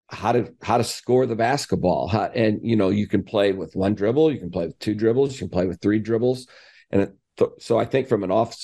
how 0.10 0.32
to 0.32 0.54
how 0.62 0.78
to 0.78 0.84
score 0.84 1.26
the 1.26 1.36
basketball. 1.36 2.08
How, 2.08 2.26
and 2.26 2.60
you 2.64 2.76
know, 2.76 2.90
you 2.90 3.08
can 3.08 3.24
play 3.24 3.52
with 3.54 3.76
one 3.76 3.96
dribble, 3.96 4.32
you 4.32 4.40
can 4.40 4.52
play 4.52 4.68
with 4.68 4.80
two 4.80 4.94
dribbles, 4.94 5.34
you 5.34 5.40
can 5.40 5.50
play 5.50 5.66
with 5.66 5.82
three 5.82 6.00
dribbles, 6.00 6.48
and 6.92 7.12
th- 7.38 7.52
so 7.60 7.80
I 7.80 7.86
think 7.86 8.08
from 8.08 8.24
an 8.24 8.32
off 8.32 8.56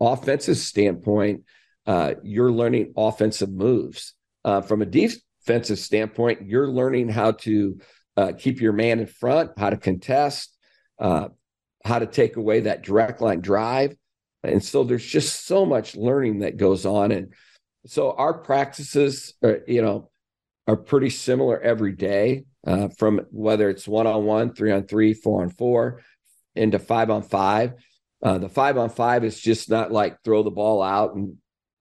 offensive 0.00 0.58
standpoint, 0.58 1.44
uh, 1.86 2.14
you're 2.22 2.52
learning 2.52 2.92
offensive 2.96 3.50
moves. 3.50 4.14
Uh, 4.44 4.60
from 4.60 4.82
a 4.82 4.86
defensive 4.86 5.78
standpoint, 5.78 6.42
you're 6.46 6.68
learning 6.68 7.08
how 7.08 7.32
to 7.32 7.78
uh, 8.16 8.32
keep 8.36 8.60
your 8.60 8.72
man 8.72 9.00
in 9.00 9.06
front, 9.06 9.52
how 9.56 9.70
to 9.70 9.76
contest, 9.76 10.56
uh, 10.98 11.28
how 11.84 11.98
to 11.98 12.06
take 12.06 12.36
away 12.36 12.60
that 12.60 12.82
direct 12.82 13.20
line 13.20 13.40
drive. 13.40 13.96
And 14.42 14.62
so 14.62 14.84
there's 14.84 15.04
just 15.04 15.46
so 15.46 15.64
much 15.64 15.96
learning 15.96 16.40
that 16.40 16.56
goes 16.56 16.84
on. 16.86 17.12
And 17.12 17.32
so 17.86 18.12
our 18.12 18.34
practices, 18.34 19.34
are, 19.42 19.60
you 19.66 19.82
know, 19.82 20.10
are 20.66 20.76
pretty 20.76 21.10
similar 21.10 21.60
every 21.60 21.92
day 21.92 22.44
uh, 22.66 22.88
from 22.96 23.26
whether 23.30 23.68
it's 23.68 23.88
one 23.88 24.06
on 24.06 24.24
one, 24.24 24.54
three 24.54 24.72
on 24.72 24.84
three, 24.84 25.14
four 25.14 25.42
on 25.42 25.50
four, 25.50 26.02
into 26.54 26.78
five 26.78 27.10
on 27.10 27.22
five. 27.22 27.74
Uh, 28.22 28.38
the 28.38 28.48
five 28.48 28.78
on 28.78 28.88
five 28.88 29.24
is 29.24 29.40
just 29.40 29.68
not 29.68 29.90
like 29.90 30.22
throw 30.22 30.42
the 30.42 30.50
ball 30.50 30.82
out 30.82 31.14
and 31.14 31.36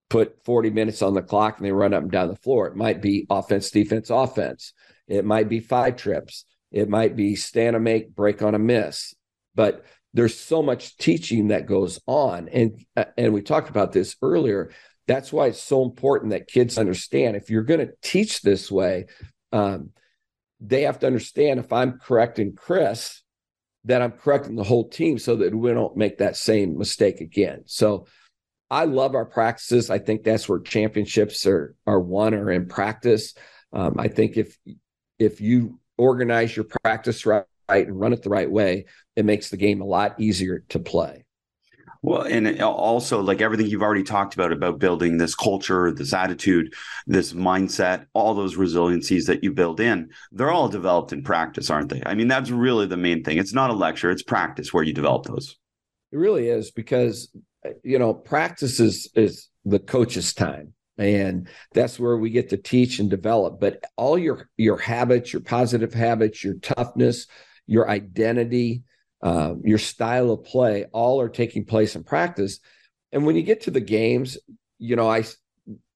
put 0.10 0.44
40 0.44 0.72
minutes 0.72 1.02
on 1.02 1.14
the 1.14 1.22
clock 1.22 1.58
and 1.58 1.66
they 1.66 1.72
run 1.72 1.94
up 1.94 2.04
and 2.04 2.12
down 2.12 2.28
the 2.28 2.36
floor. 2.36 2.68
It 2.68 2.76
might 2.76 3.02
be 3.02 3.28
offense, 3.30 3.70
defense, 3.70 4.10
offense. 4.10 4.74
It 5.08 5.24
might 5.24 5.48
be 5.48 5.60
five 5.60 5.96
trips. 5.96 6.46
It 6.72 6.90
might 6.90 7.16
be 7.16 7.36
stand 7.36 7.76
a 7.76 7.80
make, 7.80 8.16
break 8.16 8.42
on 8.42 8.56
a 8.56 8.60
miss. 8.60 9.14
But 9.56 9.86
there's 10.14 10.38
so 10.38 10.62
much 10.62 10.98
teaching 10.98 11.50
that 11.50 11.66
goes 11.66 12.00
on. 12.06 12.50
And 12.50 12.84
uh, 12.96 13.06
and 13.18 13.34
we 13.34 13.42
talked 13.42 13.70
about 13.70 13.92
this 13.92 14.16
earlier. 14.22 14.72
That's 15.08 15.34
why 15.34 15.48
it's 15.48 15.62
so 15.62 15.84
important 15.84 16.32
that 16.32 16.48
kids 16.48 16.78
understand 16.78 17.36
if 17.36 17.50
you're 17.50 17.64
going 17.64 17.80
to 17.80 17.94
teach 18.02 18.42
this 18.42 18.72
way, 18.72 19.08
um, 19.52 19.90
they 20.60 20.84
have 20.84 21.00
to 21.00 21.08
understand 21.08 21.60
if 21.60 21.74
I'm 21.74 22.00
correcting 22.00 22.54
Chris, 22.56 23.22
that 23.86 24.02
I'm 24.02 24.12
correcting 24.12 24.56
the 24.56 24.64
whole 24.64 24.90
team 24.90 25.18
so 25.18 25.36
that 25.38 25.56
we 25.56 25.72
don't 25.72 25.98
make 25.98 26.20
that 26.20 26.36
same 26.36 26.78
mistake 26.78 27.20
again. 27.20 27.64
So 27.66 28.06
I 28.70 28.86
love 28.86 29.16
our 29.16 29.26
practices. 29.26 29.90
I 29.90 30.00
think 30.00 30.24
that's 30.24 30.48
where 30.48 30.60
championships 30.60 31.46
are 31.46 31.76
are 31.86 32.00
won 32.00 32.34
or 32.34 32.52
in 32.52 32.68
practice. 32.68 33.34
Um, 33.74 33.96
I 33.98 34.08
think 34.08 34.38
if 34.38 34.58
if 35.20 35.42
you 35.42 35.80
organize 35.98 36.56
your 36.56 36.66
practice 36.84 37.26
right 37.26 37.46
and 37.70 38.00
run 38.00 38.14
it 38.14 38.22
the 38.24 38.30
right 38.30 38.50
way, 38.50 38.86
it 39.16 39.26
makes 39.26 39.50
the 39.50 39.58
game 39.58 39.82
a 39.82 39.86
lot 39.86 40.20
easier 40.20 40.64
to 40.70 40.80
play. 40.80 41.26
Well, 42.04 42.24
and 42.24 42.60
also 42.62 43.22
like 43.22 43.42
everything 43.42 43.68
you've 43.68 43.84
already 43.84 44.04
talked 44.04 44.34
about 44.34 44.52
about 44.52 44.80
building 44.80 45.18
this 45.18 45.36
culture, 45.36 45.92
this 45.92 46.14
attitude, 46.14 46.74
this 47.06 47.34
mindset, 47.34 48.08
all 48.14 48.34
those 48.34 48.56
resiliencies 48.56 49.28
that 49.28 49.44
you 49.44 49.52
build 49.52 49.80
in, 49.80 50.10
they're 50.32 50.50
all 50.50 50.68
developed 50.68 51.14
in 51.14 51.22
practice, 51.22 51.70
aren't 51.70 51.90
they? 51.90 52.02
I 52.04 52.16
mean, 52.16 52.28
that's 52.28 52.50
really 52.50 52.88
the 52.88 52.98
main 52.98 53.24
thing. 53.24 53.38
It's 53.38 53.54
not 53.54 53.70
a 53.70 53.74
lecture, 53.74 54.10
it's 54.10 54.24
practice 54.24 54.74
where 54.74 54.84
you 54.84 54.94
develop 54.94 55.26
those. 55.26 55.58
It 56.12 56.18
really 56.18 56.48
is 56.48 56.72
because 56.72 57.32
uh, 57.64 57.70
you 57.84 58.00
know, 58.00 58.16
practice 58.16 58.80
is 58.80 59.10
is 59.14 59.50
the 59.64 59.78
coach's 59.80 60.34
time 60.34 60.74
and 60.98 61.48
that's 61.74 62.00
where 62.00 62.18
we 62.18 62.30
get 62.30 62.50
to 62.50 62.58
teach 62.58 63.00
and 63.00 63.10
develop 63.10 63.60
but 63.60 63.84
all 63.96 64.18
your 64.18 64.50
your 64.58 64.78
habits 64.78 65.32
your 65.34 65.42
positive 65.42 65.94
habits 65.94 66.44
your 66.44 66.56
toughness 66.56 67.28
your 67.72 67.90
identity 67.90 68.84
uh, 69.24 69.54
your 69.64 69.78
style 69.78 70.32
of 70.32 70.44
play 70.44 70.86
all 70.92 71.22
are 71.22 71.30
taking 71.30 71.64
place 71.64 71.96
in 71.96 72.04
practice. 72.04 72.60
And 73.12 73.24
when 73.24 73.36
you 73.36 73.44
get 73.44 73.62
to 73.62 73.72
the 73.72 73.80
games 73.80 74.38
you 74.82 74.96
know 74.96 75.10
i 75.10 75.24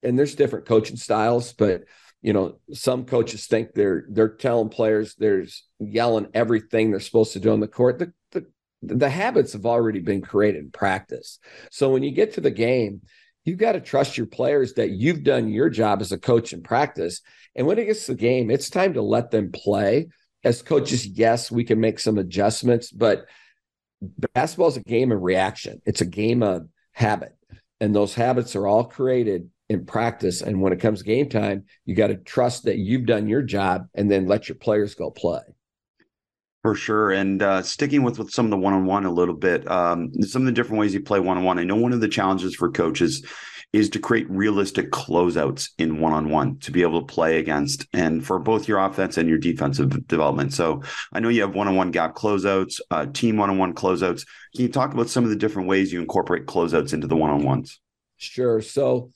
and 0.04 0.18
there's 0.18 0.36
different 0.36 0.66
coaching 0.66 0.96
styles 0.96 1.52
but 1.54 1.84
you 2.22 2.32
know 2.32 2.60
some 2.72 3.06
coaches 3.06 3.48
think 3.48 3.74
they're 3.74 4.06
they're 4.10 4.30
telling 4.30 4.70
players 4.70 5.16
there's 5.18 5.64
yelling 5.80 6.28
everything 6.34 6.90
they're 6.92 7.00
supposed 7.00 7.34
to 7.34 7.40
do 7.40 7.52
on 7.52 7.60
the 7.60 7.68
court. 7.68 8.00
The, 8.00 8.14
the 8.32 8.46
the 8.82 9.10
habits 9.10 9.54
have 9.54 9.66
already 9.66 10.00
been 10.00 10.22
created 10.22 10.64
in 10.64 10.72
practice. 10.72 11.40
So 11.72 11.90
when 11.90 12.04
you 12.04 12.12
get 12.12 12.34
to 12.34 12.42
the 12.42 12.52
game 12.52 13.02
you've 13.44 13.60
got 13.60 13.74
to 13.74 13.80
trust 13.80 14.18
your 14.18 14.26
players 14.26 14.74
that 14.74 14.90
you've 14.90 15.24
done 15.24 15.50
your 15.50 15.70
job 15.70 16.02
as 16.02 16.12
a 16.12 16.18
coach 16.18 16.52
in 16.52 16.64
practice. 16.64 17.22
And 17.56 17.68
when 17.68 17.78
it 17.78 17.86
gets 17.86 18.06
to 18.06 18.14
the 18.14 18.22
game 18.22 18.50
it's 18.50 18.70
time 18.70 18.94
to 18.94 19.02
let 19.02 19.32
them 19.32 19.52
play 19.52 20.08
as 20.46 20.62
coaches, 20.62 21.06
yes, 21.08 21.52
we 21.52 21.64
can 21.64 21.80
make 21.80 22.00
some 22.00 22.20
adjustments, 22.20 22.92
but 22.92 23.26
basketball 24.34 24.68
is 24.68 24.78
a 24.78 24.84
game 24.84 25.12
of 25.12 25.22
reaction. 25.22 25.82
It's 25.86 26.02
a 26.02 26.06
game 26.06 26.44
of 26.44 26.68
habit. 26.92 27.36
And 27.82 27.94
those 27.94 28.14
habits 28.14 28.56
are 28.56 28.68
all 28.68 28.86
created 28.86 29.50
in 29.70 29.86
practice. 29.86 30.42
And 30.42 30.62
when 30.62 30.72
it 30.72 30.80
comes 30.80 31.02
game 31.02 31.30
time, 31.30 31.66
you 31.84 31.96
got 31.96 32.08
to 32.08 32.16
trust 32.16 32.66
that 32.66 32.78
you've 32.78 33.08
done 33.08 33.28
your 33.28 33.42
job 33.42 33.88
and 33.96 34.10
then 34.10 34.28
let 34.28 34.48
your 34.48 34.56
players 34.56 34.94
go 34.94 35.10
play. 35.10 35.42
For 36.62 36.76
sure. 36.76 37.12
And 37.12 37.42
uh, 37.42 37.64
sticking 37.64 38.04
with, 38.04 38.20
with 38.20 38.30
some 38.32 38.46
of 38.46 38.52
the 38.52 38.58
one 38.58 38.74
on 38.74 38.86
one 38.86 39.06
a 39.06 39.12
little 39.12 39.36
bit, 39.36 39.70
um, 39.70 40.12
some 40.22 40.44
of 40.44 40.46
the 40.46 40.52
different 40.52 40.80
ways 40.80 40.94
you 40.94 41.02
play 41.02 41.20
one 41.20 41.38
on 41.38 41.44
one. 41.44 41.58
I 41.58 41.64
know 41.64 41.76
one 41.76 41.94
of 41.94 42.02
the 42.02 42.08
challenges 42.08 42.56
for 42.56 42.72
coaches 42.72 43.26
is 43.76 43.90
to 43.90 44.00
create 44.00 44.26
realistic 44.30 44.90
closeouts 44.90 45.72
in 45.78 46.00
one 46.00 46.14
on 46.14 46.30
one 46.30 46.58
to 46.60 46.72
be 46.72 46.82
able 46.82 47.02
to 47.02 47.14
play 47.14 47.40
against 47.40 47.86
and 47.92 48.26
for 48.26 48.40
both 48.40 48.70
your 48.70 48.80
offense 48.80 49.18
and 49.18 49.28
your 49.28 49.38
defensive 49.38 50.08
development. 50.08 50.54
So 50.54 50.82
I 51.12 51.20
know 51.20 51.28
you 51.28 51.42
have 51.42 51.56
one 51.56 51.68
on 51.68 51.76
one 51.76 51.92
gap 51.92 52.16
closeouts, 52.16 52.80
uh, 52.90 53.08
team 53.08 53.36
one 53.36 53.50
on 53.50 53.58
one 53.58 53.74
closeouts. 53.74 54.26
Can 54.56 54.64
you 54.64 54.70
talk 54.70 54.94
about 54.94 55.10
some 55.10 55.26
of 55.26 55.30
the 55.30 55.36
different 55.36 55.68
ways 55.68 55.92
you 55.92 56.00
incorporate 56.00 56.46
closeouts 56.46 56.94
into 56.94 57.08
the 57.08 57.18
one 57.18 57.32
on 57.32 57.44
ones? 57.44 57.82
Sure. 58.16 58.62
So, 58.62 59.12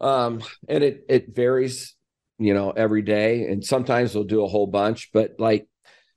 um, 0.00 0.42
and 0.68 0.82
it 0.82 1.04
it 1.08 1.32
varies, 1.32 1.94
you 2.40 2.54
know, 2.54 2.72
every 2.72 3.02
day, 3.02 3.46
and 3.46 3.64
sometimes 3.64 4.16
we'll 4.16 4.24
do 4.24 4.42
a 4.42 4.48
whole 4.48 4.66
bunch, 4.66 5.10
but 5.12 5.36
like 5.38 5.68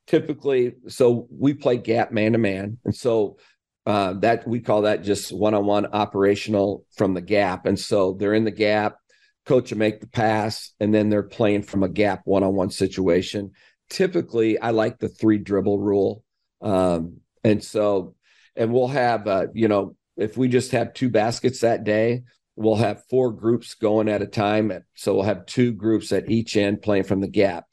typically, 0.08 0.74
so 0.88 1.28
we 1.30 1.54
play 1.54 1.78
gap 1.78 2.12
man 2.12 2.32
to 2.32 2.40
man, 2.40 2.80
and 2.84 2.96
so 2.96 3.38
uh, 3.86 4.14
that 4.14 4.48
we 4.48 4.60
call 4.60 4.84
that 4.84 5.04
just 5.04 5.32
one-on-one 5.32 5.88
operational 5.88 6.86
from 6.96 7.14
the 7.14 7.22
gap. 7.22 7.66
And 7.66 7.80
so 7.80 8.14
they're 8.14 8.34
in 8.34 8.46
the 8.46 8.52
gap 8.52 8.98
coach 9.46 9.72
will 9.72 9.78
make 9.78 10.02
the 10.02 10.08
pass 10.08 10.74
and 10.80 10.94
then 10.94 11.10
they're 11.10 11.24
playing 11.24 11.62
from 11.62 11.84
a 11.84 11.90
gap 11.90 12.22
one-on-one 12.26 12.72
situation. 12.72 13.52
Typically 13.90 14.60
i 14.60 14.72
like 14.72 14.98
the 14.98 15.08
three 15.08 15.38
dribble 15.38 15.80
rule. 15.80 16.24
Um, 16.62 17.18
and 17.44 17.64
so 17.64 18.16
and 18.56 18.74
we'll 18.74 18.88
have 18.88 19.28
uh, 19.28 19.48
you 19.54 19.68
know 19.68 19.96
if 20.18 20.36
we 20.36 20.48
just 20.48 20.72
have 20.72 20.94
two 20.94 21.10
baskets 21.10 21.60
that 21.60 21.84
day 21.84 22.24
we'll 22.56 22.76
have 22.76 23.04
four 23.10 23.32
groups 23.32 23.76
going 23.76 24.08
at 24.08 24.22
a 24.22 24.28
time. 24.28 24.72
So 24.96 25.14
we'll 25.14 25.24
have 25.24 25.46
two 25.46 25.74
groups 25.74 26.12
at 26.12 26.30
each 26.32 26.56
end 26.56 26.82
playing 26.82 27.04
from 27.04 27.20
the 27.20 27.28
gap 27.28 27.66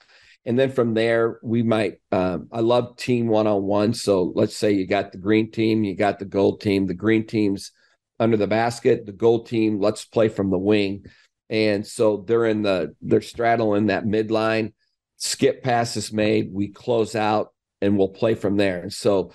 and 0.45 0.59
then 0.59 0.73
from 0.73 0.95
there, 0.95 1.39
we 1.43 1.63
might, 1.63 2.01
um, 2.11 2.49
I 2.51 2.61
love 2.61 2.97
team 2.97 3.29
one 3.29 3.47
on 3.47 3.63
one. 3.63 3.95
So 3.95 4.33
let's 4.35 4.57
say 4.57 4.73
you 4.73 4.87
got 4.87 5.13
the 5.13 5.19
green 5.19 5.51
team, 5.51 5.85
you 5.85 5.95
got 5.95 6.19
the 6.19 6.25
gold 6.25 6.61
team, 6.61 6.87
the 6.87 6.95
green 6.95 7.27
team's 7.27 7.71
under 8.19 8.37
the 8.37 8.49
basket, 8.49 9.07
the 9.07 9.13
gold 9.13 9.47
team, 9.47 9.81
let's 9.81 10.05
play 10.05 10.29
from 10.29 10.51
the 10.51 10.59
wing. 10.59 11.07
And 11.49 11.87
so 11.87 12.25
they're 12.27 12.47
in 12.47 12.63
the, 12.63 12.95
they're 13.01 13.21
straddling 13.21 13.87
that 13.87 14.05
midline. 14.05 14.73
Skip 15.17 15.63
pass 15.63 15.97
is 15.97 16.13
made, 16.13 16.51
we 16.53 16.69
close 16.69 17.15
out 17.15 17.55
and 17.81 17.97
we'll 17.97 18.09
play 18.09 18.35
from 18.35 18.57
there. 18.57 18.83
And 18.83 18.93
so 18.93 19.33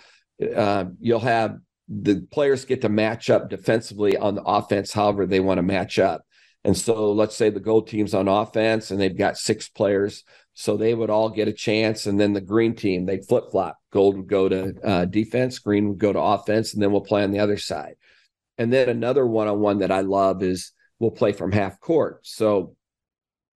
uh, 0.56 0.86
you'll 1.00 1.20
have 1.20 1.58
the 1.88 2.28
players 2.32 2.66
get 2.66 2.82
to 2.82 2.90
match 2.90 3.30
up 3.30 3.50
defensively 3.50 4.18
on 4.18 4.36
the 4.36 4.44
offense, 4.44 4.92
however 4.92 5.26
they 5.26 5.40
want 5.40 5.58
to 5.58 5.64
match 5.64 6.00
up. 6.00 6.26
And 6.68 6.78
so 6.78 7.14
let's 7.14 7.38
say 7.38 7.50
the 7.50 7.62
gold 7.62 7.88
team's 7.88 8.14
on 8.14 8.28
offense 8.28 8.92
and 8.92 9.00
they've 9.00 9.18
got 9.18 9.38
six 9.38 9.70
players 9.70 10.26
so 10.54 10.76
they 10.76 10.94
would 10.94 11.10
all 11.10 11.30
get 11.30 11.48
a 11.48 11.54
chance. 11.54 12.08
And 12.08 12.20
then 12.20 12.34
the 12.34 12.42
green 12.42 12.76
team, 12.76 13.06
they'd 13.06 13.26
flip 13.26 13.46
flop. 13.52 13.78
Gold 13.94 14.18
would 14.18 14.28
go 14.28 14.50
to 14.50 14.76
uh, 14.84 15.06
defense, 15.06 15.60
green 15.60 15.88
would 15.88 15.98
go 15.98 16.12
to 16.12 16.20
offense, 16.20 16.74
and 16.74 16.84
then 16.84 16.92
we'll 16.92 17.00
play 17.00 17.24
on 17.24 17.32
the 17.32 17.40
other 17.40 17.56
side. 17.56 17.96
And 18.58 18.74
then 18.74 18.90
another 18.90 19.26
one 19.26 19.48
on 19.48 19.62
one 19.62 19.78
that 19.78 19.92
I 19.92 20.02
love 20.02 20.44
is 20.44 20.74
we'll 21.00 21.12
play 21.12 21.32
from 21.32 21.54
half 21.54 21.80
court. 21.80 22.28
So 22.28 22.76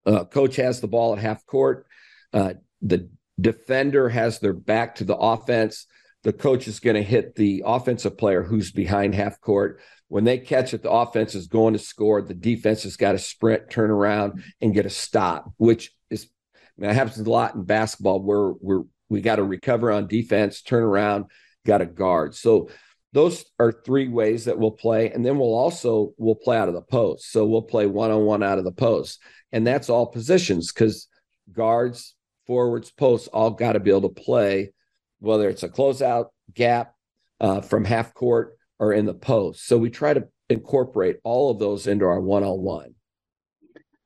uh, 0.06 0.24
coach 0.24 0.56
has 0.56 0.80
the 0.80 0.88
ball 0.88 1.12
at 1.12 1.20
half 1.20 1.46
court. 1.46 1.88
Uh, 2.32 2.54
the 2.82 3.10
defender 3.42 4.08
has 4.08 4.40
their 4.40 4.54
back 4.54 4.96
to 4.96 5.04
the 5.04 5.18
offense. 5.18 5.86
The 6.24 6.32
coach 6.32 6.66
is 6.66 6.80
going 6.80 6.96
to 6.96 7.04
hit 7.04 7.36
the 7.36 7.64
offensive 7.66 8.18
player 8.18 8.42
who's 8.42 8.72
behind 8.72 9.16
half 9.16 9.42
court. 9.42 9.82
When 10.12 10.26
they 10.26 10.40
catch 10.40 10.74
it, 10.74 10.84
the 10.84 10.92
offense 10.92 11.36
is 11.36 11.48
going 11.48 11.72
to 11.72 11.80
score. 11.80 12.22
The 12.22 12.34
defense 12.34 12.84
has 12.84 12.98
got 12.98 13.14
to 13.14 13.18
sprint, 13.18 13.70
turn 13.70 13.90
around, 13.90 14.44
and 14.60 14.74
get 14.74 14.86
a 14.86 14.90
stop, 14.90 15.50
which 15.56 15.94
is 16.10 16.28
I 16.54 16.82
mean, 16.82 16.90
that 16.90 16.96
happens 16.96 17.18
a 17.18 17.30
lot 17.30 17.56
in 17.56 17.64
basketball 17.64 18.22
where 18.22 18.52
we're 18.60 18.84
we 19.08 19.22
got 19.22 19.38
to 19.38 19.44
recover 19.44 19.90
on 19.90 20.08
defense, 20.08 20.64
turn 20.64 20.84
around, 20.84 21.28
got 21.66 21.78
to 21.78 21.86
guard. 21.86 22.36
So 22.36 22.70
those 23.14 23.46
are 23.58 23.72
three 23.72 24.10
ways 24.10 24.44
that 24.46 24.60
we'll 24.60 24.72
play 24.72 25.12
and 25.12 25.26
then 25.26 25.38
we'll 25.38 25.56
also 25.56 26.14
we'll 26.18 26.36
play 26.36 26.58
out 26.58 26.68
of 26.68 26.74
the 26.74 26.82
post 26.82 27.32
so 27.32 27.46
we'll 27.46 27.62
play 27.62 27.86
one-on-one 27.86 28.44
out 28.44 28.58
of 28.58 28.64
the 28.64 28.72
post 28.72 29.22
and 29.52 29.66
that's 29.66 29.90
all 29.90 30.08
positions 30.08 30.72
because 30.72 31.08
guards 31.52 32.16
forwards 32.48 32.90
posts 32.90 33.28
all 33.28 33.52
got 33.52 33.74
to 33.74 33.82
be 33.82 33.90
able 33.90 34.10
to 34.10 34.22
play 34.22 34.72
whether 35.20 35.50
it's 35.50 35.64
a 35.64 35.70
closeout 35.70 36.28
gap 36.54 36.96
uh, 37.42 37.60
from 37.60 37.84
half 37.84 38.14
court 38.14 38.58
or 38.82 38.92
in 38.92 39.06
the 39.06 39.14
post 39.14 39.66
so 39.66 39.78
we 39.78 39.90
try 39.90 40.14
to 40.14 40.28
incorporate 40.50 41.16
all 41.24 41.50
of 41.50 41.60
those 41.60 41.88
into 41.88 42.04
our 42.04 42.20
one-on-one 42.20 42.94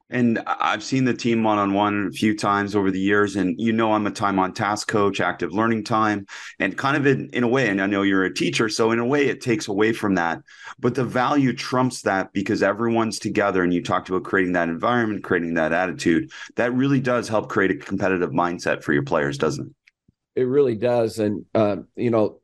and 0.10 0.40
I've 0.46 0.84
seen 0.84 1.06
the 1.06 1.16
team 1.16 1.44
one 1.44 1.58
on 1.58 1.74
one 1.74 2.08
a 2.08 2.12
few 2.12 2.38
times 2.38 2.76
over 2.76 2.92
the 2.92 3.00
years. 3.00 3.36
And 3.36 3.60
you 3.60 3.74
know, 3.74 3.94
I'm 3.94 4.06
a 4.06 4.12
time 4.12 4.38
on 4.38 4.54
task 4.54 4.88
coach, 4.88 5.20
active 5.20 5.52
learning 5.52 5.84
time, 5.84 6.28
and 6.60 6.78
kind 6.78 6.96
of 6.96 7.08
in, 7.08 7.30
in 7.34 7.44
a 7.44 7.48
way, 7.48 7.70
and 7.70 7.82
I 7.82 7.88
know 7.88 8.04
you're 8.04 8.24
a 8.24 8.34
teacher. 8.34 8.70
So, 8.70 8.92
in 8.92 9.00
a 9.00 9.06
way, 9.06 9.28
it 9.28 9.42
takes 9.42 9.68
away 9.68 9.94
from 9.94 10.16
that. 10.16 10.42
But 10.80 10.94
the 10.94 11.04
value 11.04 11.54
trumps 11.54 12.04
that 12.04 12.34
because 12.34 12.62
everyone's 12.62 13.18
together 13.18 13.64
and 13.64 13.74
you 13.74 13.82
talked 13.82 14.10
about 14.10 14.24
creating 14.24 14.54
that 14.54 14.70
environment, 14.70 15.24
creating 15.24 15.56
that 15.56 15.74
attitude. 15.74 16.32
That 16.56 16.74
really 16.74 17.00
does 17.00 17.28
help 17.28 17.50
create 17.50 17.72
a 17.72 17.76
competitive 17.76 18.30
mindset 18.30 18.84
for 18.84 18.94
your 18.94 19.04
players, 19.04 19.38
doesn't 19.38 19.68
it? 19.68 20.42
It 20.42 20.44
really 20.44 20.76
does. 20.76 21.18
And, 21.18 21.46
uh, 21.56 21.78
you 21.96 22.12
know, 22.12 22.42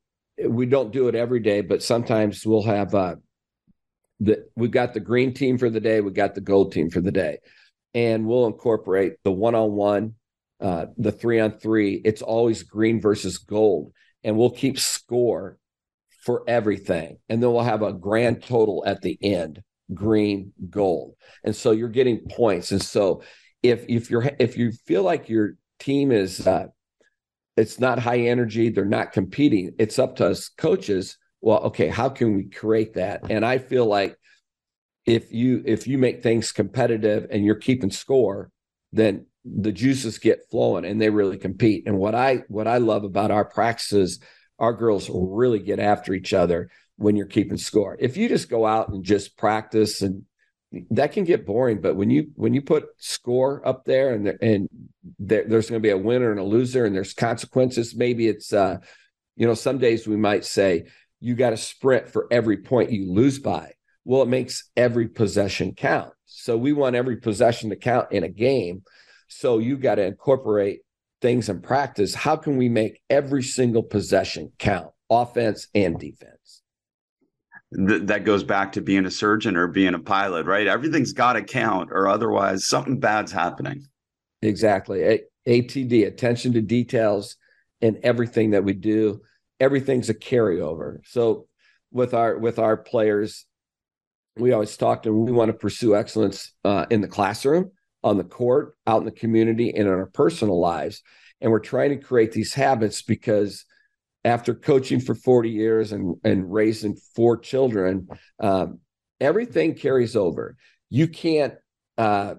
we 0.48 0.66
don't 0.66 0.92
do 0.92 1.08
it 1.08 1.16
every 1.16 1.39
day, 1.39 1.62
but 1.62 1.84
sometimes 1.84 2.46
we'll 2.46 2.64
have, 2.64 2.94
uh, 2.96 3.16
the, 4.20 4.46
we've 4.56 4.72
got 4.72 4.94
the 4.94 5.00
green 5.00 5.34
team 5.34 5.58
for 5.58 5.70
the 5.70 5.80
day, 5.80 6.02
we 6.02 6.12
got 6.12 6.36
the 6.36 6.42
gold 6.42 6.72
team 6.72 6.89
for 6.89 7.02
the 7.02 7.12
day, 7.12 7.39
and 7.94 8.26
we'll 8.26 8.48
incorporate 8.48 9.14
the 9.24 9.32
one 9.32 9.56
on 9.56 9.72
one, 9.72 10.16
the 10.60 11.12
three 11.12 11.39
on 11.39 11.58
three. 11.58 12.02
It's 12.06 12.22
always 12.22 12.64
green 12.64 13.02
versus 13.02 13.38
gold, 13.39 13.94
and 14.24 14.38
we'll 14.38 14.52
keep 14.52 14.78
score 14.80 15.58
for 16.24 16.44
everything, 16.48 17.18
and 17.30 17.42
then 17.42 17.52
we'll 17.52 17.64
have 17.64 17.82
a 17.82 17.94
grand 17.94 18.44
total 18.44 18.84
at 18.86 19.02
the 19.02 19.18
end, 19.24 19.64
green 19.92 20.54
gold, 20.70 21.16
and 21.44 21.56
so 21.56 21.72
you're 21.72 21.89
getting 21.89 22.20
points. 22.30 22.72
And 22.72 22.82
so 22.82 23.24
if 23.64 23.86
if 23.89 24.12
you're 24.12 24.30
if 24.39 24.56
you 24.56 24.72
feel 24.86 25.02
like 25.02 25.30
your 25.30 25.56
team 25.80 26.12
is 26.12 26.46
uh, 26.46 26.68
it's 27.58 27.80
not 27.80 27.99
high 27.99 28.20
energy, 28.20 28.70
they're 28.70 28.86
not 28.86 29.12
competing. 29.12 29.74
It's 29.78 29.99
up 29.99 30.16
to 30.18 30.28
us 30.28 30.49
coaches 30.49 31.18
well 31.41 31.60
okay 31.64 31.88
how 31.88 32.08
can 32.08 32.36
we 32.36 32.43
create 32.45 32.93
that 32.93 33.22
and 33.30 33.45
i 33.45 33.58
feel 33.58 33.86
like 33.86 34.16
if 35.06 35.34
you 35.34 35.62
if 35.66 35.88
you 35.88 35.97
make 35.97 36.22
things 36.22 36.52
competitive 36.52 37.28
and 37.32 37.43
you're 37.43 37.56
keeping 37.56 37.91
score 37.91 38.52
then 38.93 39.26
the 39.43 39.72
juices 39.72 40.20
get 40.20 40.47
flowing 40.52 40.86
and 40.86 41.02
they 41.02 41.10
really 41.10 41.38
compete 41.38 41.84
and 41.88 41.97
what 41.97 42.16
i 42.16 42.43
what 42.47 42.68
i 42.68 42.78
love 42.78 43.04
about 43.04 43.32
our 43.32 43.45
practices 43.45 44.20
our 44.60 44.74
girls 44.74 45.10
really 45.12 45.60
get 45.60 45.80
after 45.80 46.14
each 46.14 46.34
other 46.34 46.70
when 46.97 47.16
you're 47.16 47.26
keeping 47.26 47.58
score 47.58 47.97
if 47.99 48.16
you 48.16 48.30
just 48.30 48.49
go 48.49 48.66
out 48.66 48.89
and 48.89 49.04
just 49.04 49.36
practice 49.36 50.02
and 50.04 50.24
that 50.89 51.11
can 51.11 51.24
get 51.24 51.45
boring 51.45 51.82
but 51.82 51.95
when 51.95 52.09
you 52.09 52.28
when 52.36 52.53
you 52.53 52.61
put 52.61 52.88
score 52.97 53.65
up 53.67 53.84
there 53.86 54.13
and 54.13 54.28
and 54.41 54.69
there, 55.19 55.43
there's 55.45 55.69
going 55.69 55.82
to 55.82 55.86
be 55.86 55.91
a 55.91 55.97
winner 55.97 56.32
and 56.32 56.39
a 56.39 56.43
loser 56.43 56.86
and 56.86 56.95
there's 56.95 57.13
consequences 57.13 57.95
maybe 57.95 58.28
it's 58.28 58.53
uh 58.53 58.78
you 59.36 59.45
know 59.45 59.53
some 59.53 59.78
days 59.78 60.07
we 60.07 60.15
might 60.15 60.45
say 60.45 60.86
you 61.22 61.36
got 61.36 61.51
to 61.51 61.57
sprint 61.57 62.09
for 62.09 62.28
every 62.32 62.57
point 62.57 62.91
you 62.91 63.13
lose 63.13 63.39
by. 63.39 63.72
Well, 64.03 64.24
it 64.24 64.28
makes 64.28 64.69
every 64.76 65.07
possession 65.07 65.76
count. 65.76 66.11
So 66.26 66.57
we 66.57 66.74
want 66.74 66.95
every 66.95 67.17
possession 67.17 67.69
to 67.69 67.76
count 67.76 68.11
in 68.11 68.24
a 68.24 68.30
game. 68.30 68.84
So 69.28 69.59
you 69.59 69.78
got 69.78 69.95
to 69.95 70.03
incorporate 70.03 70.82
things 71.22 71.47
in 71.47 71.61
practice. 71.61 72.15
How 72.15 72.36
can 72.36 72.57
we 72.57 72.67
make 72.67 72.99
every 73.09 73.43
single 73.43 73.84
possession 73.84 74.51
count, 74.57 74.89
offense 75.09 75.67
and 75.76 75.99
defense? 75.99 76.61
Th- 77.76 78.03
that 78.03 78.26
goes 78.26 78.43
back 78.43 78.74
to 78.74 78.82
being 78.82 79.05
a 79.05 79.11
surgeon 79.11 79.55
or 79.55 79.67
being 79.67 79.93
a 79.93 79.99
pilot, 79.99 80.45
right? 80.45 80.67
Everything's 80.67 81.13
got 81.13 81.34
to 81.34 81.43
count, 81.43 81.89
or 81.91 82.07
otherwise 82.07 82.65
something 82.65 82.99
bad's 82.99 83.32
happening. 83.32 83.86
Exactly. 84.41 85.03
A- 85.03 85.24
ATD, 85.47 86.05
attention 86.05 86.53
to 86.53 86.61
details 86.61 87.38
in 87.80 87.99
everything 88.03 88.51
that 88.51 88.63
we 88.63 88.74
do 88.74 89.22
everything's 89.61 90.09
a 90.09 90.13
carryover. 90.13 90.97
So 91.05 91.47
with 91.91 92.13
our 92.13 92.38
with 92.38 92.59
our 92.59 92.76
players, 92.76 93.45
we 94.36 94.51
always 94.51 94.76
talk 94.76 95.03
to 95.03 95.13
we 95.13 95.32
want 95.32 95.49
to 95.49 95.57
pursue 95.57 95.95
excellence 95.95 96.51
uh, 96.65 96.88
in 96.89 96.99
the 96.99 97.07
classroom, 97.07 97.72
on 98.03 98.17
the 98.17 98.24
court, 98.26 98.76
out 98.88 98.99
in 98.99 99.05
the 99.05 99.11
community, 99.11 99.69
and 99.69 99.88
in 99.88 99.93
our 99.93 100.07
personal 100.07 100.59
lives. 100.59 101.03
And 101.39 101.51
we're 101.51 101.59
trying 101.59 101.91
to 101.91 102.03
create 102.03 102.32
these 102.32 102.53
habits 102.53 103.01
because 103.03 103.65
after 104.24 104.53
coaching 104.53 104.99
for 104.99 105.15
40 105.15 105.49
years 105.49 105.91
and, 105.91 106.15
and 106.24 106.51
raising 106.51 106.95
four 107.15 107.38
children, 107.38 108.07
um, 108.39 108.80
everything 109.19 109.76
carries 109.76 110.15
over. 110.15 110.57
You 110.89 111.07
can't 111.07 111.55
uh, 111.97 112.36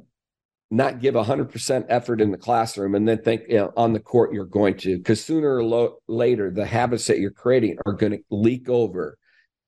not 0.73 1.01
give 1.01 1.15
100% 1.15 1.85
effort 1.89 2.21
in 2.21 2.31
the 2.31 2.39
classroom 2.39 2.95
and 2.95 3.07
then 3.07 3.23
think 3.23 3.43
you 3.49 3.59
know, 3.59 3.73
on 3.77 3.93
the 3.93 4.01
court 4.01 4.33
you're 4.33 4.47
going 4.47 4.77
to 4.79 4.97
because 4.97 5.23
sooner 5.23 5.57
or 5.57 5.65
lo- 5.65 5.97
later 6.09 6.51
the 6.51 6.65
habits 6.65 7.07
that 7.07 7.19
you're 7.19 7.31
creating 7.31 7.77
are 7.85 7.93
going 7.93 8.13
to 8.13 8.23
leak 8.31 8.71
over. 8.71 9.19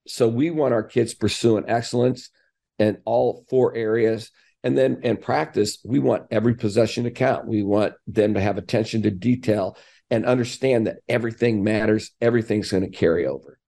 So 0.06 0.28
we 0.28 0.50
want 0.50 0.72
our 0.72 0.82
kids 0.82 1.14
pursuing 1.14 1.64
excellence 1.68 2.30
in 2.78 2.98
all 3.04 3.44
four 3.50 3.74
areas. 3.74 4.30
And 4.62 4.78
then 4.78 5.00
in 5.02 5.18
practice 5.18 5.78
we 5.84 5.98
want 5.98 6.24
every 6.30 6.54
possession 6.54 7.04
to 7.04 7.10
count. 7.10 7.46
We 7.46 7.62
want 7.62 7.94
them 8.06 8.32
to 8.32 8.40
have 8.40 8.56
attention 8.56 9.02
to 9.02 9.10
detail 9.10 9.76
and 10.14 10.24
understand 10.26 10.86
that 10.86 10.96
everything 11.08 11.62
matters 11.62 12.12
everything's 12.20 12.70
going 12.70 12.82
to 12.82 12.90
carry 12.90 13.26
over 13.26 13.58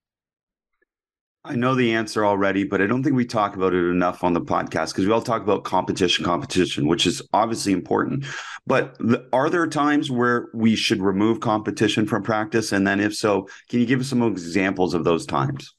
I 1.47 1.55
know 1.55 1.76
the 1.76 1.94
answer 1.94 2.26
already, 2.26 2.64
but 2.64 2.82
I 2.82 2.88
don't 2.88 3.05
think 3.05 3.14
we 3.14 3.24
talk 3.24 3.55
about 3.55 3.72
it 3.72 3.88
enough 3.88 4.24
on 4.24 4.32
the 4.32 4.40
podcast 4.40 4.88
because 4.88 5.07
we 5.07 5.12
all 5.12 5.22
talk 5.22 5.42
about 5.42 5.62
competition, 5.62 6.24
competition, 6.24 6.88
which 6.88 7.07
is 7.07 7.22
obviously 7.32 7.72
important. 7.72 8.26
But 8.66 8.97
are 9.32 9.49
there 9.49 9.68
times 9.68 10.11
where 10.11 10.49
we 10.53 10.74
should 10.74 11.01
remove 11.01 11.38
competition 11.38 12.05
from 12.05 12.24
practice? 12.24 12.72
And 12.72 12.84
then, 12.84 12.99
if 12.99 13.14
so, 13.14 13.49
can 13.68 13.78
you 13.78 13.86
give 13.86 14.01
us 14.01 14.09
some 14.09 14.22
examples 14.24 14.92
of 14.92 15.05
those 15.05 15.24
times? 15.24 15.72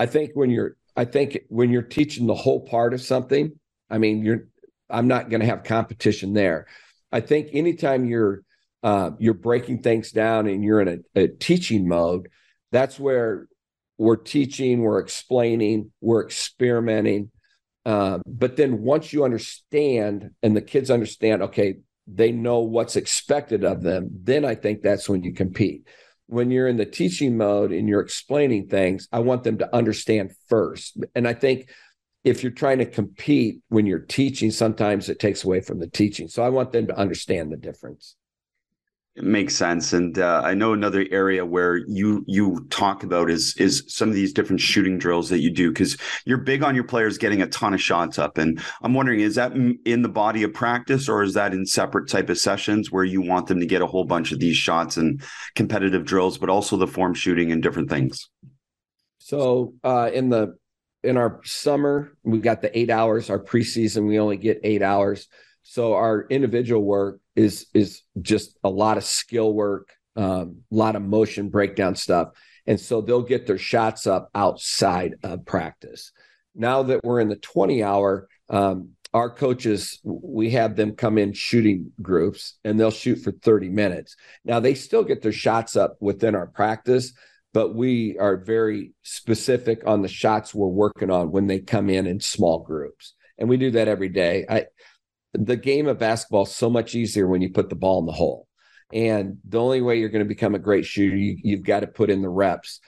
I 0.00 0.06
think 0.06 0.32
when 0.34 0.50
you're, 0.50 0.76
I 0.96 1.04
think 1.04 1.38
when 1.48 1.70
you're 1.70 1.82
teaching 1.82 2.26
the 2.26 2.34
whole 2.34 2.66
part 2.66 2.92
of 2.92 3.00
something, 3.00 3.52
I 3.88 3.98
mean, 3.98 4.24
you're, 4.24 4.48
I'm 4.90 5.06
not 5.06 5.30
going 5.30 5.40
to 5.40 5.46
have 5.46 5.62
competition 5.62 6.32
there. 6.32 6.66
I 7.12 7.20
think 7.20 7.50
anytime 7.52 8.04
you're, 8.04 8.42
uh, 8.84 9.12
you're 9.18 9.34
breaking 9.34 9.80
things 9.80 10.12
down 10.12 10.46
and 10.46 10.62
you're 10.62 10.80
in 10.80 11.02
a, 11.16 11.22
a 11.22 11.28
teaching 11.28 11.88
mode, 11.88 12.28
that's 12.70 13.00
where 13.00 13.48
we're 13.96 14.16
teaching, 14.16 14.82
we're 14.82 14.98
explaining, 14.98 15.90
we're 16.02 16.22
experimenting. 16.22 17.30
Uh, 17.86 18.18
but 18.26 18.56
then 18.56 18.82
once 18.82 19.12
you 19.12 19.24
understand 19.24 20.30
and 20.42 20.54
the 20.54 20.60
kids 20.60 20.90
understand, 20.90 21.42
okay, 21.42 21.76
they 22.06 22.30
know 22.30 22.60
what's 22.60 22.96
expected 22.96 23.64
of 23.64 23.82
them, 23.82 24.10
then 24.22 24.44
I 24.44 24.54
think 24.54 24.82
that's 24.82 25.08
when 25.08 25.22
you 25.22 25.32
compete. 25.32 25.88
When 26.26 26.50
you're 26.50 26.68
in 26.68 26.76
the 26.76 26.84
teaching 26.84 27.38
mode 27.38 27.72
and 27.72 27.88
you're 27.88 28.00
explaining 28.00 28.68
things, 28.68 29.08
I 29.10 29.20
want 29.20 29.44
them 29.44 29.58
to 29.58 29.74
understand 29.74 30.32
first. 30.48 30.98
And 31.14 31.26
I 31.26 31.32
think 31.32 31.70
if 32.22 32.42
you're 32.42 32.52
trying 32.52 32.78
to 32.78 32.86
compete 32.86 33.60
when 33.68 33.86
you're 33.86 33.98
teaching, 33.98 34.50
sometimes 34.50 35.08
it 35.08 35.20
takes 35.20 35.44
away 35.44 35.60
from 35.60 35.78
the 35.78 35.88
teaching. 35.88 36.28
So 36.28 36.42
I 36.42 36.50
want 36.50 36.72
them 36.72 36.86
to 36.88 36.98
understand 36.98 37.50
the 37.50 37.56
difference. 37.56 38.16
It 39.16 39.22
makes 39.22 39.54
sense, 39.54 39.92
and 39.92 40.18
uh, 40.18 40.42
I 40.44 40.54
know 40.54 40.72
another 40.72 41.06
area 41.08 41.46
where 41.46 41.76
you 41.76 42.24
you 42.26 42.66
talk 42.70 43.04
about 43.04 43.30
is 43.30 43.54
is 43.58 43.84
some 43.86 44.08
of 44.08 44.14
these 44.16 44.32
different 44.32 44.60
shooting 44.60 44.98
drills 44.98 45.28
that 45.28 45.38
you 45.38 45.52
do 45.52 45.70
because 45.70 45.96
you're 46.24 46.38
big 46.38 46.64
on 46.64 46.74
your 46.74 46.82
players 46.82 47.16
getting 47.16 47.40
a 47.40 47.46
ton 47.46 47.74
of 47.74 47.80
shots 47.80 48.18
up, 48.18 48.38
and 48.38 48.60
I'm 48.82 48.92
wondering 48.92 49.20
is 49.20 49.36
that 49.36 49.52
in 49.52 50.02
the 50.02 50.08
body 50.08 50.42
of 50.42 50.52
practice 50.52 51.08
or 51.08 51.22
is 51.22 51.34
that 51.34 51.54
in 51.54 51.64
separate 51.64 52.08
type 52.08 52.28
of 52.28 52.38
sessions 52.38 52.90
where 52.90 53.04
you 53.04 53.22
want 53.22 53.46
them 53.46 53.60
to 53.60 53.66
get 53.66 53.82
a 53.82 53.86
whole 53.86 54.04
bunch 54.04 54.32
of 54.32 54.40
these 54.40 54.56
shots 54.56 54.96
and 54.96 55.22
competitive 55.54 56.04
drills, 56.04 56.36
but 56.36 56.50
also 56.50 56.76
the 56.76 56.88
form 56.88 57.14
shooting 57.14 57.52
and 57.52 57.62
different 57.62 57.90
things. 57.90 58.28
So 59.18 59.74
uh, 59.84 60.10
in 60.12 60.28
the 60.28 60.56
in 61.04 61.16
our 61.18 61.40
summer, 61.44 62.16
we 62.24 62.40
got 62.40 62.62
the 62.62 62.76
eight 62.76 62.90
hours. 62.90 63.30
Our 63.30 63.38
preseason, 63.38 64.08
we 64.08 64.18
only 64.18 64.38
get 64.38 64.58
eight 64.64 64.82
hours. 64.82 65.28
So 65.62 65.94
our 65.94 66.26
individual 66.28 66.82
work 66.82 67.20
is 67.36 67.66
is 67.74 68.02
just 68.20 68.58
a 68.62 68.70
lot 68.70 68.96
of 68.96 69.04
skill 69.04 69.52
work, 69.52 69.88
a 70.16 70.22
um, 70.22 70.62
lot 70.70 70.96
of 70.96 71.02
motion 71.02 71.48
breakdown 71.48 71.96
stuff, 71.96 72.28
and 72.66 72.78
so 72.78 73.00
they'll 73.00 73.22
get 73.22 73.46
their 73.46 73.58
shots 73.58 74.06
up 74.06 74.30
outside 74.34 75.14
of 75.22 75.44
practice. 75.44 76.12
Now 76.54 76.82
that 76.84 77.04
we're 77.04 77.20
in 77.20 77.28
the 77.28 77.36
twenty 77.36 77.82
hour, 77.82 78.28
um, 78.48 78.90
our 79.12 79.30
coaches 79.30 80.00
we 80.04 80.50
have 80.50 80.76
them 80.76 80.92
come 80.92 81.18
in 81.18 81.32
shooting 81.32 81.92
groups, 82.00 82.58
and 82.64 82.78
they'll 82.78 82.90
shoot 82.90 83.16
for 83.16 83.32
thirty 83.32 83.68
minutes. 83.68 84.16
Now 84.44 84.60
they 84.60 84.74
still 84.74 85.04
get 85.04 85.22
their 85.22 85.32
shots 85.32 85.76
up 85.76 85.96
within 86.00 86.34
our 86.34 86.46
practice, 86.46 87.12
but 87.52 87.74
we 87.74 88.16
are 88.18 88.36
very 88.36 88.92
specific 89.02 89.82
on 89.86 90.02
the 90.02 90.08
shots 90.08 90.54
we're 90.54 90.68
working 90.68 91.10
on 91.10 91.32
when 91.32 91.48
they 91.48 91.58
come 91.58 91.90
in 91.90 92.06
in 92.06 92.20
small 92.20 92.60
groups, 92.60 93.14
and 93.38 93.48
we 93.48 93.56
do 93.56 93.72
that 93.72 93.88
every 93.88 94.08
day. 94.08 94.46
I 94.48 94.66
the 95.34 95.56
game 95.56 95.86
of 95.88 95.98
basketball 95.98 96.44
is 96.44 96.54
so 96.54 96.70
much 96.70 96.94
easier 96.94 97.28
when 97.28 97.42
you 97.42 97.50
put 97.50 97.68
the 97.68 97.76
ball 97.76 98.00
in 98.00 98.06
the 98.06 98.12
hole. 98.12 98.48
And 98.92 99.38
the 99.44 99.60
only 99.60 99.80
way 99.80 99.98
you're 99.98 100.08
going 100.10 100.24
to 100.24 100.28
become 100.28 100.54
a 100.54 100.58
great 100.58 100.86
shooter, 100.86 101.16
you, 101.16 101.36
you've 101.42 101.64
got 101.64 101.80
to 101.80 101.86
put 101.86 102.10
in 102.10 102.22
the 102.22 102.28
reps. 102.28 102.80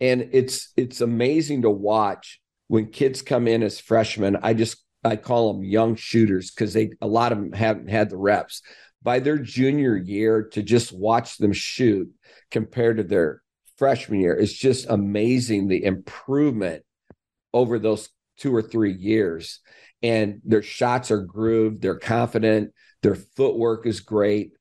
and 0.00 0.28
it's 0.32 0.72
it's 0.76 1.00
amazing 1.00 1.62
to 1.62 1.70
watch 1.70 2.40
when 2.68 2.90
kids 2.90 3.22
come 3.22 3.48
in 3.48 3.62
as 3.62 3.80
freshmen. 3.80 4.36
I 4.42 4.54
just 4.54 4.84
I 5.04 5.16
call 5.16 5.52
them 5.52 5.64
young 5.64 5.96
shooters 5.96 6.50
because 6.50 6.72
they 6.74 6.90
a 7.00 7.06
lot 7.06 7.32
of 7.32 7.38
them 7.38 7.52
haven't 7.52 7.88
had 7.88 8.10
the 8.10 8.16
reps. 8.16 8.62
By 9.02 9.20
their 9.20 9.38
junior 9.38 9.96
year, 9.96 10.42
to 10.52 10.62
just 10.62 10.92
watch 10.92 11.38
them 11.38 11.52
shoot 11.52 12.08
compared 12.50 12.98
to 12.98 13.04
their 13.04 13.42
freshman 13.76 14.20
year 14.20 14.34
is 14.34 14.52
just 14.52 14.86
amazing 14.90 15.68
the 15.68 15.84
improvement 15.84 16.84
over 17.54 17.78
those 17.78 18.08
two 18.36 18.54
or 18.54 18.62
three 18.62 18.92
years. 18.92 19.60
And 20.02 20.40
their 20.44 20.62
shots 20.62 21.10
are 21.10 21.22
grooved, 21.22 21.82
they're 21.82 21.98
confident, 21.98 22.72
their 23.02 23.16
footwork 23.16 23.86
is 23.86 24.00
great, 24.00 24.52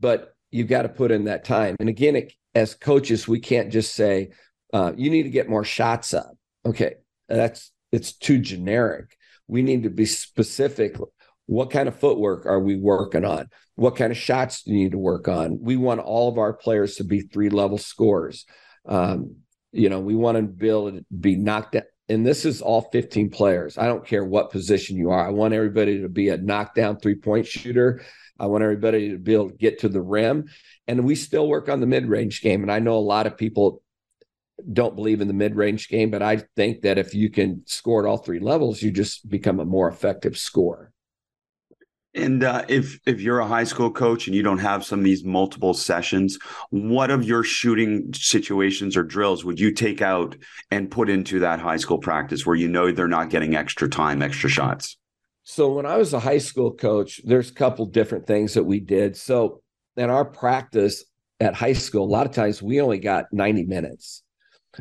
but 0.00 0.34
you've 0.50 0.68
got 0.68 0.82
to 0.82 0.88
put 0.88 1.10
in 1.10 1.24
that 1.24 1.44
time. 1.44 1.76
And 1.80 1.88
again, 1.88 2.16
it, 2.16 2.32
as 2.54 2.74
coaches, 2.74 3.28
we 3.28 3.40
can't 3.40 3.70
just 3.70 3.94
say, 3.94 4.30
uh, 4.72 4.92
you 4.96 5.10
need 5.10 5.24
to 5.24 5.30
get 5.30 5.48
more 5.48 5.64
shots 5.64 6.14
up. 6.14 6.32
Okay, 6.64 6.94
that's 7.28 7.70
it's 7.92 8.12
too 8.12 8.38
generic. 8.38 9.16
We 9.46 9.62
need 9.62 9.84
to 9.84 9.90
be 9.90 10.06
specific. 10.06 10.96
What 11.46 11.70
kind 11.70 11.88
of 11.88 11.98
footwork 11.98 12.46
are 12.46 12.58
we 12.58 12.76
working 12.76 13.24
on? 13.24 13.48
What 13.76 13.96
kind 13.96 14.10
of 14.10 14.16
shots 14.16 14.62
do 14.62 14.72
you 14.72 14.78
need 14.78 14.92
to 14.92 14.98
work 14.98 15.28
on? 15.28 15.58
We 15.60 15.76
want 15.76 16.00
all 16.00 16.28
of 16.28 16.38
our 16.38 16.52
players 16.52 16.96
to 16.96 17.04
be 17.04 17.20
three 17.20 17.50
level 17.50 17.78
scores. 17.78 18.46
Um, 18.86 19.36
you 19.72 19.88
know, 19.88 20.00
we 20.00 20.14
want 20.14 20.36
to 20.36 20.42
be 20.42 20.68
able 20.68 20.92
to 20.92 21.04
be 21.16 21.36
knocked. 21.36 21.76
And 22.08 22.24
this 22.24 22.44
is 22.44 22.62
all 22.62 22.82
15 22.92 23.30
players. 23.30 23.76
I 23.78 23.86
don't 23.86 24.06
care 24.06 24.24
what 24.24 24.52
position 24.52 24.96
you 24.96 25.10
are. 25.10 25.26
I 25.26 25.30
want 25.30 25.54
everybody 25.54 26.02
to 26.02 26.08
be 26.08 26.28
a 26.28 26.36
knockdown 26.36 26.98
three 26.98 27.16
point 27.16 27.46
shooter. 27.46 28.02
I 28.38 28.46
want 28.46 28.62
everybody 28.62 29.10
to 29.10 29.18
be 29.18 29.34
able 29.34 29.50
to 29.50 29.56
get 29.56 29.80
to 29.80 29.88
the 29.88 30.02
rim. 30.02 30.48
And 30.86 31.04
we 31.04 31.14
still 31.14 31.48
work 31.48 31.68
on 31.68 31.80
the 31.80 31.86
mid 31.86 32.06
range 32.06 32.42
game. 32.42 32.62
And 32.62 32.70
I 32.70 32.78
know 32.78 32.96
a 32.96 33.00
lot 33.00 33.26
of 33.26 33.36
people 33.36 33.82
don't 34.72 34.96
believe 34.96 35.20
in 35.20 35.28
the 35.28 35.34
mid 35.34 35.56
range 35.56 35.88
game, 35.88 36.10
but 36.10 36.22
I 36.22 36.44
think 36.56 36.82
that 36.82 36.98
if 36.98 37.14
you 37.14 37.30
can 37.30 37.62
score 37.66 38.06
at 38.06 38.08
all 38.08 38.18
three 38.18 38.40
levels, 38.40 38.82
you 38.82 38.90
just 38.90 39.28
become 39.28 39.60
a 39.60 39.64
more 39.64 39.88
effective 39.88 40.38
scorer. 40.38 40.92
And 42.16 42.42
uh, 42.44 42.64
if 42.66 42.98
if 43.04 43.20
you're 43.20 43.40
a 43.40 43.46
high 43.46 43.64
school 43.64 43.90
coach 43.90 44.26
and 44.26 44.34
you 44.34 44.42
don't 44.42 44.58
have 44.58 44.84
some 44.84 45.00
of 45.00 45.04
these 45.04 45.22
multiple 45.22 45.74
sessions, 45.74 46.38
what 46.70 47.10
of 47.10 47.24
your 47.24 47.44
shooting 47.44 48.10
situations 48.14 48.96
or 48.96 49.02
drills 49.02 49.44
would 49.44 49.60
you 49.60 49.70
take 49.70 50.00
out 50.00 50.34
and 50.70 50.90
put 50.90 51.10
into 51.10 51.38
that 51.40 51.60
high 51.60 51.76
school 51.76 51.98
practice 51.98 52.46
where 52.46 52.56
you 52.56 52.68
know 52.68 52.90
they're 52.90 53.06
not 53.06 53.28
getting 53.28 53.54
extra 53.54 53.86
time, 53.86 54.22
extra 54.22 54.48
shots? 54.48 54.96
So 55.44 55.70
when 55.74 55.84
I 55.84 55.98
was 55.98 56.14
a 56.14 56.18
high 56.18 56.38
school 56.38 56.72
coach, 56.72 57.20
there's 57.22 57.50
a 57.50 57.54
couple 57.54 57.84
different 57.84 58.26
things 58.26 58.54
that 58.54 58.64
we 58.64 58.80
did. 58.80 59.14
So 59.16 59.60
in 59.96 60.08
our 60.08 60.24
practice 60.24 61.04
at 61.38 61.54
high 61.54 61.74
school, 61.74 62.04
a 62.04 62.10
lot 62.10 62.26
of 62.26 62.32
times 62.32 62.62
we 62.62 62.80
only 62.80 62.98
got 62.98 63.26
90 63.30 63.64
minutes. 63.64 64.22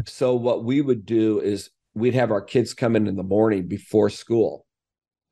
So 0.05 0.35
what 0.35 0.63
we 0.63 0.81
would 0.81 1.05
do 1.05 1.41
is 1.41 1.69
we'd 1.93 2.15
have 2.15 2.31
our 2.31 2.41
kids 2.41 2.73
come 2.73 2.95
in 2.95 3.07
in 3.07 3.15
the 3.17 3.23
morning 3.23 3.67
before 3.67 4.09
school 4.09 4.64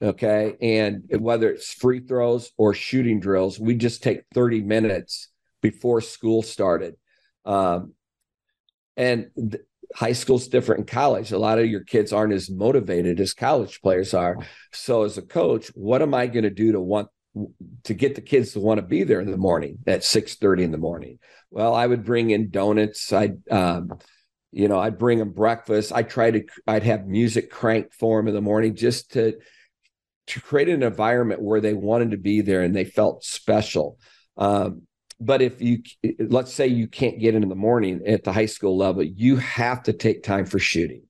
Okay. 0.02 0.56
And 0.62 1.04
whether 1.20 1.50
it's 1.50 1.74
free 1.74 2.02
throws 2.02 2.52
or 2.58 2.74
shooting 2.74 3.20
drills, 3.20 3.60
we 3.60 3.76
just 3.76 4.04
take 4.04 4.24
30 4.34 4.62
minutes 4.62 5.30
before 5.62 6.02
school 6.02 6.42
started. 6.42 6.96
Um, 7.46 7.94
and 8.98 9.32
th- 9.36 9.64
high 9.96 10.14
school's 10.14 10.48
different 10.48 10.82
in 10.82 10.86
college. 10.88 11.32
A 11.32 11.38
lot 11.38 11.60
of 11.60 11.68
your 11.68 11.84
kids 11.84 12.12
aren't 12.12 12.34
as 12.34 12.50
motivated 12.50 13.20
as 13.20 13.34
college 13.34 13.82
players 13.82 14.14
are. 14.14 14.38
So 14.72 15.04
as 15.04 15.18
a 15.18 15.22
coach, 15.22 15.68
what 15.76 16.02
am 16.02 16.14
I 16.14 16.28
going 16.28 16.44
to 16.44 16.50
do 16.50 16.74
to 16.74 16.82
want 16.82 17.08
to 17.84 17.94
get 17.94 18.16
the 18.16 18.22
kids 18.22 18.54
to 18.54 18.60
want 18.60 18.80
to 18.80 18.86
be 18.86 19.04
there 19.04 19.22
in 19.22 19.32
the 19.32 19.38
morning 19.38 19.80
at 19.88 20.04
6 20.04 20.36
30 20.36 20.64
in 20.64 20.72
the 20.72 20.78
morning? 20.78 21.20
Well, 21.52 21.74
I 21.74 21.88
would 21.88 22.04
bring 22.04 22.32
in 22.32 22.50
donuts. 22.50 23.14
I'd 23.14 23.48
um, 23.50 23.94
you 24.52 24.68
know, 24.68 24.80
I'd 24.80 25.00
bring 25.00 25.18
them 25.18 25.32
breakfast. 25.32 25.92
I 25.92 26.04
try 26.04 26.32
to 26.32 26.44
I'd 26.68 26.84
have 26.84 27.08
music 27.08 27.50
cranked 27.50 27.96
for 27.96 28.20
them 28.20 28.28
in 28.28 28.34
the 28.34 28.42
morning 28.42 28.76
just 28.76 29.14
to 29.14 29.40
to 30.28 30.42
create 30.42 30.70
an 30.70 30.84
environment 30.84 31.42
where 31.42 31.62
they 31.62 31.74
wanted 31.74 32.12
to 32.12 32.18
be 32.18 32.42
there 32.42 32.62
and 32.62 32.76
they 32.76 32.86
felt 32.86 33.24
special. 33.24 33.98
Um, 34.38 34.84
but 35.20 35.42
if 35.42 35.62
you 35.62 35.80
let's 36.20 36.54
say 36.54 36.68
you 36.68 36.88
can't 36.88 37.20
get 37.20 37.36
in 37.36 37.44
in 37.44 37.50
the 37.50 37.56
morning 37.56 38.02
at 38.06 38.24
the 38.24 38.34
high 38.34 38.46
school 38.48 38.78
level, 38.78 39.04
you 39.04 39.38
have 39.38 39.84
to 39.84 39.94
take 39.94 40.24
time 40.24 40.46
for 40.46 40.60
shooting. 40.60 41.04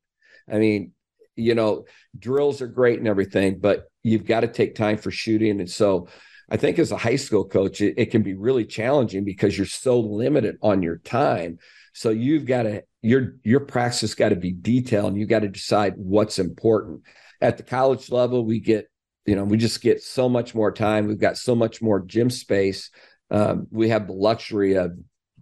I 0.52 0.58
mean, 0.58 0.92
you 1.36 1.56
know, 1.56 1.86
drills 2.18 2.62
are 2.62 2.68
great 2.68 3.00
and 3.00 3.08
everything, 3.08 3.60
but 3.60 3.86
you've 4.04 4.26
got 4.26 4.42
to 4.42 4.48
take 4.48 4.76
time 4.76 4.98
for 4.98 5.10
shooting. 5.10 5.60
And 5.60 5.70
so 5.70 6.08
I 6.50 6.58
think 6.58 6.78
as 6.78 6.92
a 6.92 6.98
high 6.98 7.16
school 7.16 7.46
coach, 7.46 7.82
it, 7.82 7.96
it 7.98 8.12
can 8.12 8.22
be 8.22 8.36
really 8.36 8.66
challenging 8.66 9.24
because 9.24 9.58
you're 9.58 9.66
so 9.66 10.00
limited 10.00 10.58
on 10.62 10.84
your 10.84 10.98
time. 10.98 11.58
So 11.94 12.10
you've 12.10 12.46
got 12.46 12.64
to 12.64 12.84
your 13.02 13.36
your 13.44 13.62
practice 13.62 14.16
got 14.16 14.30
to 14.30 14.36
be 14.36 14.52
detailed 14.52 15.14
and 15.14 15.18
you 15.20 15.26
got 15.26 15.40
to 15.40 15.48
decide 15.48 15.94
what's 15.98 16.40
important. 16.40 17.02
At 17.42 17.58
the 17.58 17.64
college 17.64 18.12
level, 18.12 18.46
we 18.46 18.60
get 18.60 18.90
you 19.26 19.36
know, 19.36 19.44
we 19.44 19.58
just 19.58 19.82
get 19.82 20.02
so 20.02 20.28
much 20.28 20.54
more 20.54 20.72
time. 20.72 21.08
We've 21.08 21.20
got 21.20 21.38
so 21.38 21.56
much 21.56 21.82
more 21.82 22.00
gym 22.00 22.30
space. 22.30 22.90
Um, 23.32 23.68
we 23.72 23.90
have 23.90 24.08
the 24.08 24.14
luxury 24.14 24.76
of, 24.76 24.92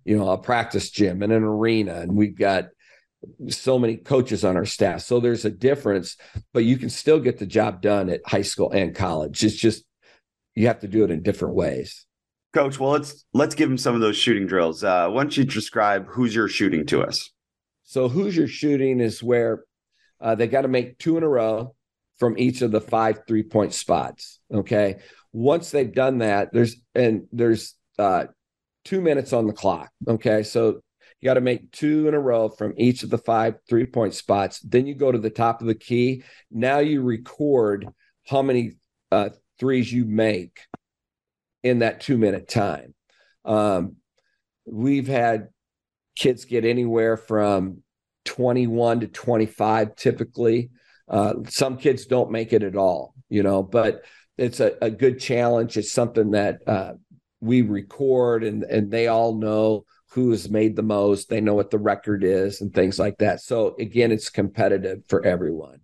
you 0.06 0.18
know, 0.18 0.30
a 0.30 0.38
practice 0.38 0.90
gym 0.90 1.22
and 1.22 1.34
an 1.34 1.44
arena, 1.44 1.96
and 1.96 2.16
we've 2.16 2.38
got 2.38 2.70
so 3.50 3.78
many 3.78 3.98
coaches 3.98 4.44
on 4.44 4.58
our 4.58 4.66
staff. 4.66 5.02
So 5.02 5.20
there's 5.20 5.46
a 5.46 5.52
difference, 5.52 6.18
but 6.54 6.64
you 6.64 6.78
can 6.78 6.90
still 6.90 7.20
get 7.20 7.38
the 7.38 7.46
job 7.46 7.82
done 7.82 8.10
at 8.10 8.22
high 8.26 8.42
school 8.42 8.72
and 8.72 8.96
college. 8.96 9.44
It's 9.44 9.56
just 9.56 9.84
you 10.56 10.68
have 10.68 10.80
to 10.80 10.88
do 10.88 11.04
it 11.04 11.12
in 11.12 11.22
different 11.22 11.56
ways. 11.56 12.06
Coach, 12.54 12.80
well, 12.80 12.92
let's 12.92 13.26
let's 13.34 13.56
give 13.56 13.70
them 13.70 13.78
some 13.78 13.96
of 13.96 14.02
those 14.02 14.18
shooting 14.18 14.48
drills. 14.48 14.84
Uh, 14.84 15.10
why 15.10 15.24
don't 15.24 15.36
you 15.38 15.46
describe 15.46 16.08
who's 16.08 16.36
your 16.36 16.48
shooting 16.48 16.86
to 16.88 17.02
us? 17.02 17.32
So 17.84 18.10
who's 18.10 18.36
your 18.36 18.48
shooting 18.48 19.00
is 19.00 19.24
where 19.24 19.64
uh, 20.20 20.36
they 20.36 20.48
got 20.48 20.62
to 20.62 20.68
make 20.68 20.98
two 20.98 21.18
in 21.18 21.24
a 21.24 21.30
row 21.30 21.76
from 22.22 22.38
each 22.38 22.62
of 22.62 22.70
the 22.70 22.80
five 22.80 23.22
three 23.28 23.42
point 23.42 23.74
spots. 23.74 24.40
Okay. 24.54 25.00
Once 25.34 25.72
they've 25.72 25.92
done 25.92 26.20
that, 26.20 26.54
there's 26.54 26.76
and 26.94 27.24
there's 27.32 27.74
uh, 27.98 28.26
two 28.86 29.02
minutes 29.02 29.34
on 29.34 29.48
the 29.48 29.54
clock. 29.54 29.90
Okay. 30.08 30.44
So 30.44 30.82
you 31.20 31.26
got 31.26 31.34
to 31.34 31.42
make 31.42 31.72
two 31.72 32.08
in 32.08 32.14
a 32.14 32.20
row 32.20 32.48
from 32.48 32.76
each 32.78 33.02
of 33.02 33.10
the 33.10 33.18
five 33.18 33.56
three 33.68 33.88
point 33.88 34.14
spots. 34.14 34.60
Then 34.60 34.86
you 34.86 34.94
go 34.94 35.12
to 35.12 35.18
the 35.18 35.32
top 35.32 35.62
of 35.62 35.68
the 35.68 35.74
key. 35.74 36.24
Now 36.52 36.78
you 36.78 37.02
record 37.02 37.90
how 38.28 38.44
many 38.44 38.74
uh, 39.12 39.30
threes 39.60 39.92
you 39.92 40.06
make 40.06 40.60
in 41.64 41.80
that 41.80 42.02
two 42.02 42.20
minute 42.20 42.48
time. 42.48 42.94
Um, 43.46 43.96
we've 44.68 45.08
had 45.08 45.48
kids 46.16 46.46
get 46.46 46.66
anywhere 46.66 47.18
from 47.18 47.82
21 48.26 49.00
to 49.00 49.08
25 49.08 49.96
typically. 49.96 50.70
Uh, 51.12 51.34
some 51.50 51.78
kids 51.78 52.06
don't 52.06 52.32
make 52.32 52.54
it 52.54 52.64
at 52.64 52.78
all, 52.78 53.14
you 53.28 53.44
know, 53.44 53.62
but 53.62 54.06
it's 54.38 54.62
a, 54.62 54.74
a 54.82 54.90
good 54.90 55.20
challenge. 55.20 55.76
It's 55.76 55.92
something 55.92 56.32
that 56.32 56.66
uh, 56.66 56.94
we 57.42 57.64
record 57.64 58.46
and, 58.46 58.64
and 58.64 58.90
they 58.90 59.08
all 59.08 59.36
know 59.36 59.84
who 60.12 60.32
has 60.32 60.50
made 60.50 60.78
the 60.78 60.84
most. 60.84 61.28
They 61.28 61.42
know 61.42 61.54
what 61.54 61.70
the 61.70 61.80
record 61.80 62.24
is 62.24 62.62
and 62.62 62.74
things 62.74 62.98
like 62.98 63.18
that. 63.18 63.42
So 63.42 63.76
again, 63.78 64.14
it's 64.14 64.30
competitive 64.30 65.04
for 65.10 65.26
everyone. 65.26 65.82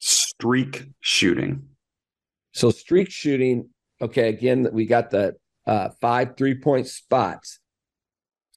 Streak 0.00 0.88
shooting. 0.98 1.68
So 2.52 2.70
streak 2.70 3.08
shooting. 3.08 3.68
Okay, 4.02 4.30
again, 4.30 4.66
we 4.72 4.84
got 4.86 5.10
the 5.10 5.36
uh, 5.64 5.90
five 6.00 6.36
three 6.36 6.56
point 6.56 6.88
spots, 6.88 7.60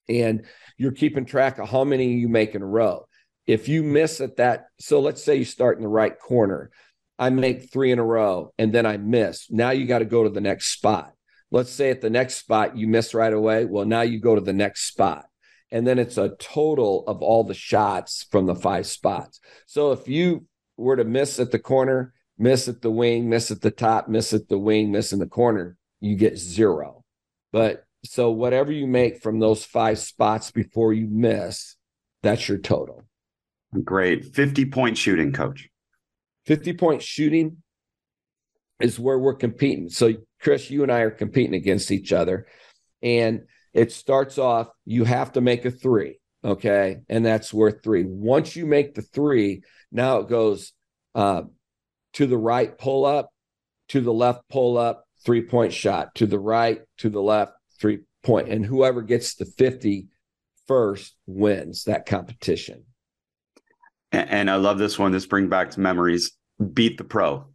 and 0.10 0.46
you're 0.78 0.94
keeping 0.94 1.26
track 1.26 1.60
of 1.60 1.70
how 1.70 1.84
many 1.84 2.14
you 2.14 2.30
make 2.30 2.56
in 2.56 2.64
a 2.64 2.66
row 2.66 3.06
if 3.46 3.68
you 3.68 3.84
miss 3.84 4.22
at 4.22 4.38
that, 4.38 4.68
so 4.80 5.00
let's 5.00 5.24
say 5.24 5.36
you 5.36 5.46
start 5.46 5.78
in 5.78 5.84
the 5.84 5.90
right 5.90 6.18
corner, 6.18 6.72
I 7.20 7.30
make 7.30 7.72
three 7.72 7.92
in 7.92 8.00
a 8.00 8.04
row 8.04 8.54
and 8.58 8.74
then 8.74 8.86
I 8.86 8.98
miss. 8.98 9.50
Now 9.52 9.72
you 9.72 9.86
got 9.86 10.00
to 10.00 10.06
go 10.06 10.24
to 10.24 10.30
the 10.30 10.42
next 10.42 10.74
spot. 10.74 11.14
Let's 11.52 11.72
say 11.72 11.92
at 11.92 12.02
the 12.02 12.10
next 12.10 12.36
spot 12.36 12.78
you 12.78 12.88
miss 12.88 13.14
right 13.14 13.34
away. 13.34 13.66
Well, 13.66 13.86
now 13.86 14.02
you 14.02 14.20
go 14.20 14.36
to 14.36 14.42
the 14.42 14.54
next 14.54 14.88
spot. 14.88 15.26
And 15.72 15.88
then 15.88 16.00
it's 16.00 16.18
a 16.18 16.36
total 16.40 17.04
of 17.08 17.22
all 17.22 17.44
the 17.44 17.54
shots 17.54 18.28
from 18.32 18.46
the 18.46 18.56
five 18.56 18.86
spots. 18.86 19.40
So 19.66 19.92
if 19.92 20.08
you 20.08 20.46
were 20.78 20.96
to 20.96 21.04
miss 21.04 21.40
at 21.40 21.52
the 21.52 21.60
corner, 21.60 22.14
miss 22.38 22.68
at 22.68 22.82
the 22.82 22.92
wing, 22.92 23.30
miss 23.30 23.52
at 23.52 23.62
the 23.62 23.72
top, 23.72 24.08
miss 24.08 24.34
at 24.34 24.50
the 24.50 24.58
wing, 24.58 24.92
miss 24.92 25.14
in 25.14 25.20
the 25.20 25.28
corner, 25.28 25.78
you 26.00 26.16
get 26.16 26.38
zero. 26.38 27.04
But 27.52 27.86
so 28.06 28.32
whatever 28.32 28.72
you 28.72 28.86
make 28.88 29.22
from 29.22 29.40
those 29.40 29.64
five 29.64 30.00
spots 30.00 30.52
before 30.52 30.94
you 30.94 31.08
miss, 31.08 31.76
that's 32.22 32.48
your 32.48 32.58
total. 32.58 33.04
Great. 33.84 34.36
50 34.36 34.66
point 34.66 34.98
shooting, 34.98 35.32
coach. 35.32 35.70
50 36.46 36.74
point 36.74 37.02
shooting 37.02 37.58
is 38.80 39.00
where 39.00 39.18
we're 39.18 39.36
competing. 39.36 39.90
So, 39.90 40.14
Chris, 40.42 40.70
you 40.70 40.84
and 40.84 40.92
I 40.92 41.00
are 41.00 41.12
competing 41.12 41.56
against 41.56 41.92
each 41.92 42.12
other. 42.12 42.48
And 43.02 43.44
it 43.74 43.92
starts 43.92 44.38
off, 44.38 44.68
you 44.86 45.04
have 45.06 45.32
to 45.34 45.42
make 45.42 45.66
a 45.66 45.72
three. 45.72 46.20
Okay. 46.44 46.98
And 47.10 47.26
that's 47.26 47.54
worth 47.54 47.84
three. 47.84 48.04
Once 48.06 48.56
you 48.56 48.66
make 48.66 48.94
the 48.94 49.02
three, 49.02 49.64
now 49.92 50.18
it 50.18 50.30
goes 50.30 50.74
uh, 51.16 51.44
to 52.14 52.28
the 52.28 52.38
right, 52.38 52.78
pull 52.78 53.06
up, 53.06 53.30
to 53.90 54.02
the 54.02 54.14
left, 54.14 54.48
pull 54.50 54.78
up, 54.78 55.06
three 55.26 55.42
point 55.42 55.74
shot, 55.74 56.16
to 56.16 56.28
the 56.28 56.40
right, 56.40 56.82
to 56.98 57.10
the 57.10 57.22
left, 57.22 57.54
three 57.80 58.00
point. 58.24 58.50
And 58.50 58.66
whoever 58.66 59.02
gets 59.02 59.36
the 59.36 59.46
50 59.46 60.08
first 60.68 61.16
wins 61.26 61.86
that 61.86 62.06
competition. 62.06 62.86
And 64.14 64.50
I 64.50 64.58
love 64.58 64.78
this 64.78 65.00
one. 65.00 65.12
This 65.12 65.26
brings 65.26 65.50
back 65.50 65.72
to 65.72 65.80
memories. 65.80 66.34
Beat 66.74 67.00
the 67.00 67.04
pro. 67.04 67.48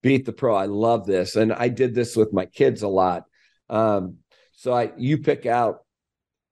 Beat 0.00 0.24
the 0.24 0.32
pro. 0.32 0.54
I 0.54 0.66
love 0.66 1.06
this, 1.06 1.34
and 1.34 1.52
I 1.52 1.68
did 1.68 1.92
this 1.92 2.14
with 2.14 2.32
my 2.32 2.46
kids 2.46 2.82
a 2.82 2.88
lot. 2.88 3.24
Um, 3.68 4.18
so 4.52 4.72
I, 4.72 4.92
you 4.96 5.18
pick 5.18 5.44
out. 5.44 5.80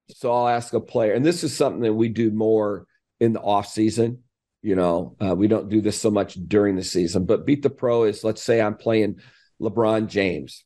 So 0.09 0.33
I'll 0.33 0.49
ask 0.49 0.75
a 0.75 0.81
player, 0.81 1.13
and 1.13 1.25
this 1.25 1.45
is 1.45 1.57
something 1.57 1.83
that 1.83 1.95
we 1.95 2.09
do 2.09 2.31
more 2.33 2.87
in 3.21 3.33
the 3.33 3.41
off 3.41 3.69
season. 3.69 4.25
You 4.63 4.75
know, 4.75 5.17
uh, 5.25 5.35
we 5.37 5.47
don't 5.47 5.69
do 5.69 5.81
this 5.81 6.01
so 6.01 6.11
much 6.11 6.35
during 6.35 6.75
the 6.75 6.83
season, 6.83 7.25
but 7.25 7.47
beat 7.47 7.63
the 7.63 7.71
pro 7.71 8.05
is 8.05 8.25
let's 8.25 8.43
say 8.43 8.61
I'm 8.61 8.77
playing 8.77 9.21
LeBron 9.63 10.09
James. 10.09 10.65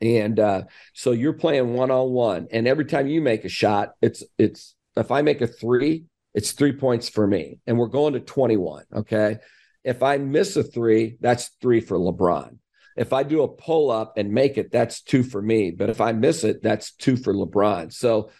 And 0.00 0.38
uh, 0.38 0.62
so 0.94 1.10
you're 1.10 1.32
playing 1.32 1.74
one 1.74 1.90
on 1.90 2.10
one, 2.10 2.48
and 2.52 2.68
every 2.68 2.84
time 2.84 3.08
you 3.08 3.20
make 3.20 3.44
a 3.44 3.48
shot, 3.48 3.94
it's 4.00 4.22
it's 4.38 4.76
if 4.96 5.10
I 5.10 5.22
make 5.22 5.40
a 5.40 5.46
three, 5.46 6.04
it's 6.34 6.52
three 6.52 6.72
points 6.72 7.08
for 7.08 7.26
me, 7.26 7.58
and 7.66 7.78
we're 7.78 7.86
going 7.86 8.14
to 8.14 8.20
21. 8.20 8.84
Okay, 8.94 9.36
if 9.84 10.02
I 10.02 10.18
miss 10.18 10.56
a 10.56 10.62
three, 10.62 11.16
that's 11.20 11.50
three 11.60 11.80
for 11.80 11.98
LeBron. 11.98 12.58
If 12.96 13.12
I 13.12 13.22
do 13.22 13.42
a 13.42 13.48
pull 13.48 13.90
up 13.90 14.18
and 14.18 14.30
make 14.30 14.58
it, 14.58 14.70
that's 14.70 15.02
two 15.02 15.22
for 15.22 15.40
me. 15.40 15.70
But 15.70 15.90
if 15.90 16.00
I 16.00 16.12
miss 16.12 16.44
it, 16.44 16.62
that's 16.62 16.92
two 16.92 17.16
for 17.16 17.34
LeBron. 17.34 17.92
So 17.92 18.30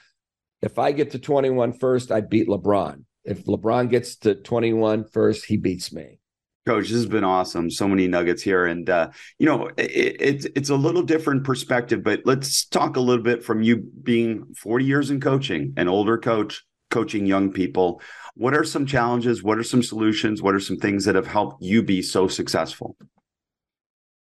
if 0.61 0.79
I 0.79 0.93
get 0.93 1.13
to 1.13 1.19
21 1.19 1.73
first, 1.73 2.13
I 2.13 2.21
beat 2.21 2.49
LeBron. 2.49 3.05
If 3.25 3.45
LeBron 3.47 3.91
gets 3.91 4.17
to 4.19 4.35
21 4.35 5.05
first, 5.05 5.47
he 5.47 5.57
beats 5.57 5.93
me. 5.93 6.19
Coach, 6.65 6.85
this 6.85 6.93
has 6.93 7.07
been 7.07 7.25
awesome. 7.25 7.71
So 7.71 7.89
many 7.89 8.07
nuggets 8.07 8.41
here, 8.41 8.67
and 8.67 8.89
uh, 8.89 9.11
you 9.37 9.47
know, 9.47 9.69
it, 9.77 10.17
it's 10.21 10.47
it's 10.55 10.71
a 10.71 10.77
little 10.77 11.03
different 11.03 11.43
perspective. 11.43 12.05
But 12.05 12.21
let's 12.25 12.67
talk 12.67 12.97
a 12.97 13.01
little 13.01 13.25
bit 13.25 13.43
from 13.43 13.63
you 13.63 13.79
being 13.79 14.55
40 14.55 14.85
years 14.85 15.11
in 15.11 15.21
coaching, 15.21 15.75
an 15.77 15.89
older 15.89 16.19
coach, 16.19 16.63
coaching 16.93 17.27
young 17.27 17.51
people. 17.51 18.01
What 18.35 18.55
are 18.55 18.65
some 18.65 18.87
challenges? 18.87 19.43
What 19.43 19.59
are 19.59 19.65
some 19.65 19.83
solutions? 19.83 20.41
What 20.41 20.55
are 20.55 20.61
some 20.61 20.77
things 20.77 21.05
that 21.07 21.17
have 21.17 21.27
helped 21.27 21.63
you 21.63 21.83
be 21.83 22.03
so 22.03 22.29
successful? 22.29 22.97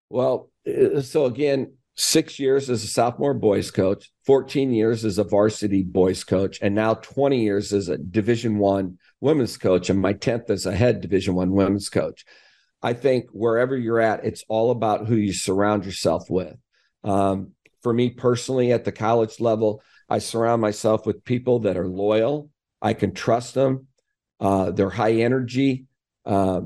Well, 0.09 0.49
uh, 0.67 1.01
so 1.01 1.25
again, 1.25 1.73
six 1.95 2.39
years 2.39 2.69
as 2.69 2.83
a 2.83 2.87
sophomore 2.87 3.33
boys 3.33 3.71
coach, 3.71 4.09
14 4.25 4.71
years 4.71 5.03
as 5.03 5.17
a 5.17 5.23
varsity 5.23 5.83
boys 5.83 6.23
coach, 6.23 6.59
and 6.61 6.73
now 6.73 6.93
20 6.93 7.43
years 7.43 7.73
as 7.73 7.89
a 7.89 7.97
Division 7.97 8.57
One 8.57 8.97
women's 9.19 9.57
coach, 9.57 9.89
and 9.89 9.99
my 9.99 10.13
10th 10.13 10.49
as 10.49 10.65
a 10.65 10.75
head 10.75 11.01
Division 11.01 11.35
One 11.35 11.51
women's 11.51 11.89
coach. 11.89 12.25
I 12.81 12.93
think 12.93 13.25
wherever 13.31 13.75
you're 13.75 13.99
at, 13.99 14.23
it's 14.23 14.45
all 14.47 14.71
about 14.71 15.07
who 15.07 15.15
you 15.15 15.33
surround 15.33 15.85
yourself 15.85 16.29
with. 16.29 16.55
Um, 17.03 17.51
for 17.83 17.93
me 17.93 18.09
personally, 18.09 18.71
at 18.71 18.85
the 18.85 18.91
college 18.91 19.39
level, 19.39 19.81
I 20.09 20.19
surround 20.19 20.61
myself 20.61 21.05
with 21.05 21.23
people 21.23 21.59
that 21.59 21.77
are 21.77 21.87
loyal. 21.87 22.49
I 22.81 22.93
can 22.93 23.13
trust 23.13 23.53
them. 23.53 23.87
Uh, 24.39 24.71
they're 24.71 24.89
high 24.89 25.13
energy. 25.13 25.85
Uh, 26.25 26.61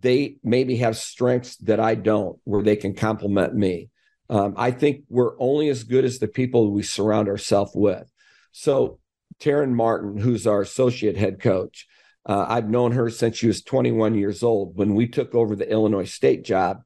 they 0.00 0.36
maybe 0.44 0.76
have 0.76 0.96
strengths 0.96 1.56
that 1.56 1.80
I 1.80 1.94
don't, 1.94 2.38
where 2.44 2.62
they 2.62 2.76
can 2.76 2.94
complement 2.94 3.54
me. 3.54 3.90
Um, 4.28 4.54
I 4.56 4.70
think 4.70 5.04
we're 5.08 5.38
only 5.40 5.68
as 5.68 5.82
good 5.82 6.04
as 6.04 6.18
the 6.18 6.28
people 6.28 6.70
we 6.70 6.82
surround 6.82 7.28
ourselves 7.28 7.72
with. 7.74 8.10
So, 8.52 9.00
Taryn 9.40 9.72
Martin, 9.72 10.18
who's 10.18 10.46
our 10.46 10.60
associate 10.60 11.16
head 11.16 11.40
coach, 11.40 11.88
uh, 12.26 12.46
I've 12.48 12.68
known 12.68 12.92
her 12.92 13.10
since 13.10 13.36
she 13.36 13.48
was 13.48 13.62
21 13.62 14.14
years 14.14 14.42
old. 14.42 14.76
When 14.76 14.94
we 14.94 15.08
took 15.08 15.34
over 15.34 15.56
the 15.56 15.68
Illinois 15.68 16.04
State 16.04 16.44
job, 16.44 16.82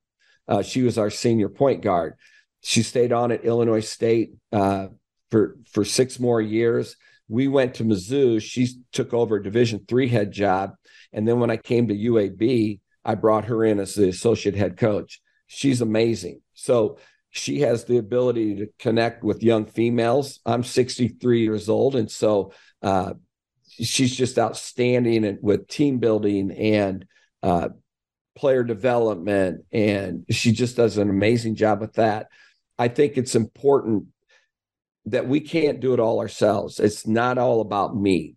uh, 0.48 0.62
she 0.62 0.82
was 0.82 0.96
our 0.96 1.10
senior 1.10 1.48
point 1.48 1.82
guard. 1.82 2.14
She 2.62 2.82
stayed 2.82 3.12
on 3.12 3.32
at 3.32 3.44
Illinois 3.44 3.80
State 3.80 4.34
uh, 4.52 4.88
for 5.30 5.58
for 5.70 5.84
six 5.84 6.18
more 6.18 6.40
years. 6.40 6.96
We 7.28 7.48
went 7.48 7.74
to 7.74 7.84
Mizzou. 7.84 8.40
She 8.40 8.68
took 8.92 9.14
over 9.14 9.36
a 9.36 9.42
Division 9.42 9.84
three 9.88 10.08
head 10.08 10.32
job, 10.32 10.74
and 11.12 11.26
then 11.26 11.40
when 11.40 11.50
I 11.50 11.56
came 11.56 11.88
to 11.88 11.94
UAB, 11.94 12.80
I 13.04 13.14
brought 13.14 13.46
her 13.46 13.64
in 13.64 13.78
as 13.78 13.94
the 13.94 14.08
associate 14.08 14.54
head 14.54 14.76
coach. 14.76 15.20
She's 15.46 15.80
amazing. 15.80 16.40
So 16.54 16.98
she 17.30 17.60
has 17.60 17.84
the 17.84 17.98
ability 17.98 18.56
to 18.56 18.68
connect 18.78 19.24
with 19.24 19.42
young 19.42 19.66
females. 19.66 20.40
I'm 20.46 20.62
63 20.62 21.42
years 21.42 21.68
old, 21.68 21.96
and 21.96 22.10
so 22.10 22.52
uh, 22.82 23.14
she's 23.68 24.14
just 24.14 24.38
outstanding 24.38 25.38
with 25.42 25.68
team 25.68 25.98
building 25.98 26.52
and 26.52 27.04
uh, 27.42 27.70
player 28.36 28.64
development, 28.64 29.64
and 29.72 30.24
she 30.30 30.52
just 30.52 30.76
does 30.76 30.98
an 30.98 31.10
amazing 31.10 31.56
job 31.56 31.80
with 31.80 31.94
that. 31.94 32.28
I 32.78 32.88
think 32.88 33.16
it's 33.16 33.34
important 33.34 34.06
that 35.06 35.28
we 35.28 35.40
can't 35.40 35.80
do 35.80 35.94
it 35.94 36.00
all 36.00 36.20
ourselves. 36.20 36.80
It's 36.80 37.06
not 37.06 37.38
all 37.38 37.60
about 37.60 37.96
me. 37.96 38.36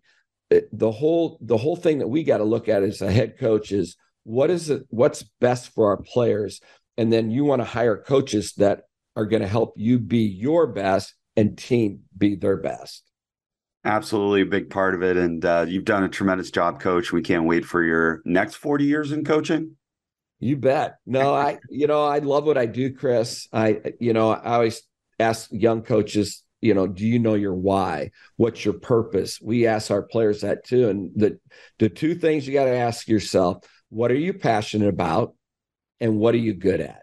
It, 0.50 0.68
the 0.72 0.90
whole 0.90 1.38
the 1.42 1.56
whole 1.56 1.76
thing 1.76 1.98
that 1.98 2.08
we 2.08 2.24
got 2.24 2.38
to 2.38 2.44
look 2.44 2.68
at 2.68 2.82
as 2.82 3.02
a 3.02 3.12
head 3.12 3.38
coach 3.38 3.70
is 3.70 3.96
what 4.24 4.50
is 4.50 4.70
it 4.70 4.84
what's 4.88 5.22
best 5.40 5.74
for 5.74 5.88
our 5.88 5.98
players 6.02 6.60
and 6.98 7.12
then 7.12 7.30
you 7.30 7.44
want 7.44 7.60
to 7.60 7.64
hire 7.64 7.96
coaches 7.96 8.54
that 8.54 8.82
are 9.14 9.24
going 9.24 9.42
to 9.42 9.48
help 9.48 9.74
you 9.76 9.98
be 9.98 10.18
your 10.18 10.66
best 10.66 11.14
and 11.36 11.56
team 11.56 12.00
be 12.16 12.34
their 12.34 12.56
best. 12.56 13.04
Absolutely 13.84 14.42
a 14.42 14.46
big 14.46 14.68
part 14.68 14.94
of 14.94 15.02
it. 15.04 15.16
And 15.16 15.44
uh, 15.44 15.64
you've 15.68 15.84
done 15.84 16.02
a 16.02 16.08
tremendous 16.08 16.50
job, 16.50 16.80
coach. 16.80 17.12
We 17.12 17.22
can't 17.22 17.46
wait 17.46 17.64
for 17.64 17.82
your 17.82 18.20
next 18.24 18.56
40 18.56 18.84
years 18.84 19.12
in 19.12 19.24
coaching. 19.24 19.76
You 20.40 20.56
bet. 20.56 20.96
No, 21.06 21.34
I, 21.34 21.58
you 21.70 21.86
know, 21.86 22.04
I 22.04 22.18
love 22.18 22.44
what 22.44 22.58
I 22.58 22.66
do, 22.66 22.92
Chris. 22.92 23.46
I, 23.52 23.80
you 24.00 24.12
know, 24.12 24.30
I 24.30 24.54
always 24.54 24.82
ask 25.20 25.48
young 25.52 25.82
coaches, 25.82 26.42
you 26.60 26.74
know, 26.74 26.86
do 26.86 27.06
you 27.06 27.18
know 27.18 27.34
your 27.34 27.54
why? 27.54 28.10
What's 28.36 28.64
your 28.64 28.74
purpose? 28.74 29.40
We 29.40 29.66
ask 29.66 29.90
our 29.90 30.02
players 30.02 30.40
that 30.40 30.64
too. 30.64 30.88
And 30.88 31.10
the, 31.14 31.38
the 31.78 31.88
two 31.88 32.14
things 32.14 32.46
you 32.46 32.52
got 32.52 32.64
to 32.64 32.76
ask 32.76 33.08
yourself, 33.08 33.64
what 33.90 34.10
are 34.10 34.16
you 34.16 34.32
passionate 34.34 34.88
about? 34.88 35.34
And 36.00 36.18
what 36.18 36.34
are 36.34 36.38
you 36.38 36.54
good 36.54 36.80
at? 36.80 37.02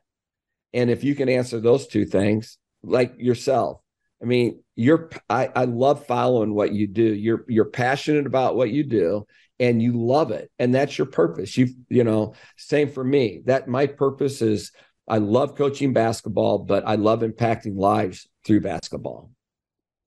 And 0.74 0.90
if 0.90 1.04
you 1.04 1.16
can 1.16 1.30
answer 1.30 1.60
those 1.60 1.88
two 1.88 2.06
things, 2.06 2.58
like 2.84 3.16
yourself, 3.18 3.82
I 4.22 4.26
mean, 4.26 4.62
you're 4.76 5.10
I, 5.30 5.50
I 5.56 5.66
love 5.66 6.06
following 6.06 6.54
what 6.54 6.74
you 6.74 6.88
do. 6.88 7.04
You're 7.04 7.46
you're 7.48 7.66
passionate 7.66 8.26
about 8.26 8.56
what 8.56 8.72
you 8.72 8.84
do 8.84 9.26
and 9.60 9.82
you 9.82 9.94
love 9.94 10.32
it. 10.32 10.52
And 10.60 10.74
that's 10.74 10.98
your 10.98 11.08
purpose. 11.08 11.58
You 11.58 11.70
you 11.90 12.04
know, 12.04 12.34
same 12.58 12.90
for 12.90 13.04
me. 13.04 13.42
That 13.46 13.68
my 13.68 13.88
purpose 13.88 14.42
is 14.42 14.72
I 15.08 15.20
love 15.20 15.56
coaching 15.56 15.94
basketball, 15.94 16.60
but 16.60 16.86
I 16.88 16.96
love 16.96 17.22
impacting 17.22 17.78
lives 17.78 18.28
through 18.46 18.62
basketball. 18.62 19.32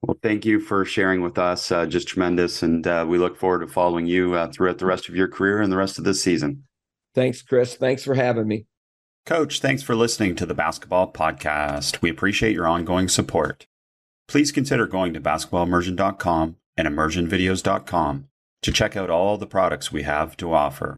Well, 0.02 0.18
thank 0.22 0.44
you 0.44 0.60
for 0.60 0.84
sharing 0.84 1.22
with 1.22 1.38
us. 1.38 1.72
Uh, 1.72 1.86
just 1.86 2.06
tremendous. 2.06 2.62
And 2.62 2.86
uh, 2.86 3.04
we 3.08 3.18
look 3.18 3.36
forward 3.36 3.60
to 3.60 3.66
following 3.66 4.06
you 4.06 4.34
uh, 4.34 4.48
throughout 4.48 4.78
the 4.78 4.86
rest 4.86 5.08
of 5.08 5.16
your 5.16 5.28
career 5.28 5.60
and 5.60 5.72
the 5.72 5.76
rest 5.76 5.98
of 5.98 6.04
this 6.04 6.22
season. 6.22 6.64
Thanks, 7.14 7.42
Chris. 7.42 7.74
Thanks 7.74 8.04
for 8.04 8.14
having 8.14 8.46
me. 8.46 8.66
Coach, 9.26 9.60
thanks 9.60 9.82
for 9.82 9.94
listening 9.94 10.36
to 10.36 10.46
the 10.46 10.54
Basketball 10.54 11.12
Podcast. 11.12 12.00
We 12.00 12.10
appreciate 12.10 12.54
your 12.54 12.66
ongoing 12.66 13.08
support. 13.08 13.66
Please 14.28 14.52
consider 14.52 14.86
going 14.86 15.12
to 15.14 15.20
basketballimmersion.com 15.20 16.56
and 16.76 16.88
immersionvideos.com 16.88 18.28
to 18.62 18.72
check 18.72 18.96
out 18.96 19.10
all 19.10 19.36
the 19.36 19.46
products 19.46 19.92
we 19.92 20.04
have 20.04 20.36
to 20.36 20.52
offer. 20.52 20.96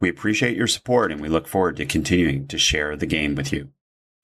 We 0.00 0.08
appreciate 0.08 0.56
your 0.56 0.66
support 0.66 1.12
and 1.12 1.20
we 1.20 1.28
look 1.28 1.46
forward 1.46 1.76
to 1.76 1.86
continuing 1.86 2.48
to 2.48 2.58
share 2.58 2.96
the 2.96 3.06
game 3.06 3.36
with 3.36 3.52
you. 3.52 3.70